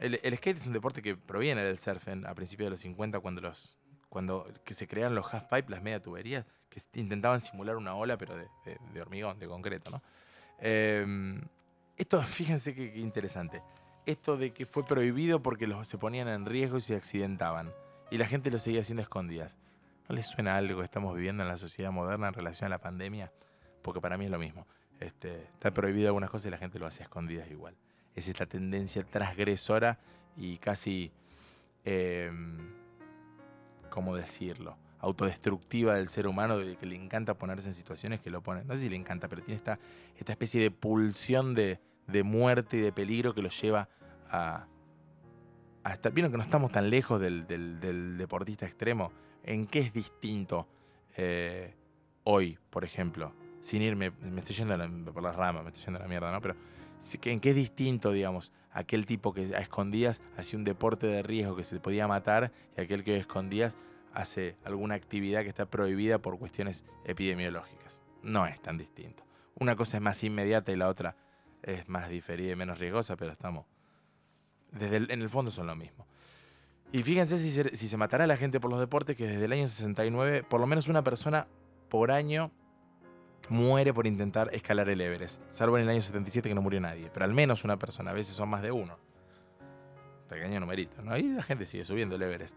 El, 0.00 0.36
skate 0.36 0.58
es 0.58 0.66
un 0.66 0.72
deporte 0.72 1.02
que 1.02 1.16
proviene 1.16 1.62
del 1.62 1.78
surf 1.78 2.06
a 2.08 2.34
principios 2.34 2.66
de 2.66 2.70
los 2.70 2.80
50 2.80 3.20
cuando 3.20 3.40
los 3.40 3.78
cuando 4.08 4.46
que 4.64 4.72
se 4.72 4.86
crearon 4.86 5.14
los 5.14 5.32
half 5.34 5.44
pipe, 5.44 5.70
las 5.70 5.82
media 5.82 6.00
tuberías, 6.00 6.46
que 6.70 6.80
intentaban 6.94 7.40
simular 7.40 7.76
una 7.76 7.94
ola 7.94 8.16
pero 8.16 8.34
de, 8.36 9.00
hormigón, 9.00 9.38
de 9.38 9.46
concreto, 9.46 9.90
¿no? 9.90 10.02
Em, 10.58 11.42
esto, 11.96 12.22
fíjense 12.22 12.74
qué 12.74 12.96
interesante. 12.96 13.62
Esto 14.06 14.36
de 14.36 14.52
que 14.52 14.64
fue 14.64 14.86
prohibido 14.86 15.42
porque 15.42 15.66
los, 15.66 15.86
se 15.86 15.98
ponían 15.98 16.28
en 16.28 16.46
riesgo 16.46 16.78
y 16.78 16.80
se 16.80 16.94
accidentaban. 16.94 17.72
Y 18.10 18.18
la 18.18 18.26
gente 18.26 18.50
lo 18.50 18.58
seguía 18.58 18.80
haciendo 18.80 19.02
escondidas. 19.02 19.56
¿No 20.08 20.14
les 20.14 20.26
suena 20.26 20.56
algo 20.56 20.78
que 20.78 20.84
estamos 20.84 21.14
viviendo 21.14 21.42
en 21.42 21.48
la 21.48 21.56
sociedad 21.56 21.90
moderna 21.90 22.28
en 22.28 22.34
relación 22.34 22.66
a 22.66 22.70
la 22.70 22.78
pandemia? 22.78 23.32
Porque 23.82 24.00
para 24.00 24.16
mí 24.16 24.26
es 24.26 24.30
lo 24.30 24.38
mismo. 24.38 24.66
Este, 25.00 25.42
está 25.44 25.72
prohibido 25.72 26.08
algunas 26.08 26.30
cosas 26.30 26.46
y 26.46 26.50
la 26.50 26.58
gente 26.58 26.78
lo 26.78 26.86
hace 26.86 27.02
escondidas 27.02 27.50
igual 27.50 27.76
es 28.16 28.28
esta 28.28 28.46
tendencia 28.46 29.04
transgresora 29.04 29.98
y 30.36 30.56
casi, 30.56 31.12
em, 31.84 32.56
¿cómo 33.90 34.16
decirlo? 34.16 34.76
autodestructiva 34.98 35.94
del 35.94 36.08
ser 36.08 36.26
humano, 36.26 36.56
de 36.56 36.74
que 36.76 36.86
le 36.86 36.96
encanta 36.96 37.34
ponerse 37.34 37.68
en 37.68 37.74
situaciones 37.74 38.20
que 38.22 38.30
lo 38.30 38.40
ponen. 38.40 38.66
No 38.66 38.74
sé 38.74 38.80
si 38.80 38.88
le 38.88 38.96
encanta, 38.96 39.28
pero 39.28 39.42
tiene 39.42 39.58
esta, 39.58 39.78
esta 40.16 40.32
especie 40.32 40.60
de 40.60 40.70
pulsión 40.70 41.54
de, 41.54 41.78
muerte 42.24 42.78
y 42.78 42.80
de 42.80 42.92
peligro 42.92 43.34
que 43.34 43.42
lo 43.42 43.50
lleva 43.50 43.88
a, 44.28 44.66
a 45.86 45.94
estar. 45.94 46.12
Vieron 46.12 46.32
que 46.32 46.38
no 46.38 46.42
estamos 46.42 46.72
tan 46.72 46.90
lejos 46.90 47.20
del, 47.20 47.46
deportista 48.18 48.66
extremo. 48.66 49.12
¿En 49.44 49.66
qué 49.66 49.78
es 49.80 49.92
distinto 49.92 50.66
eh, 51.16 51.74
hoy, 52.24 52.58
por 52.70 52.84
ejemplo? 52.84 53.32
Sin 53.60 53.82
irme, 53.82 54.10
me 54.20 54.40
estoy 54.40 54.56
yendo 54.56 55.12
por 55.12 55.22
las 55.22 55.36
ramas, 55.36 55.62
me 55.62 55.70
estoy 55.70 55.84
yendo 55.84 55.98
a 55.98 56.02
la 56.02 56.08
mierda, 56.08 56.32
¿no? 56.32 56.40
Pero 56.40 56.56
en 57.24 57.40
qué 57.40 57.50
es 57.50 57.56
distinto, 57.56 58.12
digamos, 58.12 58.52
aquel 58.72 59.06
tipo 59.06 59.32
que 59.32 59.54
a 59.54 59.60
escondidas 59.60 60.22
hacía 60.36 60.58
un 60.58 60.64
deporte 60.64 61.06
de 61.06 61.22
riesgo 61.22 61.56
que 61.56 61.64
se 61.64 61.78
podía 61.78 62.08
matar 62.08 62.52
y 62.76 62.80
aquel 62.80 63.04
que 63.04 63.14
a 63.14 63.18
escondidas 63.18 63.76
hace 64.12 64.56
alguna 64.64 64.94
actividad 64.94 65.42
que 65.42 65.48
está 65.48 65.66
prohibida 65.66 66.18
por 66.18 66.38
cuestiones 66.38 66.84
epidemiológicas. 67.04 68.00
No 68.22 68.46
es 68.46 68.60
tan 68.60 68.76
distinto. 68.76 69.24
Una 69.54 69.76
cosa 69.76 69.98
es 69.98 70.02
más 70.02 70.22
inmediata 70.24 70.72
y 70.72 70.76
la 70.76 70.88
otra 70.88 71.16
es 71.62 71.88
más 71.88 72.08
diferida 72.08 72.52
y 72.52 72.56
menos 72.56 72.78
riesgosa, 72.78 73.16
pero 73.16 73.32
estamos. 73.32 73.66
Desde 74.72 74.96
en 74.96 75.22
el 75.22 75.30
fondo 75.30 75.50
son 75.50 75.66
lo 75.66 75.76
mismo. 75.76 76.06
Y 76.92 77.02
fíjense 77.02 77.38
si 77.38 77.50
se, 77.50 77.76
si 77.76 77.88
se 77.88 77.96
matará 77.96 78.26
la 78.26 78.36
gente 78.36 78.60
por 78.60 78.70
los 78.70 78.78
deportes, 78.78 79.16
que 79.16 79.26
desde 79.26 79.44
el 79.44 79.52
año 79.52 79.68
69, 79.68 80.44
por 80.44 80.60
lo 80.60 80.66
menos 80.66 80.88
una 80.88 81.02
persona 81.02 81.46
por 81.88 82.10
año 82.10 82.50
muere 83.48 83.92
por 83.92 84.06
intentar 84.06 84.50
escalar 84.52 84.88
el 84.88 85.00
Everest. 85.00 85.42
Salvo 85.50 85.78
en 85.78 85.84
el 85.84 85.90
año 85.90 86.02
77 86.02 86.48
que 86.48 86.54
no 86.54 86.62
murió 86.62 86.80
nadie. 86.80 87.10
Pero 87.12 87.24
al 87.24 87.32
menos 87.32 87.64
una 87.64 87.78
persona, 87.78 88.10
a 88.10 88.14
veces 88.14 88.34
son 88.34 88.48
más 88.48 88.62
de 88.62 88.72
uno. 88.72 88.98
Pequeño 90.28 90.60
numerito, 90.60 91.02
¿no? 91.02 91.16
Y 91.16 91.22
la 91.24 91.42
gente 91.42 91.64
sigue 91.64 91.84
subiendo 91.84 92.16
el 92.16 92.22
Everest. 92.22 92.56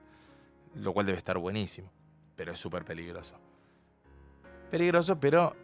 Lo 0.76 0.94
cual 0.94 1.06
debe 1.06 1.18
estar 1.18 1.38
buenísimo. 1.38 1.92
Pero 2.36 2.54
es 2.54 2.60
súper 2.60 2.86
peligroso. 2.86 3.36
Peligroso, 4.72 5.20
pero 5.20 5.56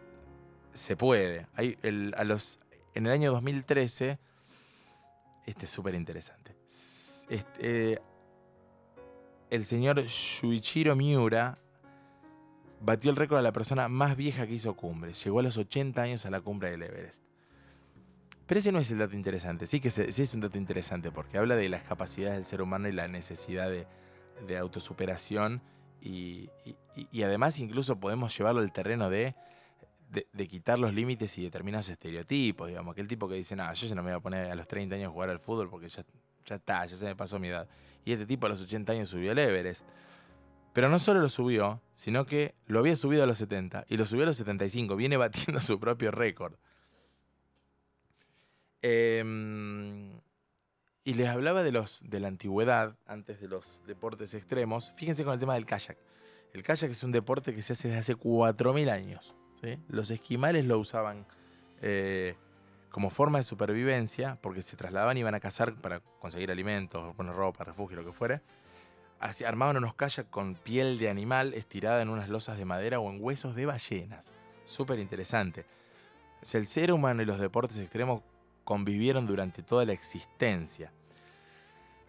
se 0.72 0.96
puede. 0.96 1.46
Hay 1.54 1.78
a 2.16 2.24
los, 2.24 2.60
en 2.94 3.06
el 3.06 3.12
año 3.12 3.32
2013, 3.32 4.18
este 5.46 5.64
es 5.64 5.70
súper 5.70 5.94
interesante. 5.94 6.56
Este, 7.28 8.00
el 9.48 9.64
señor 9.64 10.02
Shuichiro 10.04 10.94
Miura 10.96 11.58
batió 12.80 13.10
el 13.10 13.16
récord 13.16 13.38
de 13.38 13.42
la 13.44 13.52
persona 13.52 13.88
más 13.88 14.16
vieja 14.16 14.46
que 14.46 14.54
hizo 14.54 14.74
cumbre. 14.74 15.14
Llegó 15.14 15.40
a 15.40 15.42
los 15.42 15.56
80 15.56 16.02
años 16.02 16.26
a 16.26 16.30
la 16.30 16.40
cumbre 16.40 16.70
del 16.70 16.82
Everest. 16.82 17.22
Pero 18.46 18.58
ese 18.58 18.70
no 18.70 18.78
es 18.78 18.90
el 18.90 18.98
dato 18.98 19.16
interesante. 19.16 19.66
Sí 19.66 19.80
que 19.80 19.90
sí 19.90 20.22
es 20.22 20.34
un 20.34 20.40
dato 20.40 20.56
interesante 20.56 21.10
porque 21.10 21.38
habla 21.38 21.56
de 21.56 21.68
las 21.68 21.82
capacidades 21.82 22.34
del 22.36 22.44
ser 22.44 22.62
humano 22.62 22.88
y 22.88 22.92
la 22.92 23.08
necesidad 23.08 23.68
de, 23.68 24.56
autosuperación. 24.58 25.62
Y, 26.00 26.50
además 27.24 27.58
incluso 27.58 27.98
podemos 27.98 28.36
llevarlo 28.36 28.60
al 28.60 28.70
terreno 28.70 29.10
de, 29.10 29.34
de, 30.08 30.48
quitar 30.48 30.78
los 30.78 30.94
límites 30.94 31.36
y 31.38 31.42
determinados 31.42 31.88
estereotipos. 31.88 32.68
Digamos, 32.68 32.92
aquel 32.92 33.06
tipo 33.06 33.28
que 33.28 33.34
dice, 33.34 33.56
no, 33.56 33.72
yo 33.72 33.86
ya 33.86 33.94
no 33.94 34.02
me 34.02 34.10
voy 34.10 34.18
a 34.18 34.20
poner 34.20 34.50
a 34.50 34.54
los 34.54 34.68
30 34.68 34.94
años 34.94 35.08
a 35.08 35.12
jugar 35.12 35.30
al 35.30 35.40
fútbol 35.40 35.68
porque 35.68 35.88
ya, 35.88 36.04
ya 36.44 36.56
está, 36.56 36.86
ya 36.86 36.96
se 36.96 37.04
me 37.04 37.16
pasó 37.16 37.38
mi 37.38 37.48
edad. 37.48 37.68
Y 38.04 38.12
este 38.12 38.26
tipo 38.26 38.46
a 38.46 38.48
los 38.48 38.62
80 38.62 38.92
años 38.92 39.08
subió 39.08 39.32
al 39.32 39.38
Everest 39.38 39.84
Pero 40.72 40.88
no 40.88 40.98
solo 40.98 41.20
lo 41.20 41.28
subió, 41.28 41.80
sino 41.92 42.24
que 42.24 42.54
lo 42.66 42.78
había 42.78 42.96
subido 42.96 43.24
a 43.24 43.26
los 43.26 43.38
70 43.38 43.86
y 43.88 43.96
lo 43.96 44.06
subió 44.06 44.22
a 44.22 44.26
los 44.26 44.36
75. 44.36 44.96
Viene 44.96 45.16
batiendo 45.16 45.60
su 45.60 45.78
propio 45.80 46.10
récord. 46.10 46.54
Em, 48.82 50.20
y 51.02 51.14
les 51.14 51.28
hablaba 51.28 51.62
de, 51.62 51.72
los, 51.72 52.02
de 52.08 52.20
la 52.20 52.28
antigüedad, 52.28 52.96
antes 53.06 53.40
de 53.40 53.48
los 53.48 53.82
deportes 53.86 54.34
extremos. 54.34 54.92
Fíjense 54.96 55.24
con 55.24 55.32
el 55.34 55.40
tema 55.40 55.54
del 55.54 55.66
kayak. 55.66 55.98
El 56.52 56.62
kayak 56.62 56.90
es 56.90 57.02
un 57.02 57.12
deporte 57.12 57.54
que 57.54 57.62
se 57.62 57.72
hace 57.72 57.88
desde 57.88 58.00
hace 58.00 58.16
4.000 58.16 58.90
años. 58.90 59.34
Los 59.88 60.10
esquimales 60.10 60.64
lo 60.64 60.78
usaban 60.78 61.26
eh, 61.82 62.36
como 62.90 63.10
forma 63.10 63.38
de 63.38 63.44
supervivencia, 63.44 64.38
porque 64.40 64.62
se 64.62 64.76
trasladaban 64.76 65.16
y 65.16 65.20
iban 65.20 65.34
a 65.34 65.40
cazar 65.40 65.74
para 65.74 66.00
conseguir 66.20 66.50
alimentos, 66.50 67.14
poner 67.16 67.34
ropa, 67.34 67.64
refugio, 67.64 67.96
lo 67.96 68.04
que 68.04 68.12
fuera 68.12 68.42
armaban 69.46 69.76
unos 69.76 69.94
kayaks 69.94 70.28
con 70.30 70.54
piel 70.54 70.98
de 70.98 71.08
animal 71.08 71.54
estirada 71.54 72.02
en 72.02 72.08
unas 72.08 72.28
losas 72.28 72.58
de 72.58 72.64
madera 72.64 73.00
o 73.00 73.10
en 73.10 73.22
huesos 73.22 73.54
de 73.54 73.66
ballenas. 73.66 74.30
Súper 74.64 74.98
interesante. 74.98 75.64
El 76.52 76.66
ser 76.66 76.92
humano 76.92 77.22
y 77.22 77.24
los 77.24 77.40
deportes 77.40 77.78
extremos 77.78 78.22
convivieron 78.64 79.26
durante 79.26 79.62
toda 79.62 79.84
la 79.84 79.92
existencia. 79.92 80.92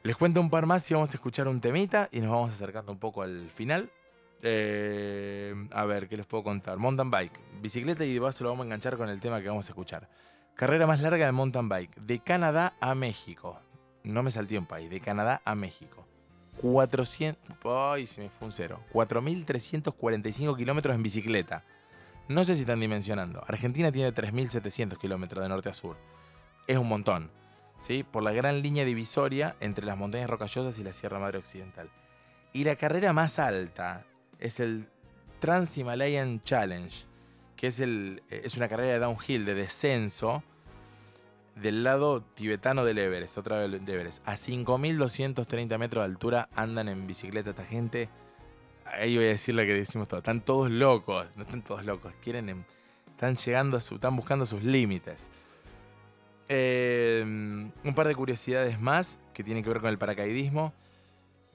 Les 0.03 0.15
cuento 0.15 0.41
un 0.41 0.49
par 0.49 0.65
más 0.65 0.89
y 0.89 0.93
vamos 0.93 1.09
a 1.09 1.13
escuchar 1.13 1.47
un 1.47 1.59
temita 1.59 2.09
y 2.11 2.19
nos 2.19 2.29
vamos 2.29 2.51
acercando 2.51 2.91
un 2.91 2.99
poco 2.99 3.21
al 3.21 3.49
final. 3.51 3.89
Eh, 4.41 5.55
a 5.71 5.85
ver, 5.85 6.07
¿qué 6.07 6.17
les 6.17 6.25
puedo 6.25 6.43
contar? 6.43 6.77
Mountain 6.77 7.09
bike, 7.09 7.39
bicicleta 7.61 8.05
y 8.05 8.19
base 8.19 8.43
lo 8.43 8.51
vamos 8.51 8.63
a 8.63 8.67
enganchar 8.67 8.97
con 8.97 9.09
el 9.09 9.19
tema 9.19 9.41
que 9.41 9.47
vamos 9.47 9.67
a 9.67 9.71
escuchar. 9.71 10.07
Carrera 10.55 10.88
más 10.88 11.01
larga 11.01 11.25
de 11.25 11.31
mountain 11.31 11.69
bike, 11.69 11.95
de 11.97 12.19
Canadá 12.19 12.75
a 12.79 12.95
México. 12.95 13.59
No 14.03 14.23
me 14.23 14.31
salté 14.31 14.57
un 14.57 14.65
país, 14.65 14.89
de 14.89 14.99
Canadá 14.99 15.41
a 15.43 15.55
México. 15.55 16.05
400, 16.61 17.57
ay, 17.65 18.07
se 18.07 18.21
me 18.21 18.29
fue 18.29 18.47
un 18.47 18.51
cero. 18.51 18.79
4.345 18.93 20.57
kilómetros 20.57 20.95
en 20.95 21.03
bicicleta. 21.03 21.63
No 22.27 22.43
sé 22.43 22.55
si 22.55 22.61
están 22.61 22.79
dimensionando. 22.79 23.43
Argentina 23.47 23.91
tiene 23.91 24.13
3.700 24.13 24.97
kilómetros 24.97 25.43
de 25.43 25.49
norte 25.49 25.69
a 25.69 25.73
sur. 25.73 25.97
Es 26.65 26.77
un 26.77 26.88
montón. 26.88 27.29
¿sí? 27.79 28.03
Por 28.03 28.23
la 28.23 28.31
gran 28.31 28.61
línea 28.61 28.85
divisoria 28.85 29.55
entre 29.59 29.85
las 29.85 29.97
montañas 29.97 30.29
rocallosas 30.29 30.77
y 30.79 30.83
la 30.83 30.93
Sierra 30.93 31.19
Madre 31.19 31.38
Occidental. 31.38 31.89
Y 32.53 32.63
la 32.63 32.75
carrera 32.75 33.13
más 33.13 33.39
alta 33.39 34.05
es 34.39 34.59
el 34.59 34.88
Trans-Himalayan 35.39 36.43
Challenge, 36.43 37.05
que 37.55 37.67
es, 37.67 37.79
el, 37.79 38.23
es 38.29 38.55
una 38.55 38.67
carrera 38.67 38.93
de 38.93 38.99
downhill, 38.99 39.45
de 39.45 39.53
descenso, 39.53 40.43
del 41.55 41.83
lado 41.83 42.21
tibetano 42.21 42.85
del 42.85 42.99
Everest, 42.99 43.38
otra 43.38 43.59
vez 43.59 43.71
del 43.71 43.89
Everest. 43.89 44.27
A 44.27 44.33
5.230 44.33 45.77
metros 45.77 46.01
de 46.01 46.05
altura 46.05 46.49
andan 46.55 46.88
en 46.88 47.07
bicicleta 47.07 47.51
esta 47.51 47.65
gente. 47.65 48.09
Ahí 48.85 49.15
voy 49.15 49.25
a 49.25 49.29
decir 49.29 49.55
lo 49.55 49.63
que 49.63 49.73
decimos 49.73 50.07
todos. 50.07 50.21
Están 50.21 50.41
todos 50.41 50.69
locos. 50.69 51.27
No 51.35 51.43
están 51.43 51.61
todos 51.61 51.83
locos. 51.83 52.13
Quieren, 52.23 52.65
están 53.09 53.35
llegando 53.35 53.77
a 53.77 53.79
su, 53.79 53.95
están 53.95 54.15
buscando 54.15 54.45
sus 54.45 54.63
límites. 54.63 55.27
Em, 56.47 57.71
un 57.83 57.93
par 57.95 58.07
de 58.07 58.15
curiosidades 58.15 58.79
más 58.79 59.19
que 59.33 59.43
tienen 59.43 59.63
que 59.63 59.69
ver 59.69 59.81
con 59.81 59.89
el 59.89 59.97
paracaidismo. 59.97 60.73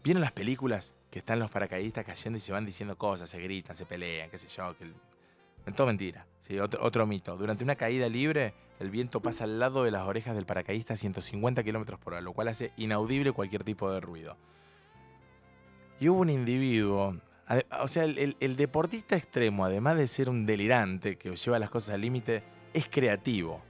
¿Vieron 0.02 0.20
las 0.20 0.32
películas 0.32 0.94
que 1.12 1.18
están 1.18 1.38
los 1.38 1.50
paracaidistas 1.50 2.06
cayendo 2.06 2.38
y 2.38 2.40
se 2.40 2.52
van 2.52 2.64
diciendo 2.64 2.96
cosas, 2.96 3.28
se 3.28 3.38
gritan, 3.38 3.76
se 3.76 3.84
pelean, 3.84 4.30
qué 4.30 4.38
sé 4.38 4.48
yo? 4.48 4.74
Que 4.74 5.70
todo 5.72 5.86
mentira. 5.86 6.26
Sí, 6.40 6.58
otro, 6.58 6.82
otro 6.82 7.06
mito. 7.06 7.36
Durante 7.36 7.62
una 7.62 7.76
caída 7.76 8.08
libre, 8.08 8.54
el 8.80 8.88
viento 8.90 9.20
pasa 9.20 9.44
al 9.44 9.60
lado 9.60 9.84
de 9.84 9.90
las 9.90 10.08
orejas 10.08 10.34
del 10.34 10.46
paracaidista 10.46 10.94
a 10.94 10.96
150 10.96 11.62
km 11.62 11.98
por 11.98 12.14
hora, 12.14 12.22
lo 12.22 12.32
cual 12.32 12.48
hace 12.48 12.72
inaudible 12.78 13.32
cualquier 13.32 13.62
tipo 13.62 13.92
de 13.92 14.00
ruido. 14.00 14.38
Y 16.00 16.08
hubo 16.08 16.20
un 16.20 16.30
individuo, 16.30 17.14
o 17.78 17.88
sea, 17.88 18.04
el, 18.04 18.56
deportista 18.56 19.14
extremo, 19.14 19.66
además 19.66 19.98
de 19.98 20.06
ser 20.06 20.30
un 20.30 20.46
delirante 20.46 21.18
que 21.18 21.36
lleva 21.36 21.58
las 21.58 21.68
cosas 21.68 21.94
al 21.94 22.00
límite, 22.00 22.42
es 22.72 22.88
creativo. 22.88 23.60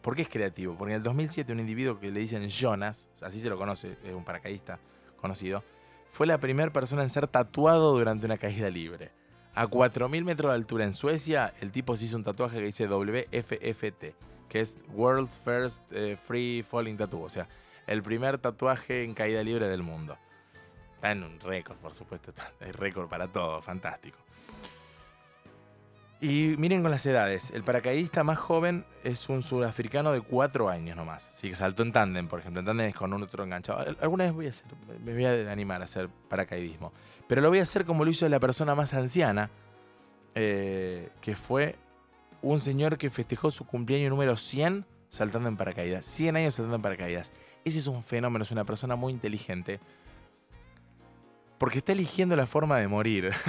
¿Por 0.00 0.16
qué 0.16 0.22
es 0.22 0.30
creativo? 0.30 0.74
Porque 0.78 0.94
en 0.94 0.96
el 0.96 1.02
2007 1.02 1.52
un 1.52 1.60
individuo 1.60 2.00
que 2.00 2.10
le 2.10 2.20
dicen 2.20 2.48
Jonas, 2.48 3.10
así 3.20 3.38
se 3.38 3.50
lo 3.50 3.58
conoce, 3.58 3.98
es 4.02 4.14
un 4.14 4.24
paracaidista 4.24 4.78
conocido, 5.20 5.62
fue 6.16 6.26
la 6.26 6.38
primera 6.38 6.72
persona 6.72 7.02
en 7.02 7.10
ser 7.10 7.26
tatuado 7.26 7.92
durante 7.92 8.24
una 8.24 8.38
caída 8.38 8.70
libre. 8.70 9.10
A 9.54 9.66
4.000 9.66 10.24
metros 10.24 10.50
de 10.50 10.54
altura 10.54 10.86
en 10.86 10.94
Suecia, 10.94 11.52
el 11.60 11.72
tipo 11.72 11.94
se 11.94 12.06
hizo 12.06 12.16
un 12.16 12.24
tatuaje 12.24 12.56
que 12.56 12.64
dice 12.64 12.88
WFFT 12.88 14.16
que 14.48 14.60
es 14.60 14.78
World's 14.94 15.38
First 15.38 15.82
eh, 15.92 16.16
Free 16.16 16.62
Falling 16.62 16.96
Tattoo, 16.96 17.20
o 17.20 17.28
sea, 17.28 17.48
el 17.86 18.02
primer 18.02 18.38
tatuaje 18.38 19.04
en 19.04 19.12
caída 19.12 19.42
libre 19.42 19.68
del 19.68 19.82
mundo. 19.82 20.16
Está 20.94 21.12
en 21.12 21.22
un 21.22 21.38
récord, 21.38 21.76
por 21.76 21.92
supuesto, 21.92 22.32
hay 22.60 22.72
récord 22.72 23.10
para 23.10 23.28
todo, 23.28 23.60
fantástico. 23.60 24.16
Y 26.28 26.56
miren 26.58 26.82
con 26.82 26.90
las 26.90 27.06
edades, 27.06 27.52
el 27.52 27.62
paracaidista 27.62 28.24
más 28.24 28.36
joven 28.36 28.84
es 29.04 29.28
un 29.28 29.44
sudafricano 29.44 30.10
de 30.10 30.20
4 30.20 30.68
años 30.68 30.96
nomás. 30.96 31.30
Sí, 31.32 31.48
que 31.50 31.54
saltó 31.54 31.84
en 31.84 31.92
tándem, 31.92 32.26
por 32.26 32.40
ejemplo. 32.40 32.58
En 32.58 32.66
tándem 32.66 32.88
es 32.88 32.96
con 32.96 33.12
un 33.12 33.22
otro 33.22 33.44
enganchado. 33.44 33.94
Alguna 34.00 34.24
vez 34.24 34.32
voy 34.32 34.46
a 34.46 34.48
hacer, 34.48 34.66
me 35.04 35.14
voy 35.14 35.24
a 35.24 35.52
animar 35.52 35.82
a 35.82 35.84
hacer 35.84 36.08
paracaidismo. 36.28 36.92
Pero 37.28 37.42
lo 37.42 37.48
voy 37.48 37.60
a 37.60 37.62
hacer 37.62 37.84
como 37.84 38.04
lo 38.04 38.10
hizo 38.10 38.28
la 38.28 38.40
persona 38.40 38.74
más 38.74 38.92
anciana, 38.92 39.50
eh, 40.34 41.10
que 41.20 41.36
fue 41.36 41.76
un 42.42 42.58
señor 42.58 42.98
que 42.98 43.08
festejó 43.08 43.52
su 43.52 43.64
cumpleaños 43.64 44.10
número 44.10 44.36
100 44.36 44.84
saltando 45.08 45.48
en 45.48 45.56
paracaídas. 45.56 46.04
100 46.06 46.38
años 46.38 46.54
saltando 46.54 46.74
en 46.74 46.82
paracaídas. 46.82 47.30
Ese 47.64 47.78
es 47.78 47.86
un 47.86 48.02
fenómeno, 48.02 48.42
es 48.42 48.50
una 48.50 48.64
persona 48.64 48.96
muy 48.96 49.12
inteligente. 49.12 49.78
Porque 51.56 51.78
está 51.78 51.92
eligiendo 51.92 52.34
la 52.34 52.48
forma 52.48 52.78
de 52.78 52.88
morir. 52.88 53.30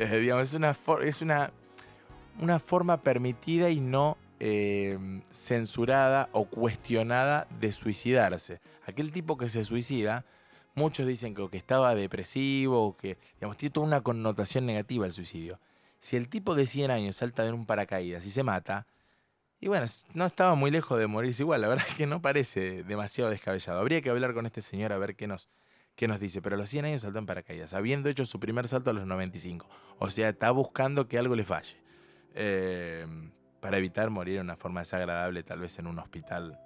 Eh, 0.00 0.20
digamos, 0.20 0.46
es 0.46 0.54
una, 0.54 0.76
es 1.02 1.22
una, 1.22 1.50
una 2.40 2.58
forma 2.58 3.02
permitida 3.02 3.70
y 3.70 3.80
no 3.80 4.16
eh, 4.40 4.98
censurada 5.30 6.28
o 6.32 6.44
cuestionada 6.46 7.46
de 7.60 7.72
suicidarse. 7.72 8.60
Aquel 8.86 9.12
tipo 9.12 9.36
que 9.36 9.48
se 9.48 9.64
suicida, 9.64 10.24
muchos 10.74 11.06
dicen 11.06 11.34
que, 11.34 11.48
que 11.48 11.56
estaba 11.56 11.94
depresivo, 11.94 12.84
o 12.84 12.96
que 12.96 13.18
digamos, 13.34 13.56
tiene 13.56 13.72
toda 13.72 13.86
una 13.86 14.00
connotación 14.00 14.66
negativa 14.66 15.06
el 15.06 15.12
suicidio 15.12 15.58
si 15.98 16.16
el 16.16 16.28
tipo 16.28 16.54
de 16.54 16.66
100 16.66 16.90
años 16.90 17.16
salta 17.16 17.44
de 17.44 17.52
un 17.52 17.66
paracaídas 17.66 18.24
y 18.26 18.30
se 18.30 18.42
mata, 18.42 18.86
y 19.60 19.66
bueno, 19.66 19.86
no 20.14 20.26
estaba 20.26 20.54
muy 20.54 20.70
lejos 20.70 20.98
de 20.98 21.06
morirse 21.06 21.42
igual, 21.42 21.60
la 21.60 21.68
verdad 21.68 21.86
es 21.88 21.94
que 21.94 22.06
no 22.06 22.22
parece 22.22 22.84
demasiado 22.84 23.30
descabellado. 23.30 23.80
Habría 23.80 24.00
que 24.00 24.10
hablar 24.10 24.34
con 24.34 24.46
este 24.46 24.62
señor 24.62 24.92
a 24.92 24.98
ver 24.98 25.16
qué 25.16 25.26
nos, 25.26 25.48
qué 25.96 26.06
nos 26.06 26.20
dice, 26.20 26.40
pero 26.40 26.54
a 26.54 26.58
los 26.58 26.68
100 26.68 26.84
años 26.86 27.02
saltó 27.02 27.18
en 27.18 27.26
paracaídas, 27.26 27.74
habiendo 27.74 28.08
hecho 28.08 28.24
su 28.24 28.38
primer 28.38 28.68
salto 28.68 28.90
a 28.90 28.92
los 28.92 29.06
95. 29.06 29.66
O 29.98 30.10
sea, 30.10 30.28
está 30.28 30.50
buscando 30.52 31.08
que 31.08 31.18
algo 31.18 31.34
le 31.34 31.44
falle. 31.44 31.76
Em, 32.40 33.32
para 33.58 33.78
evitar 33.78 34.10
morir 34.10 34.36
de 34.36 34.40
una 34.42 34.54
forma 34.54 34.78
desagradable, 34.78 35.42
tal 35.42 35.58
vez 35.58 35.76
en 35.80 35.88
un 35.88 35.98
hospital 35.98 36.56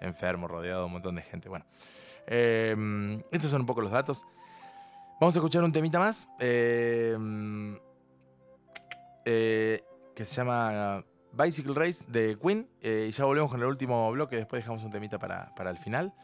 enfermo, 0.00 0.48
rodeado 0.48 0.80
de 0.80 0.86
un 0.86 0.92
montón 0.92 1.14
de 1.16 1.20
gente. 1.20 1.50
Bueno, 1.50 1.66
em, 2.26 3.22
estos 3.30 3.50
son 3.50 3.60
un 3.60 3.66
poco 3.66 3.82
los 3.82 3.90
datos. 3.90 4.24
Vamos 5.20 5.36
a 5.36 5.40
escuchar 5.40 5.62
un 5.62 5.72
temita 5.72 5.98
más. 5.98 6.26
Eh, 6.38 7.14
eh, 9.26 9.84
que 10.16 10.24
se 10.24 10.36
llama 10.36 11.04
Bicycle 11.32 11.74
Race 11.74 12.02
de 12.08 12.38
Queen. 12.42 12.66
Eh, 12.80 13.08
y 13.10 13.12
ya 13.12 13.26
volvemos 13.26 13.50
con 13.50 13.60
el 13.60 13.66
último 13.66 14.10
bloque, 14.12 14.36
después 14.36 14.62
dejamos 14.62 14.82
un 14.84 14.90
temita 14.90 15.18
para, 15.18 15.52
el 15.68 15.76
final. 15.76 16.14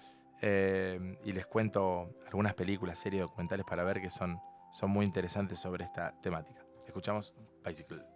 Y 0.40 1.32
les 1.32 1.44
cuento 1.44 2.16
algunas 2.24 2.54
películas, 2.54 2.98
series, 2.98 3.20
documentales 3.20 3.66
para 3.68 3.84
ver 3.84 4.00
que 4.00 4.08
son, 4.08 4.40
son 4.72 4.88
muy 4.90 5.04
interesantes 5.04 5.58
sobre 5.58 5.84
esta 5.84 6.18
temática. 6.22 6.64
Escuchamos 6.86 7.34
Bicycle. 7.62 8.15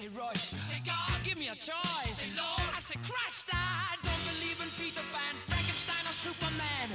say 0.00 0.08
Royce, 0.16 0.56
say 0.56 0.80
God, 0.86 1.24
give 1.24 1.38
me 1.38 1.48
a 1.48 1.54
choice. 1.54 2.24
Say 2.24 2.32
Lord, 2.34 2.72
I 2.74 2.80
say 2.80 2.96
Christ, 3.04 3.50
I 3.52 3.96
don't 4.02 4.24
believe 4.32 4.56
in 4.64 4.70
Peter 4.80 5.04
Pan, 5.12 5.34
Frankenstein 5.44 6.08
or 6.08 6.12
Superman. 6.12 6.88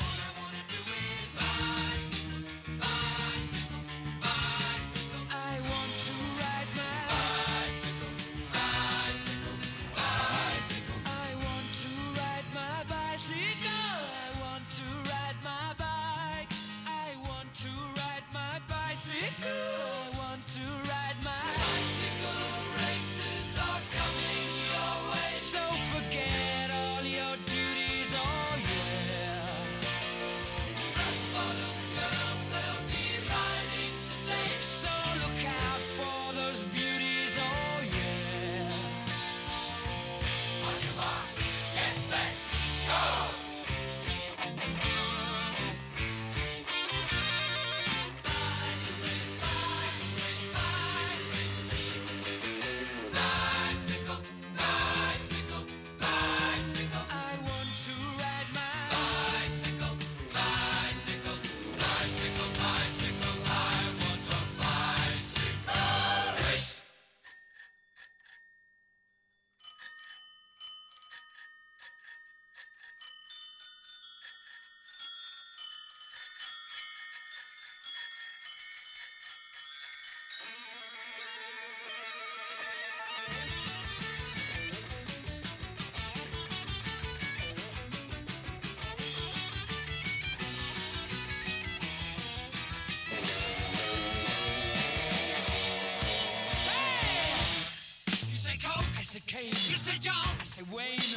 Wayne. 100.75 101.14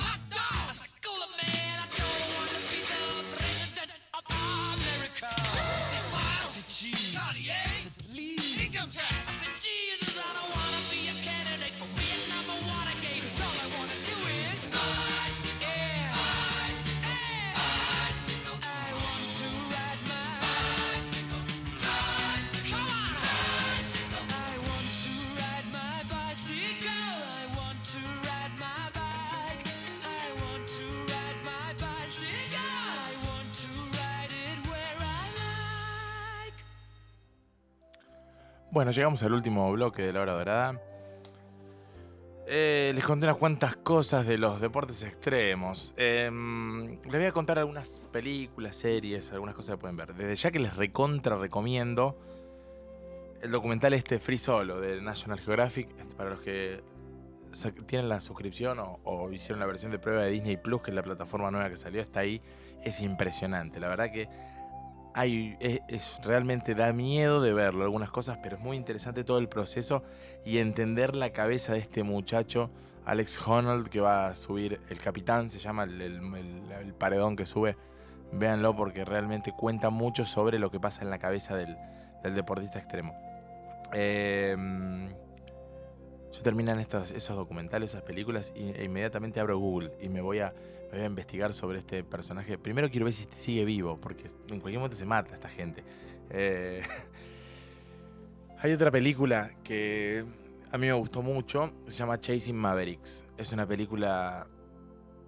Bueno, 38.70 38.90
llegamos 38.90 39.22
al 39.22 39.32
último 39.32 39.72
bloque 39.72 40.02
de 40.02 40.12
la 40.12 40.20
hora 40.20 40.34
dorada. 40.34 40.82
Eh, 42.46 42.92
les 42.94 43.02
conté 43.02 43.24
unas 43.24 43.38
cuantas 43.38 43.76
cosas 43.76 44.26
de 44.26 44.36
los 44.36 44.60
deportes 44.60 45.02
extremos. 45.02 45.94
Em, 45.96 47.00
les 47.02 47.12
voy 47.12 47.24
a 47.24 47.32
contar 47.32 47.58
algunas 47.58 48.00
películas, 48.12 48.76
series, 48.76 49.32
algunas 49.32 49.54
cosas 49.54 49.76
que 49.76 49.80
pueden 49.80 49.96
ver. 49.96 50.14
Desde 50.14 50.34
ya 50.34 50.50
que 50.50 50.58
les 50.58 50.76
recontra 50.76 51.36
recomiendo 51.36 52.18
el 53.40 53.50
documental 53.50 53.94
este 53.94 54.18
Free 54.18 54.36
Solo 54.36 54.80
de 54.80 55.00
National 55.00 55.40
Geographic. 55.40 55.88
este, 55.98 56.14
Para 56.14 56.30
los 56.30 56.40
que 56.40 56.82
tienen 57.86 58.10
la 58.10 58.20
suscripción 58.20 58.78
o, 58.80 59.00
o 59.04 59.32
hicieron 59.32 59.60
la 59.60 59.66
versión 59.66 59.92
de 59.92 59.98
prueba 59.98 60.24
de 60.24 60.30
Disney 60.30 60.58
Plus, 60.58 60.82
que 60.82 60.90
es 60.90 60.94
la 60.94 61.02
plataforma 61.02 61.50
nueva 61.50 61.70
que 61.70 61.76
salió, 61.76 62.02
está 62.02 62.20
ahí. 62.20 62.42
Es 62.84 63.00
impresionante. 63.00 63.80
La 63.80 63.88
verdad 63.88 64.12
que 64.12 64.28
hay, 65.18 65.56
es, 65.58 66.16
realmente 66.22 66.76
da 66.76 66.92
miedo 66.92 67.42
de 67.42 67.52
verlo 67.52 67.82
algunas 67.82 68.08
cosas, 68.08 68.38
pero 68.40 68.54
es 68.54 68.62
muy 68.62 68.76
interesante 68.76 69.24
todo 69.24 69.38
el 69.38 69.48
proceso 69.48 70.04
y 70.44 70.58
entender 70.58 71.16
la 71.16 71.30
cabeza 71.30 71.72
de 71.72 71.80
este 71.80 72.04
muchacho, 72.04 72.70
Alex 73.04 73.44
Honnold, 73.44 73.88
que 73.88 74.00
va 74.00 74.28
a 74.28 74.36
subir 74.36 74.80
el 74.88 74.98
capitán, 74.98 75.50
se 75.50 75.58
llama 75.58 75.82
el, 75.82 76.94
paredón 76.96 77.34
que 77.34 77.46
sube. 77.46 77.76
Véanlo 78.30 78.76
porque 78.76 79.04
realmente 79.04 79.52
cuenta 79.52 79.90
mucho 79.90 80.24
sobre 80.24 80.60
lo 80.60 80.70
que 80.70 80.78
pasa 80.78 81.02
en 81.02 81.10
la 81.10 81.18
cabeza 81.18 81.56
del, 81.56 81.76
deportista 82.22 82.78
extremo. 82.78 83.12
Eh, 83.92 84.54
yo 86.30 86.42
terminan 86.42 86.78
estos, 86.78 87.10
esos 87.10 87.36
documentales, 87.36 87.90
esas 87.90 88.02
películas, 88.02 88.52
e 88.54 88.84
inmediatamente 88.84 89.40
abro 89.40 89.58
Google 89.58 89.94
y 90.00 90.08
me 90.10 90.20
voy 90.20 90.38
a, 90.38 90.54
me 90.90 90.98
voy 90.98 91.04
a 91.04 91.06
investigar 91.06 91.52
sobre 91.52 91.78
este 91.78 92.02
personaje. 92.02 92.56
Primero 92.58 92.90
quiero 92.90 93.04
ver 93.04 93.14
si 93.14 93.26
sigue 93.30 93.64
vivo, 93.64 93.98
porque 94.00 94.24
en 94.48 94.60
cualquier 94.60 94.78
momento 94.78 94.96
se 94.96 95.04
mata 95.04 95.34
esta 95.34 95.48
gente. 95.48 95.84
Eh, 96.30 96.82
hay 98.58 98.72
otra 98.72 98.90
película 98.90 99.52
que 99.62 100.24
a 100.70 100.78
mí 100.78 100.86
me 100.86 100.92
gustó 100.92 101.22
mucho, 101.22 101.72
se 101.86 101.98
llama 101.98 102.18
Chasing 102.18 102.56
Mavericks. 102.56 103.26
Es 103.36 103.52
una 103.52 103.66
película... 103.66 104.46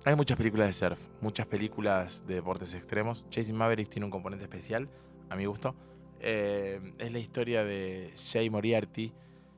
Hay 0.05 0.17
muchas 0.17 0.39
películas 0.39 0.69
de 0.69 0.73
surf, 0.73 1.01
muchas 1.21 1.47
películas 1.47 2.27
de 2.27 2.37
deportes 2.37 2.73
extremos. 2.73 3.29
Chasing 3.29 3.57
Mavericks 3.57 3.91
tiene 3.91 4.07
un 4.07 4.11
componente 4.11 4.45
especial, 4.45 4.89
a 5.29 5.37
mi 5.37 5.45
gusto. 5.45 5.75
Eh, 6.21 6.95
es 6.99 7.13
la 7.13 7.19
historia 7.19 7.65
de 7.65 8.13
Jay 8.33 8.49
Moriarty. 8.49 9.13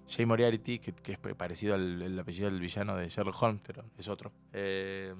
Jay 0.08 0.26
Moriarty, 0.26 0.80
que, 0.80 0.94
es 1.12 1.18
parecido 1.36 1.74
al 1.74 2.02
el 2.02 2.18
apellido 2.18 2.50
del 2.50 2.60
villano 2.60 2.96
de 2.96 3.08
Sherlock 3.08 3.40
Holmes, 3.40 3.62
pero 3.64 3.84
es 3.96 4.08
otro. 4.08 4.32
Eh, 4.52 5.14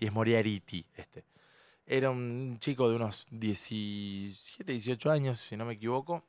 y 0.00 0.06
es 0.06 0.12
Moriarty 0.12 0.86
este. 0.96 1.24
Era 1.86 2.10
un 2.10 2.56
chico 2.58 2.88
de 2.88 2.96
unos 2.96 3.26
17, 3.30 4.72
18 4.72 5.10
años, 5.10 5.38
si 5.38 5.56
no 5.56 5.66
me 5.66 5.74
equivoco, 5.74 6.24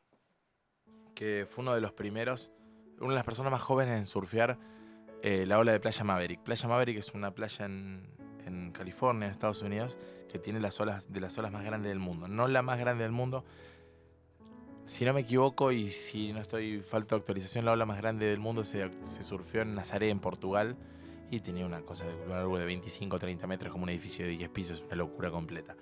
que 1.16 1.48
fue 1.50 1.62
uno 1.62 1.74
de 1.74 1.82
los 1.82 1.94
primeros, 1.94 2.52
una 3.00 3.10
de 3.10 3.16
las 3.16 3.24
personas 3.24 3.52
más 3.52 3.62
jóvenes 3.62 3.96
en 3.96 4.06
surfear 4.06 4.60
eh, 5.22 5.46
la 5.46 5.58
ola 5.60 5.72
de 5.72 5.80
Playa 5.80 6.04
Maverick. 6.04 6.42
Playa 6.42 6.68
Maverick 6.68 6.98
es 6.98 7.14
una 7.14 7.34
playa 7.34 7.66
en, 7.66 8.10
en 8.46 8.72
California, 8.72 9.28
en 9.28 9.32
Estados 9.32 9.62
Unidos, 9.62 9.98
que 10.30 10.40
tiene 10.40 10.60
las 10.60 10.80
olas 10.80 11.14
de 11.14 11.22
las 11.22 11.38
olas 11.38 11.52
más 11.52 11.64
grandes 11.64 11.90
del 11.90 12.00
mundo. 12.00 12.28
No 12.28 12.48
la 12.48 12.64
más 12.64 12.80
grande 12.80 13.04
del 13.04 13.14
mundo, 13.14 13.46
si 14.86 15.06
no 15.06 15.14
me 15.14 15.22
equivoco 15.22 15.72
y 15.72 15.90
si 15.90 16.34
no 16.34 16.42
estoy 16.42 16.82
falta 16.82 17.16
de 17.16 17.20
actualización, 17.20 17.66
la 17.66 17.72
ola 17.72 17.86
más 17.86 17.98
grande 17.98 18.26
del 18.26 18.40
mundo 18.40 18.64
se, 18.64 18.90
se 19.04 19.24
surfeó 19.24 19.62
en 19.62 19.76
Nazaré, 19.76 20.10
en 20.10 20.20
Portugal, 20.20 20.76
y 21.32 21.40
tenía 21.40 21.66
una 21.66 21.82
cosa 21.82 22.06
de 22.06 22.34
algo 22.34 22.60
de 22.60 22.66
25 22.66 23.16
o 23.16 23.20
30 23.20 23.48
metros, 23.48 23.72
como 23.72 23.86
un 23.86 23.90
edificio 23.90 24.26
de 24.26 24.32
10 24.32 24.50
pisos, 24.50 24.84
una 24.86 24.98
locura 24.98 25.32
completa. 25.32 25.76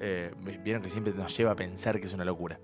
Eh, 0.00 0.32
Vieron 0.64 0.82
que 0.82 0.88
siempre 0.88 1.12
nos 1.12 1.36
lleva 1.36 1.52
a 1.52 1.56
pensar 1.56 2.00
que 2.00 2.06
es 2.06 2.14
una 2.14 2.24
locura. 2.24 2.58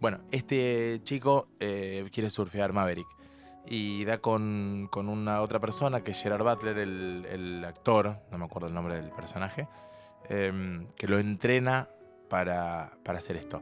Bueno, 0.00 0.20
este 0.30 1.00
chico 1.02 1.48
eh, 1.58 2.08
quiere 2.12 2.30
surfear 2.30 2.72
Maverick 2.72 3.08
y 3.66 4.04
da 4.04 4.18
con, 4.18 4.88
con 4.90 5.08
una 5.08 5.42
otra 5.42 5.58
persona 5.58 6.02
que 6.04 6.12
es 6.12 6.22
Gerard 6.22 6.44
Butler, 6.44 6.78
el, 6.78 7.26
el 7.28 7.64
actor, 7.64 8.20
no 8.30 8.38
me 8.38 8.44
acuerdo 8.44 8.68
el 8.68 8.74
nombre 8.74 8.94
del 8.94 9.10
personaje, 9.10 9.66
eh, 10.28 10.86
que 10.94 11.08
lo 11.08 11.18
entrena 11.18 11.88
para, 12.28 12.92
para 13.02 13.18
hacer 13.18 13.36
esto. 13.36 13.60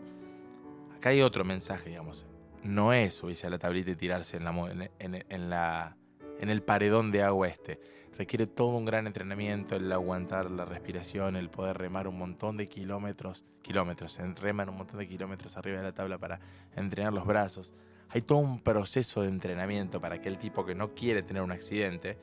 Acá 0.94 1.08
hay 1.08 1.22
otro 1.22 1.44
mensaje, 1.44 1.88
digamos. 1.88 2.26
No 2.62 2.92
es 2.92 3.14
subirse 3.14 3.46
a 3.46 3.50
la 3.50 3.58
tablita 3.58 3.92
y 3.92 3.96
tirarse 3.96 4.36
en 4.36 4.44
la, 4.44 5.96
en 6.40 6.50
el 6.50 6.62
paredón 6.62 7.10
de 7.10 7.22
agua 7.22 7.48
este. 7.48 7.80
Requiere 8.16 8.46
todo 8.46 8.68
un 8.68 8.86
gran 8.86 9.06
entrenamiento, 9.06 9.76
el 9.76 9.92
aguantar 9.92 10.50
la 10.50 10.64
respiración, 10.64 11.36
el 11.36 11.50
poder 11.50 11.76
remar 11.76 12.08
un 12.08 12.16
montón 12.16 12.56
de 12.56 12.66
kilómetros, 12.66 13.44
kilómetros, 13.60 14.18
reman 14.40 14.70
un 14.70 14.78
montón 14.78 14.98
de 14.98 15.06
kilómetros 15.06 15.56
arriba 15.58 15.78
de 15.78 15.84
la 15.84 15.92
tabla 15.92 16.16
para 16.16 16.40
entrenar 16.74 17.12
los 17.12 17.26
brazos. 17.26 17.74
Hay 18.08 18.22
todo 18.22 18.38
un 18.38 18.60
proceso 18.60 19.20
de 19.22 19.28
entrenamiento 19.28 20.00
para 20.00 20.14
aquel 20.14 20.38
tipo 20.38 20.64
que 20.64 20.74
no 20.74 20.94
quiere 20.94 21.22
tener 21.22 21.42
un 21.42 21.52
accidente, 21.52 22.16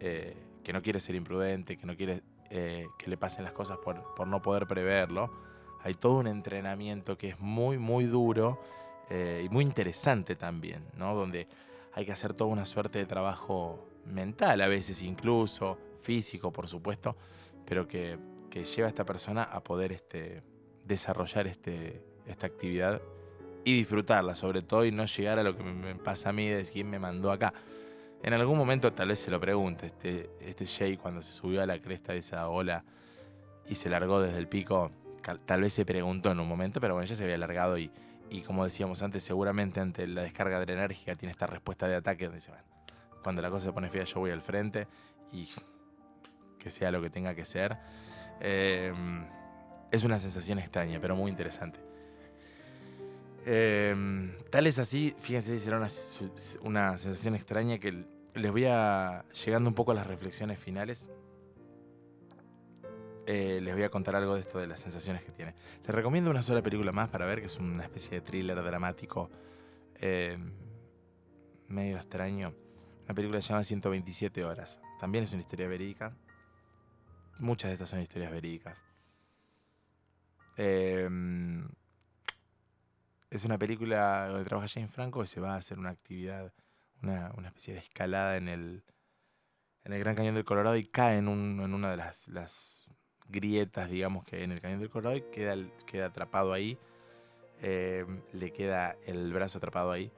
eh, 0.00 0.34
que 0.62 0.72
no 0.72 0.80
quiere 0.80 0.98
ser 0.98 1.14
imprudente, 1.14 1.76
que 1.76 1.86
no 1.86 1.94
quiere 1.94 2.22
eh, 2.50 2.86
que 2.98 3.10
le 3.10 3.16
pasen 3.16 3.44
las 3.44 3.52
cosas 3.52 3.78
por, 3.78 4.14
por 4.14 4.26
no 4.26 4.40
poder 4.40 4.66
preverlo. 4.66 5.30
Hay 5.82 5.94
todo 5.94 6.18
un 6.18 6.26
entrenamiento 6.26 7.18
que 7.18 7.30
es 7.30 7.40
muy, 7.40 7.78
muy 7.78 8.04
duro 8.04 8.60
eh, 9.10 9.42
y 9.44 9.48
muy 9.48 9.64
interesante 9.64 10.36
también, 10.36 10.84
¿no? 10.96 11.14
Donde 11.14 11.48
hay 11.94 12.04
que 12.04 12.12
hacer 12.12 12.34
toda 12.34 12.50
una 12.50 12.66
suerte 12.66 12.98
de 12.98 13.06
trabajo 13.06 13.86
mental, 14.04 14.60
a 14.60 14.66
veces 14.66 15.02
incluso, 15.02 15.78
físico, 16.00 16.52
por 16.52 16.68
supuesto, 16.68 17.16
pero 17.64 17.86
que, 17.86 18.18
lleva 18.76 18.86
a 18.86 18.88
esta 18.88 19.04
persona 19.04 19.42
a 19.42 19.64
poder 19.64 19.90
este, 19.90 20.40
desarrollar 20.84 21.48
este, 21.48 22.04
esta 22.24 22.46
actividad 22.46 23.02
y 23.64 23.74
disfrutarla, 23.76 24.36
sobre 24.36 24.62
todo, 24.62 24.84
y 24.84 24.92
no 24.92 25.06
llegar 25.06 25.40
a 25.40 25.42
lo 25.42 25.56
que 25.56 25.64
me, 25.64 25.94
pasa 25.96 26.28
a 26.28 26.32
mí 26.32 26.48
de 26.48 26.62
quién 26.64 26.88
me 26.88 27.00
mandó 27.00 27.32
acá. 27.32 27.52
En 28.22 28.32
algún 28.32 28.56
momento 28.56 28.92
tal 28.92 29.08
vez 29.08 29.18
se 29.18 29.30
lo 29.30 29.40
pregunte, 29.40 29.86
este, 29.86 30.30
este 30.40 30.66
Jay 30.66 30.96
cuando 30.96 31.20
se 31.20 31.32
subió 31.32 31.62
a 31.62 31.66
la 31.66 31.80
cresta 31.80 32.12
de 32.12 32.20
esa 32.20 32.48
ola 32.48 32.84
y 33.68 33.74
se 33.74 33.90
largó 33.90 34.20
desde 34.20 34.38
el 34.38 34.46
pico, 34.46 34.92
tal 35.46 35.62
vez 35.62 35.72
se 35.72 35.84
preguntó 35.84 36.30
en 36.30 36.38
un 36.38 36.46
momento, 36.46 36.80
pero 36.80 36.94
bueno, 36.94 37.08
ya 37.08 37.14
se 37.14 37.24
había 37.24 37.38
largado 37.38 37.76
y, 37.76 37.90
y 38.34 38.42
como 38.42 38.64
decíamos 38.64 39.00
antes, 39.02 39.22
seguramente 39.22 39.78
ante 39.78 40.08
la 40.08 40.22
descarga 40.22 40.56
adrenérgica 40.56 41.14
tiene 41.14 41.30
esta 41.30 41.46
respuesta 41.46 41.86
de 41.86 41.94
ataque 41.94 42.24
donde 42.24 42.38
dice, 42.40 42.50
bueno, 42.50 42.64
cuando 43.22 43.40
la 43.40 43.48
cosa 43.48 43.66
se 43.66 43.72
pone 43.72 43.88
fea 43.88 44.02
yo 44.02 44.18
voy 44.18 44.32
al 44.32 44.42
frente 44.42 44.88
y 45.30 45.48
que 46.58 46.68
sea 46.68 46.90
lo 46.90 47.00
que 47.00 47.10
tenga 47.10 47.32
que 47.36 47.44
ser. 47.44 47.78
Eh, 48.40 48.92
es 49.92 50.02
una 50.02 50.18
sensación 50.18 50.58
extraña, 50.58 50.98
pero 51.00 51.14
muy 51.14 51.30
interesante. 51.30 51.78
Eh, 53.46 54.36
tal 54.50 54.66
es 54.66 54.80
así, 54.80 55.14
fíjense, 55.20 55.56
será 55.60 55.76
una, 55.76 55.88
una 56.62 56.98
sensación 56.98 57.36
extraña 57.36 57.78
que 57.78 58.04
les 58.34 58.50
voy 58.50 58.64
a, 58.64 59.24
llegando 59.44 59.70
un 59.70 59.74
poco 59.74 59.92
a 59.92 59.94
las 59.94 60.08
reflexiones 60.08 60.58
finales, 60.58 61.08
eh, 63.26 63.60
les 63.62 63.74
voy 63.74 63.82
a 63.82 63.90
contar 63.90 64.16
algo 64.16 64.34
de 64.34 64.40
esto 64.40 64.58
de 64.58 64.66
las 64.66 64.80
sensaciones 64.80 65.22
que 65.22 65.32
tiene. 65.32 65.54
Les 65.82 65.94
recomiendo 65.94 66.30
una 66.30 66.42
sola 66.42 66.62
película 66.62 66.92
más 66.92 67.08
para 67.08 67.26
ver, 67.26 67.40
que 67.40 67.46
es 67.46 67.58
una 67.58 67.82
especie 67.82 68.20
de 68.20 68.20
thriller 68.20 68.62
dramático 68.62 69.30
eh, 69.96 70.38
medio 71.68 71.96
extraño. 71.96 72.54
Una 73.04 73.14
película 73.14 73.38
que 73.38 73.42
se 73.42 73.48
llama 73.48 73.64
127 73.64 74.44
horas. 74.44 74.80
También 75.00 75.24
es 75.24 75.32
una 75.32 75.40
historia 75.40 75.68
verídica. 75.68 76.14
Muchas 77.38 77.70
de 77.70 77.74
estas 77.74 77.88
son 77.88 78.00
historias 78.00 78.30
verídicas. 78.30 78.82
Eh, 80.56 81.08
es 83.30 83.44
una 83.44 83.58
película 83.58 84.28
donde 84.28 84.44
trabaja 84.44 84.68
Jane 84.68 84.86
Franco 84.88 85.24
y 85.24 85.26
se 85.26 85.40
va 85.40 85.54
a 85.54 85.56
hacer 85.56 85.78
una 85.78 85.90
actividad, 85.90 86.52
una, 87.02 87.32
especie 87.46 87.74
de 87.74 87.80
escalada 87.80 88.36
en 88.36 88.48
el, 88.48 88.84
en 89.82 89.92
el 89.92 89.98
Gran 89.98 90.14
Cañón 90.14 90.34
del 90.34 90.44
Colorado 90.44 90.76
y 90.76 90.86
cae 90.86 91.18
en, 91.18 91.26
en 91.26 91.74
una 91.74 91.90
de 91.90 91.96
las, 91.96 92.28
las 92.28 92.88
grietas, 93.28 93.90
digamos, 93.90 94.24
que 94.24 94.36
hay 94.36 94.42
en 94.44 94.52
el 94.52 94.60
Cañón 94.60 94.80
del 94.80 94.90
Colorado 94.90 95.16
y 95.16 95.22
queda, 95.22 95.56
queda 95.86 96.06
atrapado 96.06 96.52
ahí. 96.52 96.78
Eh, 97.62 98.04
le 98.32 98.52
queda 98.52 98.96
el 99.06 99.32
brazo 99.32 99.58
atrapado 99.58 99.90
ahí. 99.90 100.10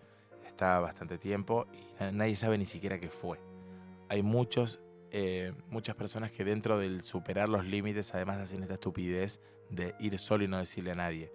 Está 0.46 0.80
bastante 0.80 1.18
tiempo 1.18 1.66
y 1.72 2.00
na- 2.00 2.12
nadie 2.12 2.36
sabe 2.36 2.58
ni 2.58 2.66
siquiera 2.66 2.98
qué 2.98 3.08
fue. 3.08 3.38
Hay 4.08 4.22
muchos 4.22 4.80
eh, 5.12 5.52
muchas 5.70 5.94
personas 5.94 6.32
que 6.32 6.44
dentro 6.44 6.78
del 6.78 7.00
superar 7.02 7.48
los 7.48 7.64
límites 7.64 8.12
además 8.14 8.38
hacen 8.38 8.62
esta 8.62 8.74
estupidez 8.74 9.40
de 9.70 9.94
ir 10.00 10.18
solo 10.18 10.44
y 10.44 10.48
no 10.48 10.58
decirle 10.58 10.90
a 10.90 10.94
nadie. 10.96 11.32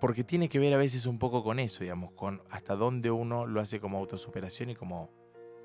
Porque 0.00 0.22
tiene 0.22 0.48
que 0.48 0.58
ver 0.58 0.72
a 0.74 0.76
veces 0.76 1.06
un 1.06 1.18
poco 1.18 1.42
con 1.42 1.58
eso, 1.58 1.82
digamos, 1.82 2.12
con 2.12 2.42
hasta 2.50 2.76
dónde 2.76 3.10
uno 3.10 3.46
lo 3.46 3.60
hace 3.60 3.80
como 3.80 3.98
autosuperación 3.98 4.70
y 4.70 4.74
como 4.76 5.10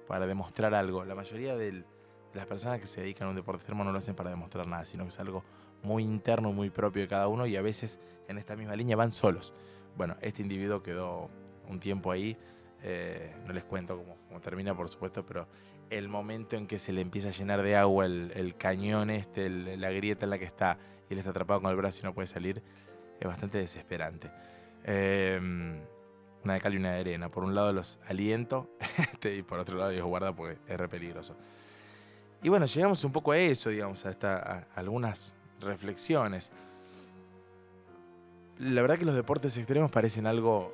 para 0.08 0.26
demostrar 0.26 0.74
algo. 0.74 1.04
La 1.04 1.14
mayoría 1.14 1.56
del- 1.56 1.82
de 1.84 1.88
las 2.34 2.46
personas 2.46 2.80
que 2.80 2.88
se 2.88 3.02
dedican 3.02 3.28
a 3.28 3.32
un 3.32 3.36
deporte 3.36 3.60
extremo 3.60 3.84
no 3.84 3.92
lo 3.92 3.98
hacen 3.98 4.16
para 4.16 4.30
demostrar 4.30 4.68
nada, 4.68 4.86
sino 4.86 5.04
que 5.04 5.10
es 5.10 5.20
algo 5.20 5.44
muy 5.84 6.04
interno, 6.04 6.52
muy 6.52 6.70
propio 6.70 7.02
de 7.02 7.08
cada 7.08 7.28
uno 7.28 7.46
y 7.46 7.56
a 7.56 7.62
veces 7.62 8.00
en 8.28 8.38
esta 8.38 8.56
misma 8.56 8.76
línea 8.76 8.96
van 8.96 9.12
solos. 9.12 9.54
Bueno, 9.98 10.16
este 10.22 10.42
individuo 10.42 10.82
quedó 10.82 11.30
un 11.68 11.80
tiempo 11.80 12.12
ahí, 12.12 12.38
eh, 12.84 13.36
no 13.46 13.54
les 13.54 13.64
cuento 13.64 13.98
cómo, 13.98 14.18
cómo 14.28 14.40
termina 14.40 14.76
por 14.76 14.90
supuesto, 14.90 15.26
pero 15.26 15.48
el 15.90 16.08
momento 16.08 16.56
en 16.56 16.68
que 16.68 16.80
se 16.80 16.94
le 16.94 17.02
empieza 17.02 17.30
a 17.30 17.32
llenar 17.32 17.62
de 17.62 17.76
agua 17.76 18.06
el, 18.06 18.56
cañón 18.58 19.10
este, 19.10 19.50
la 19.50 19.92
grieta 19.92 20.26
en 20.26 20.30
la 20.30 20.40
que 20.40 20.46
está, 20.46 20.78
y 21.10 21.14
él 21.14 21.20
está 21.20 21.32
atrapado 21.32 21.62
con 21.62 21.70
el 21.70 21.76
brazo 21.76 22.00
y 22.02 22.06
no 22.06 22.14
puede 22.14 22.28
salir, 22.28 22.64
es 23.20 23.28
bastante 23.28 23.58
desesperante. 23.58 24.32
Eh, 24.86 25.40
una 26.44 26.54
de 26.56 26.60
cal 26.60 26.74
y 26.74 26.78
una 26.78 26.94
de 26.94 27.02
arena. 27.02 27.30
Por 27.30 27.44
un 27.44 27.56
lado 27.56 27.72
los 27.72 28.00
aliento 28.08 28.70
este, 28.98 29.36
y 29.36 29.44
por 29.44 29.60
otro 29.60 29.78
lado 29.78 29.92
digo 29.92 30.08
guarda 30.08 30.34
porque 30.36 30.58
es 30.68 30.78
re 30.78 30.88
peligroso. 30.88 31.36
Y 32.44 32.50
bueno, 32.50 32.66
llegamos 32.66 33.04
un 33.04 33.12
poco 33.12 33.32
a 33.32 33.38
eso, 33.38 33.70
digamos, 33.70 34.06
a, 34.06 34.68
algunas 34.76 35.36
reflexiones. 35.60 36.52
La 38.58 38.82
verdad 38.82 38.98
que 38.98 39.06
los 39.06 39.16
deportes 39.16 39.58
extremos 39.58 39.92
parecen 39.92 40.26
algo 40.26 40.74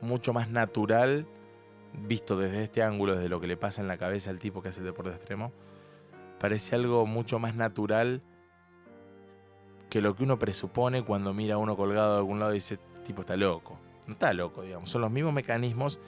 mucho 0.00 0.32
más 0.32 0.48
natural 0.48 1.26
visto 1.92 2.38
desde 2.38 2.64
este 2.64 2.82
ángulo, 2.82 3.14
desde 3.14 3.28
lo 3.28 3.40
que 3.40 3.46
le 3.46 3.58
pasa 3.58 3.82
en 3.82 3.88
la 3.88 3.98
cabeza 3.98 4.30
al 4.30 4.38
tipo 4.38 4.62
que 4.62 4.68
hace 4.68 4.80
el 4.80 4.86
deporte 4.86 5.14
extremo. 5.14 5.52
Parece 6.40 6.74
algo 6.74 7.04
mucho 7.06 7.38
más 7.38 7.54
natural 7.54 8.22
que 9.90 10.00
lo 10.00 10.16
que 10.16 10.22
uno 10.22 10.38
presupone 10.38 11.04
cuando 11.04 11.34
mira 11.34 11.56
a 11.56 11.58
uno 11.58 11.76
colgado 11.76 12.12
de 12.12 12.18
algún 12.18 12.40
lado 12.40 12.52
y 12.52 12.54
dice, 12.54 12.78
tipo 13.04 13.20
está 13.20 13.36
loco. 13.36 13.78
No 14.06 14.14
está 14.14 14.32
loco, 14.32 14.62
digamos. 14.62 14.88
Son 14.88 15.02
los 15.02 15.10
mismos 15.10 15.34
mecanismos, 15.34 16.00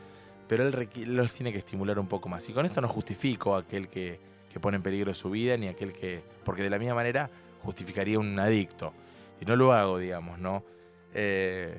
pero 0.49 0.67
él 0.67 0.89
los 1.07 1.33
tiene 1.35 1.53
que 1.53 1.59
estimular 1.59 1.99
un 1.99 2.09
poco 2.09 2.31
más. 2.31 2.49
Y 2.49 2.55
con 2.55 2.65
esto 2.65 2.81
no 2.81 2.89
justifico 2.89 3.55
aquel 3.55 3.89
que, 3.89 4.34
que 4.55 4.61
pone 4.61 4.77
en 4.77 4.85
peligro 4.85 5.13
su 5.15 5.31
vida, 5.31 5.57
ni 5.57 5.67
aquel 5.67 5.93
que... 5.93 6.23
Porque 6.45 6.63
de 6.63 6.71
la 6.71 6.79
misma 6.79 6.95
manera 6.95 7.29
justificaría 7.65 8.21
un 8.21 8.39
adicto. 8.39 8.95
Y 9.41 9.45
no 9.47 9.57
lo 9.57 9.73
hago, 9.73 9.99
digamos, 9.99 10.39
¿no? 10.39 10.65
Eh, 11.13 11.77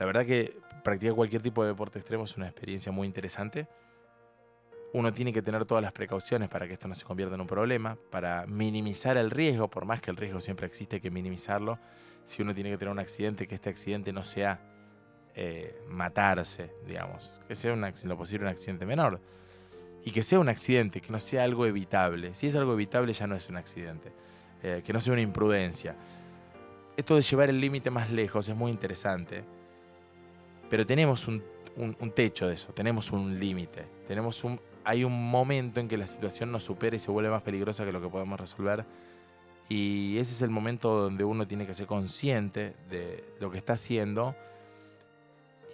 la 0.00 0.04
verdad 0.04 0.26
que 0.26 0.58
practicar 0.82 1.14
cualquier 1.14 1.40
tipo 1.40 1.62
de 1.62 1.68
deporte 1.68 2.00
extremo 2.00 2.24
es 2.24 2.36
una 2.36 2.48
experiencia 2.48 2.90
muy 2.90 3.06
interesante. 3.06 3.68
Uno 4.92 5.14
tiene 5.14 5.32
que 5.32 5.40
tener 5.40 5.64
todas 5.66 5.82
las 5.82 5.92
precauciones 5.92 6.48
para 6.48 6.66
que 6.66 6.72
esto 6.72 6.88
no 6.88 6.96
se 6.96 7.04
convierta 7.04 7.36
en 7.36 7.40
un 7.40 7.46
problema, 7.46 7.96
para 8.10 8.44
minimizar 8.46 9.16
el 9.16 9.30
riesgo, 9.30 9.70
por 9.70 9.84
más 9.84 10.00
que 10.00 10.10
el 10.10 10.16
riesgo 10.16 10.40
siempre 10.40 10.66
existe, 10.66 10.96
hay 10.96 11.00
que 11.00 11.12
minimizarlo. 11.12 11.78
Si 12.24 12.42
uno 12.42 12.52
tiene 12.56 12.70
que 12.70 12.78
tener 12.78 12.90
un 12.90 12.98
accidente, 12.98 13.46
que 13.46 13.54
este 13.54 13.70
accidente 13.70 14.12
no 14.12 14.24
sea 14.24 14.60
eh, 15.36 15.80
matarse, 15.88 16.72
digamos, 16.88 17.32
que 17.46 17.54
sea 17.54 17.72
un, 17.72 17.82
lo 17.82 18.16
posible 18.16 18.46
un 18.46 18.50
accidente 18.50 18.84
menor. 18.84 19.20
Y 20.04 20.10
que 20.10 20.22
sea 20.22 20.38
un 20.38 20.48
accidente, 20.48 21.00
que 21.00 21.10
no 21.10 21.18
sea 21.18 21.44
algo 21.44 21.66
evitable. 21.66 22.34
Si 22.34 22.46
es 22.46 22.56
algo 22.56 22.74
evitable 22.74 23.12
ya 23.12 23.26
no 23.26 23.36
es 23.36 23.48
un 23.48 23.56
accidente, 23.56 24.12
Eh, 24.66 24.82
que 24.82 24.94
no 24.94 25.00
sea 25.00 25.12
una 25.12 25.20
imprudencia. 25.20 25.94
Esto 26.96 27.16
de 27.16 27.20
llevar 27.20 27.50
el 27.50 27.60
límite 27.60 27.90
más 27.90 28.08
lejos 28.10 28.48
es 28.48 28.56
muy 28.56 28.70
interesante, 28.70 29.44
pero 30.70 30.86
tenemos 30.86 31.28
un, 31.28 31.42
techo 32.14 32.48
de 32.48 32.54
eso, 32.54 32.72
tenemos 32.72 33.12
un 33.12 33.38
límite, 33.38 33.84
tenemos 34.08 34.42
un, 34.42 34.58
hay 34.82 35.04
un 35.04 35.30
momento 35.30 35.80
en 35.80 35.88
que 35.88 35.98
la 35.98 36.06
situación 36.06 36.50
nos 36.50 36.64
supera 36.64 36.96
y 36.96 36.98
se 36.98 37.10
vuelve 37.10 37.28
más 37.28 37.42
peligrosa 37.42 37.84
que 37.84 37.92
lo 37.92 38.00
que 38.00 38.08
podemos 38.08 38.40
resolver. 38.40 38.86
Y 39.68 40.16
ese 40.16 40.32
es 40.32 40.40
el 40.40 40.50
momento 40.50 40.96
donde 40.96 41.24
uno 41.24 41.46
tiene 41.46 41.66
que 41.66 41.74
ser 41.74 41.86
consciente 41.86 42.74
de 42.88 43.22
lo 43.40 43.50
que 43.50 43.58
está 43.58 43.74
haciendo 43.74 44.34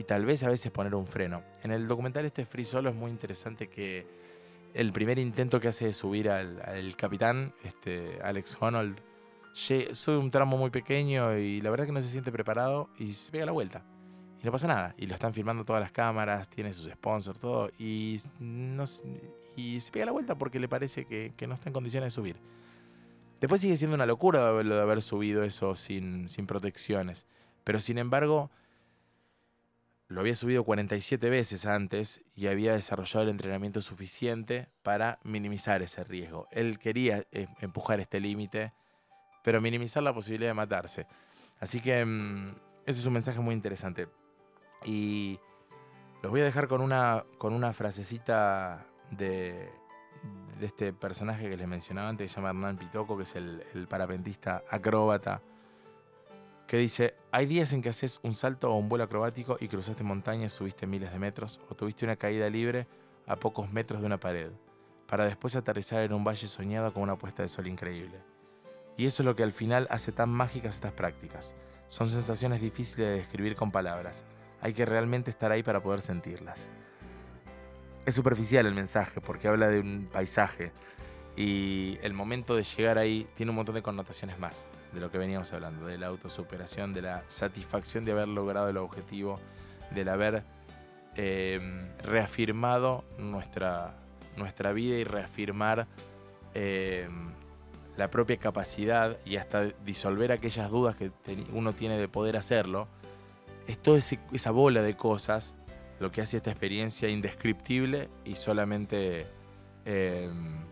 y 0.01 0.05
tal 0.05 0.24
vez 0.24 0.43
a 0.43 0.49
veces 0.49 0.72
poner 0.72 0.97
un 0.97 1.07
freno. 1.07 1.43
En 1.62 1.70
el 1.70 1.87
documental 1.87 2.24
este 2.24 2.45
Free 2.45 2.64
Solo 2.64 2.91
es 2.91 2.97
muy 2.97 3.12
interesante 3.12 3.68
que 3.68 4.20
el 4.75 4.93
primer 4.93 5.18
intento 5.18 5.61
que 5.61 5.68
hace 5.68 5.87
de 5.87 5.93
subir 5.93 6.31
al, 6.31 6.95
capitán, 6.97 7.55
este, 7.64 8.18
Alex 8.23 8.57
Honnold, 8.61 9.01
sube 9.53 10.16
un 10.16 10.31
tramo 10.31 10.57
muy 10.57 10.71
pequeño 10.71 11.37
y 11.37 11.61
la 11.61 11.71
verdad 11.71 11.87
que 11.87 11.93
no 11.93 12.03
se 12.03 12.09
siente 12.09 12.31
preparado 12.31 12.89
y 12.99 13.12
se 13.12 13.33
pega 13.33 13.47
la 13.47 13.53
vuelta. 13.53 13.85
Y 14.41 14.45
no 14.45 14.53
pasa 14.53 14.68
nada. 14.68 14.95
Y 14.97 15.07
lo 15.07 15.14
están 15.14 15.35
filmando 15.35 15.64
todas 15.64 15.83
las 15.83 15.93
cámaras, 15.93 16.49
tiene 16.49 16.73
sus 16.73 16.91
sponsors, 16.91 17.39
todo. 17.39 17.71
Y, 17.79 18.18
no, 18.39 18.85
y 19.57 19.81
se 19.81 19.93
pega 19.93 20.07
la 20.07 20.12
vuelta 20.12 20.39
porque 20.39 20.59
le 20.59 20.68
parece 20.68 21.05
que, 21.05 21.35
que 21.37 21.47
no 21.47 21.55
está 21.55 21.68
en 21.68 21.75
condiciones 21.75 22.07
de 22.07 22.11
subir. 22.11 22.37
Después 23.41 23.61
sigue 23.61 23.77
siendo 23.77 23.95
una 23.95 24.07
locura 24.07 24.51
lo 24.62 24.75
de 24.75 24.81
haber 24.81 25.03
subido 25.03 25.43
eso 25.43 25.75
sin, 25.75 26.29
sin 26.29 26.47
protecciones. 26.47 27.27
Pero 27.64 27.81
sin 27.81 27.99
embargo, 27.99 28.51
lo 30.11 30.20
había 30.20 30.34
subido 30.34 30.64
47 30.64 31.30
veces 31.30 31.66
antes 31.66 32.24
y 32.34 32.48
había 32.48 32.72
desarrollado 32.72 33.22
el 33.22 33.28
entrenamiento 33.28 33.80
suficiente 33.80 34.68
para 34.82 35.20
minimizar 35.22 35.82
ese 35.82 36.02
riesgo. 36.02 36.48
Él 36.50 36.80
quería 36.80 37.24
eh, 37.30 37.46
empujar 37.61 38.00
este 38.00 38.18
límite, 38.18 38.72
pero 39.44 39.61
minimizar 39.61 40.02
la 40.02 40.12
posibilidad 40.12 40.50
de 40.50 40.54
matarse. 40.54 41.06
Así 41.61 41.80
que 41.80 42.04
mm, 42.04 42.56
ese 42.86 43.00
es 43.00 43.06
un 43.06 43.12
mensaje 43.12 43.38
muy 43.38 43.54
interesante. 43.54 44.08
Y 44.84 45.38
los 46.24 46.32
voy 46.32 46.40
a 46.40 46.44
dejar 46.44 46.66
con 46.66 46.80
una, 46.80 47.24
con 47.38 47.52
una 47.52 47.72
frasecita 47.72 48.84
de, 49.12 49.70
de 50.58 50.66
este 50.66 50.92
personaje 50.92 51.48
que 51.48 51.56
les 51.56 51.68
mencionaba 51.68 52.08
antes, 52.08 52.24
que 52.24 52.28
se 52.30 52.36
llama 52.40 52.48
Hernán 52.48 52.78
Pitoco, 52.78 53.16
que 53.16 53.22
es 53.22 53.36
el, 53.36 53.62
el 53.74 53.86
parapentista 53.86 54.64
acróbata, 54.68 55.40
que 56.71 56.77
dice, 56.77 57.16
hay 57.33 57.47
días 57.47 57.73
en 57.73 57.83
que 57.83 57.89
haces 57.89 58.21
un 58.23 58.33
salto 58.33 58.71
o 58.71 58.77
un 58.77 58.89
vuelo 58.89 59.03
acrobático 59.03 59.57
y 59.59 59.66
cruzaste 59.66 60.05
montañas, 60.05 60.53
subiste 60.53 60.87
miles 60.87 61.11
de 61.11 61.18
metros, 61.18 61.59
o 61.68 61.75
tuviste 61.75 62.05
una 62.05 62.14
caída 62.14 62.49
libre 62.49 62.87
a 63.27 63.35
pocos 63.35 63.73
metros 63.73 64.01
de 64.01 64.07
una 64.07 64.21
pared, 64.21 64.53
para 65.09 65.25
después 65.25 65.57
aterrizar 65.57 66.05
en 66.05 66.12
un 66.12 66.23
valle 66.23 66.47
soñado 66.47 66.93
con 66.95 67.03
una 67.03 67.18
puesta 67.18 67.43
de 67.43 67.49
sol 67.49 67.66
increíble. 67.66 68.21
Y 68.97 69.07
eso 69.07 69.25
es 69.25 69.25
lo 69.25 69.35
que 69.35 69.43
al 69.43 69.51
final 69.51 69.89
hace 69.91 70.12
tan 70.12 70.29
mágicas 70.29 70.77
estas 70.77 70.93
prácticas. 70.93 71.57
Son 71.89 72.09
sensaciones 72.09 72.61
difíciles 72.61 73.09
de 73.09 73.16
describir 73.16 73.57
con 73.57 73.73
palabras. 73.73 74.25
Hay 74.61 74.73
que 74.73 74.87
realmente 74.87 75.33
estar 75.33 75.51
ahí 75.51 75.64
para 75.64 75.83
poder 75.83 76.01
sentirlas. 76.01 76.71
Es 78.07 78.14
superficial 78.14 78.64
el 78.66 78.75
mensaje 78.77 79.21
porque 79.21 79.49
habla 79.49 79.66
de 79.66 79.81
un 79.81 80.09
paisaje 80.12 80.71
y 81.35 81.99
el 82.03 82.14
momento 82.14 82.55
de 82.55 82.62
llegar 82.62 82.97
ahí 82.97 83.27
tiene 83.35 83.51
un 83.51 83.57
montón 83.57 83.75
de 83.75 83.83
connotaciones 83.83 84.39
más 84.39 84.64
de 84.93 85.01
lo 85.01 85.11
que 85.11 85.18
veníamos 85.18 85.53
hablando, 85.53 85.86
de 85.86 85.99
la 85.99 86.09
autosuperación, 86.09 86.93
de 86.93 87.03
la 87.03 87.24
satisfacción 87.28 88.05
de 88.05 88.12
haber 88.12 88.28
logrado 88.28 88.68
el 88.68 88.76
objetivo, 88.76 89.38
del 89.91 90.09
haber 90.09 90.45
eh, 91.16 91.61
reafirmado 92.03 93.05
nuestra, 93.18 93.95
nuestra 94.36 94.72
vida 94.72 94.97
y 94.97 95.05
reafirmar 95.05 95.86
eh, 96.55 97.09
la 97.97 98.11
propia 98.11 98.36
capacidad 98.36 99.18
y 99.24 99.36
hasta 99.36 99.64
disolver 99.84 100.32
aquellas 100.32 100.70
dudas 100.70 100.97
que 100.97 101.12
uno 101.53 101.72
tiene 101.72 101.99
de 101.99 102.09
poder 102.09 102.36
hacerlo. 102.36 102.88
Es 103.66 103.78
toda 103.78 103.99
esa 103.99 104.51
bola 104.51 104.82
de 104.82 104.97
cosas 104.97 105.57
lo 106.01 106.11
que 106.11 106.22
hace 106.22 106.38
esta 106.38 106.51
experiencia 106.51 107.09
indescriptible 107.09 108.09
y 108.24 108.36
solamente 108.36 109.26
y 109.84 110.70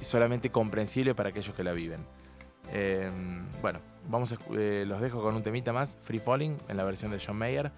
solamente 0.00 0.50
comprensible 0.50 1.14
para 1.14 1.30
aquellos 1.30 1.54
que 1.54 1.64
la 1.64 1.72
viven. 1.72 2.04
Eh, 2.72 3.10
bueno, 3.62 3.80
vamos 4.08 4.34
eh, 4.52 4.84
los 4.86 5.00
dejo 5.00 5.22
con 5.22 5.34
un 5.34 5.42
temita 5.42 5.72
más, 5.72 5.98
Free 6.02 6.18
Falling, 6.18 6.58
en 6.68 6.76
la 6.76 6.84
versión 6.84 7.10
de 7.10 7.22
John 7.24 7.36
Mayer. 7.36 7.70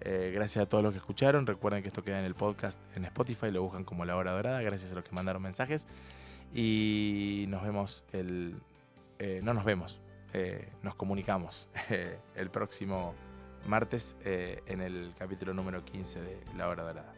Eh, 0.00 0.32
gracias 0.34 0.64
a 0.64 0.68
todos 0.68 0.84
los 0.84 0.92
que 0.92 0.98
escucharon. 0.98 1.46
Recuerden 1.46 1.82
que 1.82 1.88
esto 1.88 2.02
queda 2.02 2.18
en 2.18 2.26
el 2.26 2.34
podcast 2.34 2.80
en 2.94 3.04
Spotify, 3.06 3.50
lo 3.50 3.62
buscan 3.62 3.84
como 3.84 4.04
La 4.04 4.16
Hora 4.16 4.32
Dorada. 4.32 4.60
Gracias 4.62 4.92
a 4.92 4.94
los 4.94 5.04
que 5.04 5.12
mandaron 5.12 5.42
mensajes. 5.42 5.86
Y 6.52 7.46
nos 7.48 7.62
vemos 7.62 8.04
el. 8.12 8.60
no 9.42 9.54
nos 9.54 9.64
vemos, 9.64 10.00
nos 10.82 10.94
comunicamos 10.94 11.68
el 12.36 12.50
próximo 12.50 13.14
martes 13.66 14.16
en 14.24 14.82
el 14.82 15.14
capítulo 15.18 15.54
número 15.54 15.84
15 15.84 16.20
de 16.20 16.38
La 16.56 16.68
Hora 16.68 16.84
Dorada. 16.84 17.13